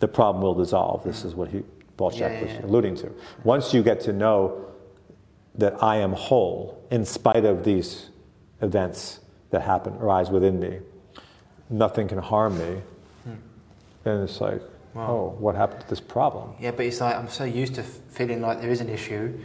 [0.00, 1.02] the problem will dissolve.
[1.04, 1.62] This is what he,
[1.96, 2.64] Paul Chek Yeah, yeah, was yeah.
[2.66, 3.12] alluding to.
[3.42, 4.66] Once you get to know
[5.54, 8.10] that I am whole in spite of these
[8.60, 10.78] events that happen, arise within me,
[11.70, 12.82] nothing can harm me,
[14.04, 14.60] and it's like,
[14.94, 15.08] Wow.
[15.10, 16.54] oh, what happened to this problem?
[16.58, 19.38] Yeah, but it's like I'm so used to feeling like there is an issue.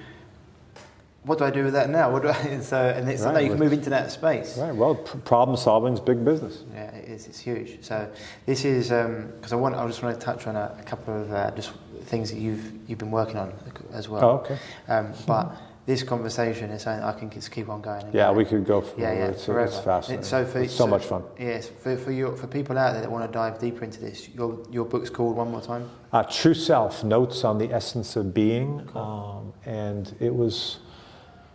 [1.23, 2.09] What do I do with that now?
[2.09, 2.37] What do I?
[2.37, 4.57] And so, and it's Right, like you can move into that space.
[4.57, 4.73] Right.
[4.73, 6.63] Well, pr- problem solving is big business.
[6.73, 7.27] Yeah, it is.
[7.27, 7.83] It's huge.
[7.83, 8.09] So
[8.45, 9.75] this is because I want.
[9.75, 11.73] I just want to touch on a, a couple of uh, just
[12.05, 13.51] things that you've you've been working on
[13.91, 14.23] as well.
[14.23, 14.57] Oh, okay.
[14.87, 15.51] Um, but
[15.85, 18.05] this conversation is something I can just keep on going.
[18.13, 18.37] Yeah, going.
[18.37, 19.65] we could go for Yeah, yeah, it's, forever.
[19.65, 20.23] it's fascinating.
[20.25, 21.23] So for, it's so, much fun.
[21.39, 24.29] Yes, for for your for people out there that want to dive deeper into this,
[24.29, 25.89] your your book's called one more time.
[26.13, 28.87] Uh, True Self Notes on the Essence of Being.
[28.95, 30.79] Um, and it was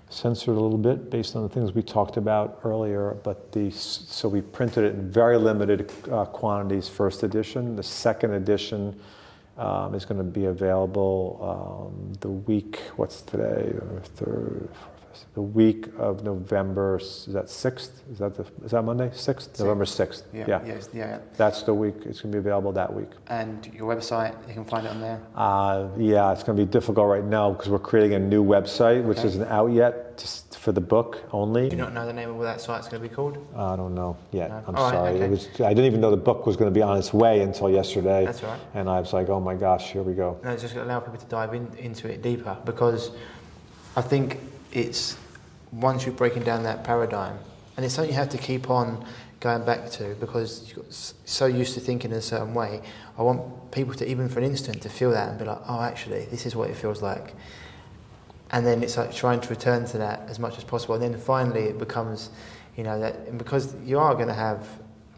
[0.09, 3.17] censored a little bit based on the things we talked about earlier.
[3.23, 7.77] But the, so we printed it in very limited uh, quantities, first edition.
[7.77, 8.99] The second edition
[9.57, 13.75] um, is going to be available um, the week, what's today?
[14.17, 14.69] Third,
[15.35, 17.91] the week of November, is that 6th?
[18.13, 19.09] Is that, the, is that Monday?
[19.09, 19.59] 6th?
[19.61, 20.23] November 6th.
[20.33, 20.61] Yeah, yeah.
[20.67, 21.19] yes, yeah, yeah.
[21.37, 21.95] That's the week.
[22.05, 23.11] It's going to be available that week.
[23.29, 25.21] And your website, you can find it on there.
[25.35, 29.05] Uh, yeah, it's going to be difficult right now because we're creating a new website,
[29.05, 29.29] which Okay.
[29.29, 31.69] isn't out yet, just for the book only.
[31.69, 33.37] Do you not know the name of what that site's going to be called?
[33.57, 34.51] I don't know yet.
[34.51, 34.65] No.
[34.67, 35.11] I'm All right, sorry.
[35.15, 35.25] okay.
[35.27, 37.41] It was, I didn't even know the book was going to be on its way
[37.43, 38.25] until yesterday.
[38.25, 38.59] That's right.
[38.75, 40.39] And I was like, oh my gosh, here we go.
[40.43, 43.11] No, it's just going to allow people to dive in, into it deeper because
[43.95, 44.39] I think
[44.73, 45.17] it's
[45.73, 47.39] once you're breaking down that paradigm,
[47.77, 49.05] and it's something you have to keep on
[49.41, 52.81] going back to because you're so used to thinking in a certain way.
[53.19, 55.83] I want people to, even for an instant, to feel that and be like, oh,
[55.83, 57.35] actually, this is what it feels like.
[58.51, 60.95] And then it's like trying to return to that as much as possible.
[60.95, 62.31] And then finally, it becomes,
[62.77, 64.67] you know, that and because you are going to have,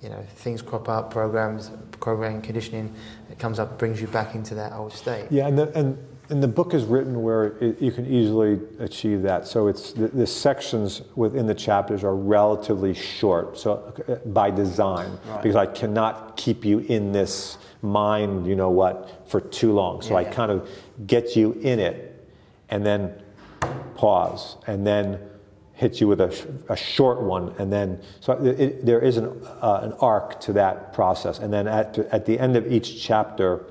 [0.03, 1.71] you know, things crop up, programs,
[2.01, 2.95] programming, conditioning
[3.29, 5.27] that comes up, brings you back into that old state.
[5.31, 5.99] Yeah, and, the, and
[6.31, 9.47] and the book is written where it, you can easily achieve that.
[9.47, 13.59] So it's the, the, sections within the chapters are relatively short.
[13.59, 15.43] So uh, by design, right.
[15.43, 20.03] because I cannot keep you in this mind, you know what, for too long.
[20.03, 20.33] So yeah, I yeah.
[20.33, 20.69] kind of
[21.07, 22.29] get you in it,
[22.69, 23.15] and then
[23.95, 25.19] pause, and then
[25.73, 29.27] hit you with a, a short one, and then so it, there is an,
[29.63, 31.39] uh, an arc to that process.
[31.39, 33.65] And then at at the end of each chapter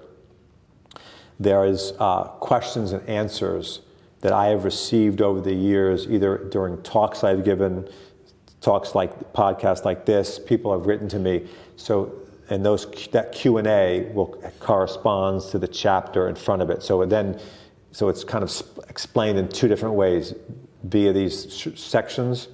[1.39, 3.81] there is uh, questions and answers
[4.22, 7.88] that I have received over the years, either during talks I've given,
[8.61, 10.39] talks like podcasts like this.
[10.39, 11.47] People have written to me.
[11.76, 12.14] So,
[12.49, 16.81] and those that Q and A will corresponds to the chapter in front of it.
[16.81, 17.39] So then,
[17.91, 20.34] so it's kind of explained in two different ways,
[20.84, 22.47] via these sections,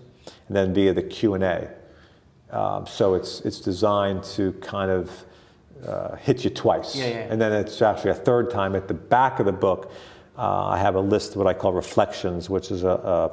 [0.47, 1.69] and then via the Q and A.
[2.51, 5.25] Um, so it's it's designed to kind of
[5.85, 6.95] uh, hit you twice.
[6.95, 7.27] Yeah, yeah.
[7.29, 9.91] And then it's actually a third time at the back of the book.
[10.37, 13.31] Uh, I have a list of what I call reflections, which is a, a,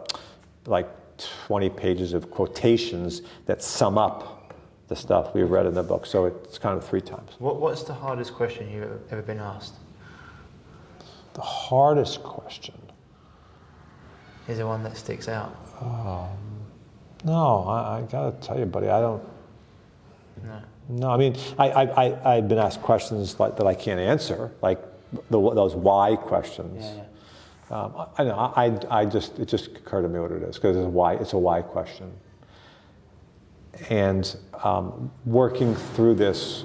[0.69, 0.89] like
[1.47, 4.55] 20 pages of quotations that sum up
[4.89, 6.05] the stuff we've read in the book.
[6.05, 7.33] So it's kind of three times.
[7.39, 9.75] What, what's the hardest question you've ever been asked?
[11.35, 12.75] The hardest question.
[14.49, 15.55] Is the one that sticks out?
[15.81, 16.37] Um,
[17.25, 19.23] no, I, I got to tell you, buddy, I don't.
[20.43, 20.61] No.
[20.91, 24.51] No, I mean, I, I, I, have been asked questions like, that I can't answer,
[24.61, 24.83] like
[25.31, 26.83] the, those why questions.
[26.85, 27.05] Yeah,
[27.71, 27.77] yeah.
[27.77, 30.85] Um, I, I, I just, it just occurred to me what it is, because it's
[30.85, 32.12] a why, it's a why question.
[33.89, 36.65] And um, working through this,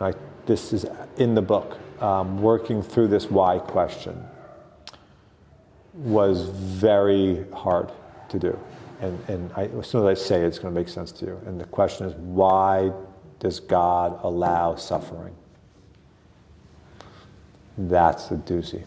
[0.00, 0.12] I,
[0.46, 0.86] this is
[1.16, 4.24] in the book, um, working through this why question
[5.92, 7.90] was very hard
[8.28, 8.58] to do.
[9.00, 11.26] And, and I, as soon as I say it, it's going to make sense to
[11.26, 11.40] you.
[11.46, 12.92] And the question is, why
[13.40, 15.34] does God allow suffering?
[17.76, 18.84] That's the doozy.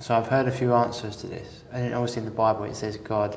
[0.00, 2.96] So I've heard a few answers to this, and obviously in the Bible it says
[2.98, 3.36] God,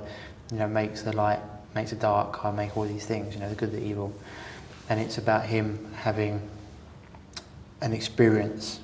[0.52, 1.40] you know, makes the light,
[1.74, 4.14] makes the dark, I make all these things, you know, the good, the evil,
[4.90, 6.42] and it's about Him having
[7.82, 8.80] an experience,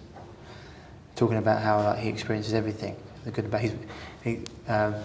[1.15, 2.95] talking about how like, He experiences everything,
[3.25, 3.73] the good His.
[4.23, 4.95] He, um,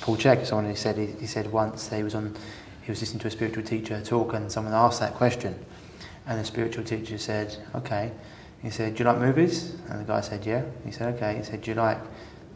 [0.00, 2.34] Paul Chek, someone who said he, he said once he was on
[2.90, 5.54] he was listening to a spiritual teacher talk and someone asked that question.
[6.26, 8.10] And the spiritual teacher said, okay.
[8.62, 9.76] He said, do you like movies?
[9.88, 10.64] And the guy said, yeah.
[10.84, 11.36] He said, okay.
[11.36, 11.98] He said, do you like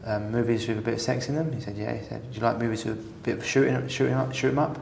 [0.04, 1.52] um, movies with a bit of sex in them?
[1.52, 1.96] He said, yeah.
[1.96, 4.58] He said, do you like movies with a bit of shooting, shooting up, shoot them
[4.58, 4.76] up?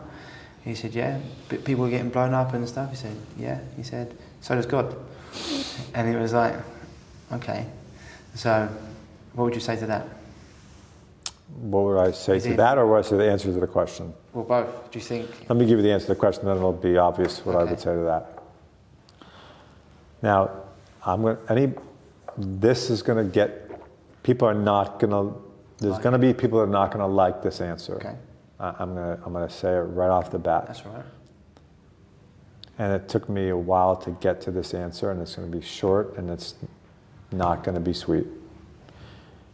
[0.65, 1.21] He said, yeah.
[1.51, 2.89] But people getting blown up and stuff.
[2.89, 3.61] He said, yeah.
[3.77, 4.97] He said, so does God.
[5.93, 6.55] And it was like,
[7.31, 7.67] okay.
[8.37, 8.71] So,
[9.35, 10.09] what would you say to that?
[11.61, 14.13] What would I say to that, or would I say the answer to the question?
[14.33, 14.91] Well, both.
[14.91, 15.29] Do you think?
[15.49, 17.67] Let me give you the answer to the question, then it'll be obvious what okay.
[17.67, 18.43] I would say to that.
[20.23, 20.51] Now,
[21.05, 21.73] I'm going any,
[22.39, 23.71] this is going to get,
[24.23, 25.41] people are not going to,
[25.79, 27.97] there's like going to be people that are not going to like this answer.
[27.97, 28.15] Okay.
[28.59, 30.67] I'm going to, I'm going to say it right off the bat.
[30.69, 31.05] That's right.
[32.79, 35.57] And it took me a while to get to this answer, and it's going to
[35.57, 36.55] be short, and it's
[37.31, 38.27] not going to be sweet.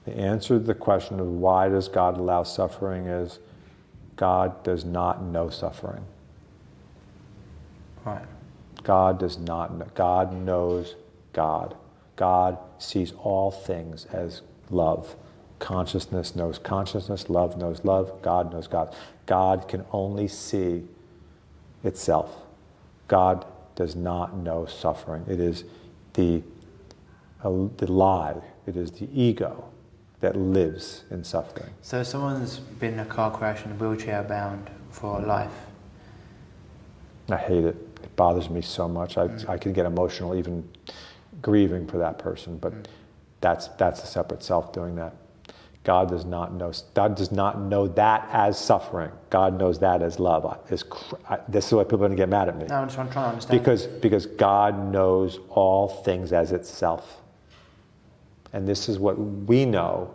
[0.09, 3.41] The answer to the question of why does God allow suffering is
[4.17, 6.03] God does not know suffering.
[8.07, 8.25] Right.
[8.85, 9.87] God does not know.
[9.95, 10.95] God knows
[11.35, 11.77] God.
[12.17, 14.41] God sees all things as
[14.71, 15.15] love.
[15.59, 18.97] Consciousness knows consciousness, love knows love, God knows God.
[19.27, 20.85] God can only see
[21.85, 22.35] itself.
[23.09, 23.45] God
[23.75, 25.27] does not know suffering.
[25.29, 25.65] It is
[26.15, 26.43] the,
[27.45, 28.37] uh, the lie,
[28.67, 29.69] it is the ego
[30.21, 31.71] that lives in suffering.
[31.83, 35.53] So, someone's been in a car crash and wheelchair bound for life.
[37.31, 37.77] I hate it.
[38.03, 39.17] It bothers me so much.
[39.17, 39.49] I, mm.
[39.49, 40.69] I can get emotional even
[41.43, 42.87] grieving for that person, but mm.
[43.41, 45.15] that's, that's a separate self doing that.
[45.89, 46.71] God does not know.
[46.93, 49.11] God does not know that as suffering.
[49.31, 50.45] God knows that as love.
[50.71, 50.85] Is
[51.49, 52.67] this is why people are going to get mad at me.
[52.67, 53.59] No, I'm just trying to understand.
[53.59, 57.23] Because because God knows all things as itself.
[58.53, 60.15] And this is what we know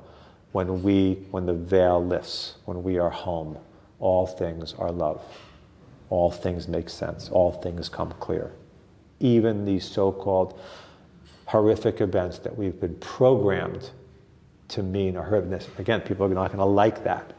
[0.52, 3.58] when we when the veil lifts, when we are home.
[4.00, 5.22] All things are love.
[6.10, 7.30] All things make sense.
[7.30, 8.52] All things come clear.
[9.20, 10.60] Even these so-called
[11.46, 13.92] horrific events that we've been programmed
[14.70, 15.46] to mean or hurt.
[15.78, 17.34] Again, people are not going to like that.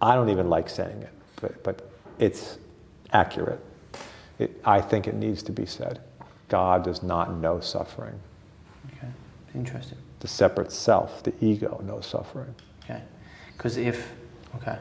[0.00, 2.58] I don't even like saying it, but, but it's
[3.12, 3.60] accurate.
[4.38, 6.00] It, I think it needs to be said.
[6.48, 8.18] God does not know suffering.
[8.96, 9.08] Okay,
[9.54, 12.54] interesting the separate self, the ego, knows suffering.
[12.84, 13.02] Okay,
[13.56, 14.12] because if
[14.54, 14.78] okay,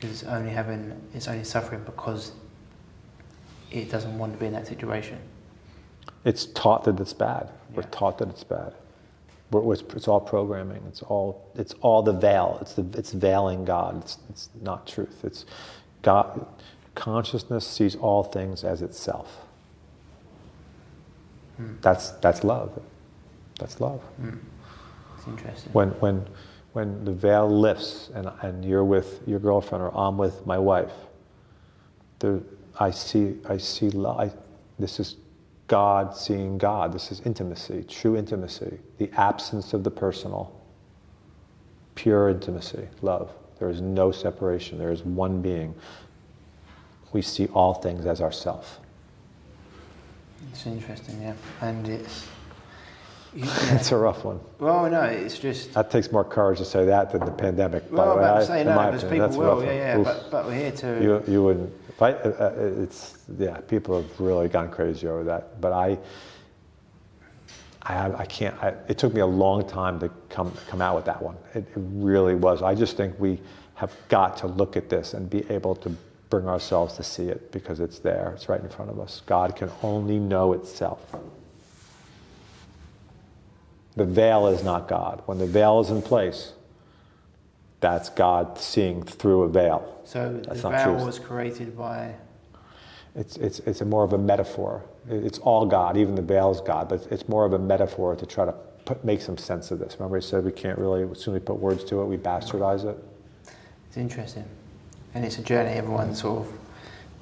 [0.00, 2.32] it's only having it's only suffering because
[3.70, 5.18] it doesn't want to be in that situation.
[6.24, 7.48] It's taught that it's bad.
[7.70, 7.76] Yeah.
[7.76, 8.74] We're taught that it's bad.
[9.52, 10.82] It's, it's all programming.
[10.88, 12.58] It's all, it's all the veil.
[12.60, 14.02] It's, the, it's veiling God.
[14.02, 15.24] It's, it's not truth.
[15.24, 15.46] It's
[16.02, 16.44] God.
[16.96, 19.42] Consciousness sees all things as itself.
[21.56, 21.74] Hmm.
[21.82, 22.82] That's, that's love.
[23.58, 24.00] That's love.
[24.00, 24.36] Hmm.
[25.16, 25.72] It's interesting.
[25.72, 26.26] When, when,
[26.72, 30.92] when the veil lifts and, and you're with your girlfriend or I'm with my wife,
[32.18, 32.40] there,
[32.78, 34.18] I see, I see love.
[34.18, 34.30] I,
[34.78, 35.16] this is
[35.66, 36.92] God seeing God.
[36.92, 40.60] This is intimacy, true intimacy, the absence of the personal,
[41.94, 43.32] pure intimacy, love.
[43.58, 44.78] There is no separation.
[44.78, 45.74] There is one being.
[47.12, 48.80] We see all things as ourself.
[50.50, 52.26] It's interesting, yeah, and it's.
[53.34, 54.40] You, it's a rough one.
[54.58, 55.74] Well, no, it's just.
[55.74, 57.84] That takes more courage to say that than the pandemic.
[57.90, 60.54] Well, by I'm saying no, because opinion, people that's will, yeah, yeah, but, but we're
[60.54, 61.02] here to.
[61.02, 61.72] You, you wouldn't.
[62.00, 63.58] I, uh, uh, it's yeah.
[63.60, 65.60] People have really gone crazy over that.
[65.60, 65.98] But I,
[67.82, 68.54] I, have, I can't.
[68.62, 71.36] I, it took me a long time to come come out with that one.
[71.54, 72.62] It, it really was.
[72.62, 73.40] I just think we
[73.74, 75.96] have got to look at this and be able to
[76.30, 78.32] bring ourselves to see it because it's there.
[78.34, 79.22] It's right in front of us.
[79.26, 81.00] God can only know itself.
[83.96, 85.22] The veil is not God.
[85.26, 86.52] When the veil is in place,
[87.80, 90.00] that's God seeing through a veil.
[90.04, 91.06] so That's the not veil truth.
[91.06, 92.14] was created by.
[93.14, 94.82] It's, it's, it's a more of a metaphor.
[95.08, 98.26] It's all God, even the veil is God, but it's more of a metaphor to
[98.26, 98.52] try to
[98.84, 99.96] put, make some sense of this.
[99.98, 102.16] Remember, he said we can't really, as soon as we put words to it, we
[102.16, 102.96] bastardize it.
[103.88, 104.44] It's interesting,
[105.14, 106.46] and it's a journey everyone's sort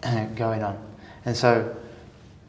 [0.02, 0.78] of going on.
[1.24, 1.76] And so,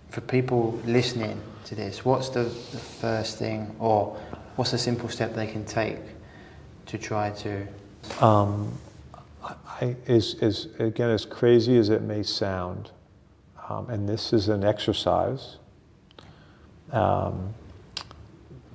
[0.09, 4.19] for people listening to this, what's the, the first thing, or
[4.55, 5.99] what's a simple step they can take
[6.87, 7.67] to try to?
[8.19, 8.77] Um,
[9.43, 12.91] I, is, is, again, as crazy as it may sound,
[13.69, 15.57] um, and this is an exercise,
[16.91, 17.53] um,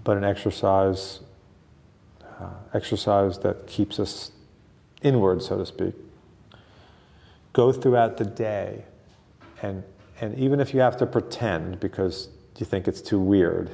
[0.05, 1.21] but an exercise,
[2.41, 4.33] uh, exercise that keeps us
[5.03, 5.95] inward, so to speak.
[7.53, 8.85] Go throughout the day,
[9.63, 9.85] and,
[10.21, 12.29] and even if you have to pretend because
[12.61, 13.71] you think it's too weird,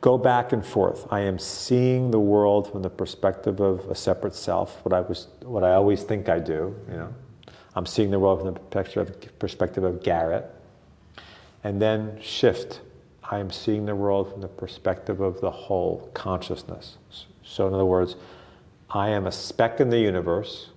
[0.00, 1.06] go back and forth.
[1.10, 5.28] I am seeing the world from the perspective of a separate self, what I, was,
[5.42, 7.14] what I always think I do, you know.
[7.74, 10.50] I'm seeing the world from the perspective of Garret.
[11.62, 12.80] And then shift.
[13.22, 16.96] I am seeing the world from the perspective of the whole consciousness.
[17.44, 18.16] So, in other words,
[18.90, 20.70] I am a speck in the universe,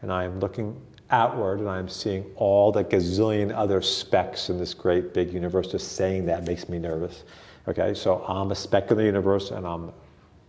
[0.00, 4.58] and I am looking outward, and I am seeing all the gazillion other specks in
[4.58, 5.68] this great big universe.
[5.68, 7.24] Just saying that makes me nervous.
[7.68, 9.92] Okay, so I'm a speck in the universe, and I'm,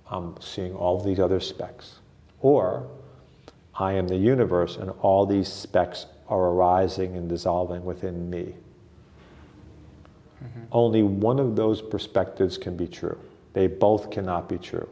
[0.09, 1.95] I'm seeing all these other specks.
[2.41, 2.87] Or
[3.75, 8.55] I am the universe, and all these specks are arising and dissolving within me.
[10.43, 10.61] Mm-hmm.
[10.71, 13.17] Only one of those perspectives can be true.
[13.53, 14.87] They both cannot be true.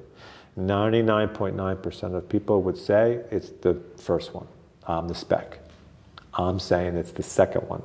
[0.57, 4.47] 99.9% of people would say it's the first one.
[4.87, 5.59] I'm the spec.
[6.33, 7.81] I'm saying it's the second one.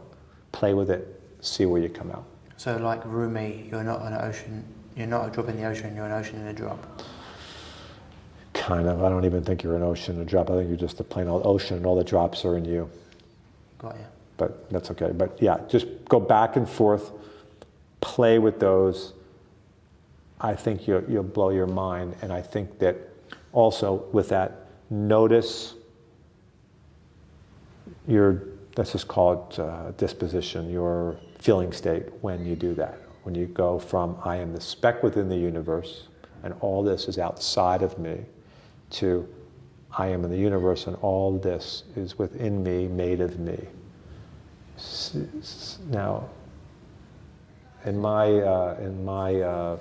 [0.53, 2.25] Play with it, see where you come out.
[2.57, 4.65] So, like Rumi, you're not an ocean.
[4.97, 5.95] You're not a drop in the ocean.
[5.97, 7.03] You're an ocean in a drop.
[8.53, 9.03] Kind of.
[9.03, 10.51] I don't even think you're an ocean, a drop.
[10.51, 12.91] I think you're just a plain old ocean, and all the drops are in you.
[13.79, 14.05] Got you.
[14.37, 15.13] But that's okay.
[15.13, 17.13] But yeah, just go back and forth,
[18.01, 19.15] play with those.
[20.41, 22.17] I think you'll, you'll blow your mind.
[22.23, 22.97] And I think that
[23.53, 25.75] also with that, notice
[28.11, 28.43] your,
[28.77, 32.99] let's just call it uh, disposition, your feeling state when you do that.
[33.23, 36.09] When you go from, I am the speck within the universe,
[36.43, 38.20] and all this is outside of me,
[38.91, 39.28] to,
[39.97, 43.59] I am in the universe, and all this is within me, made of me.
[45.89, 46.28] Now,
[47.85, 49.78] in my, uh, in my, uh,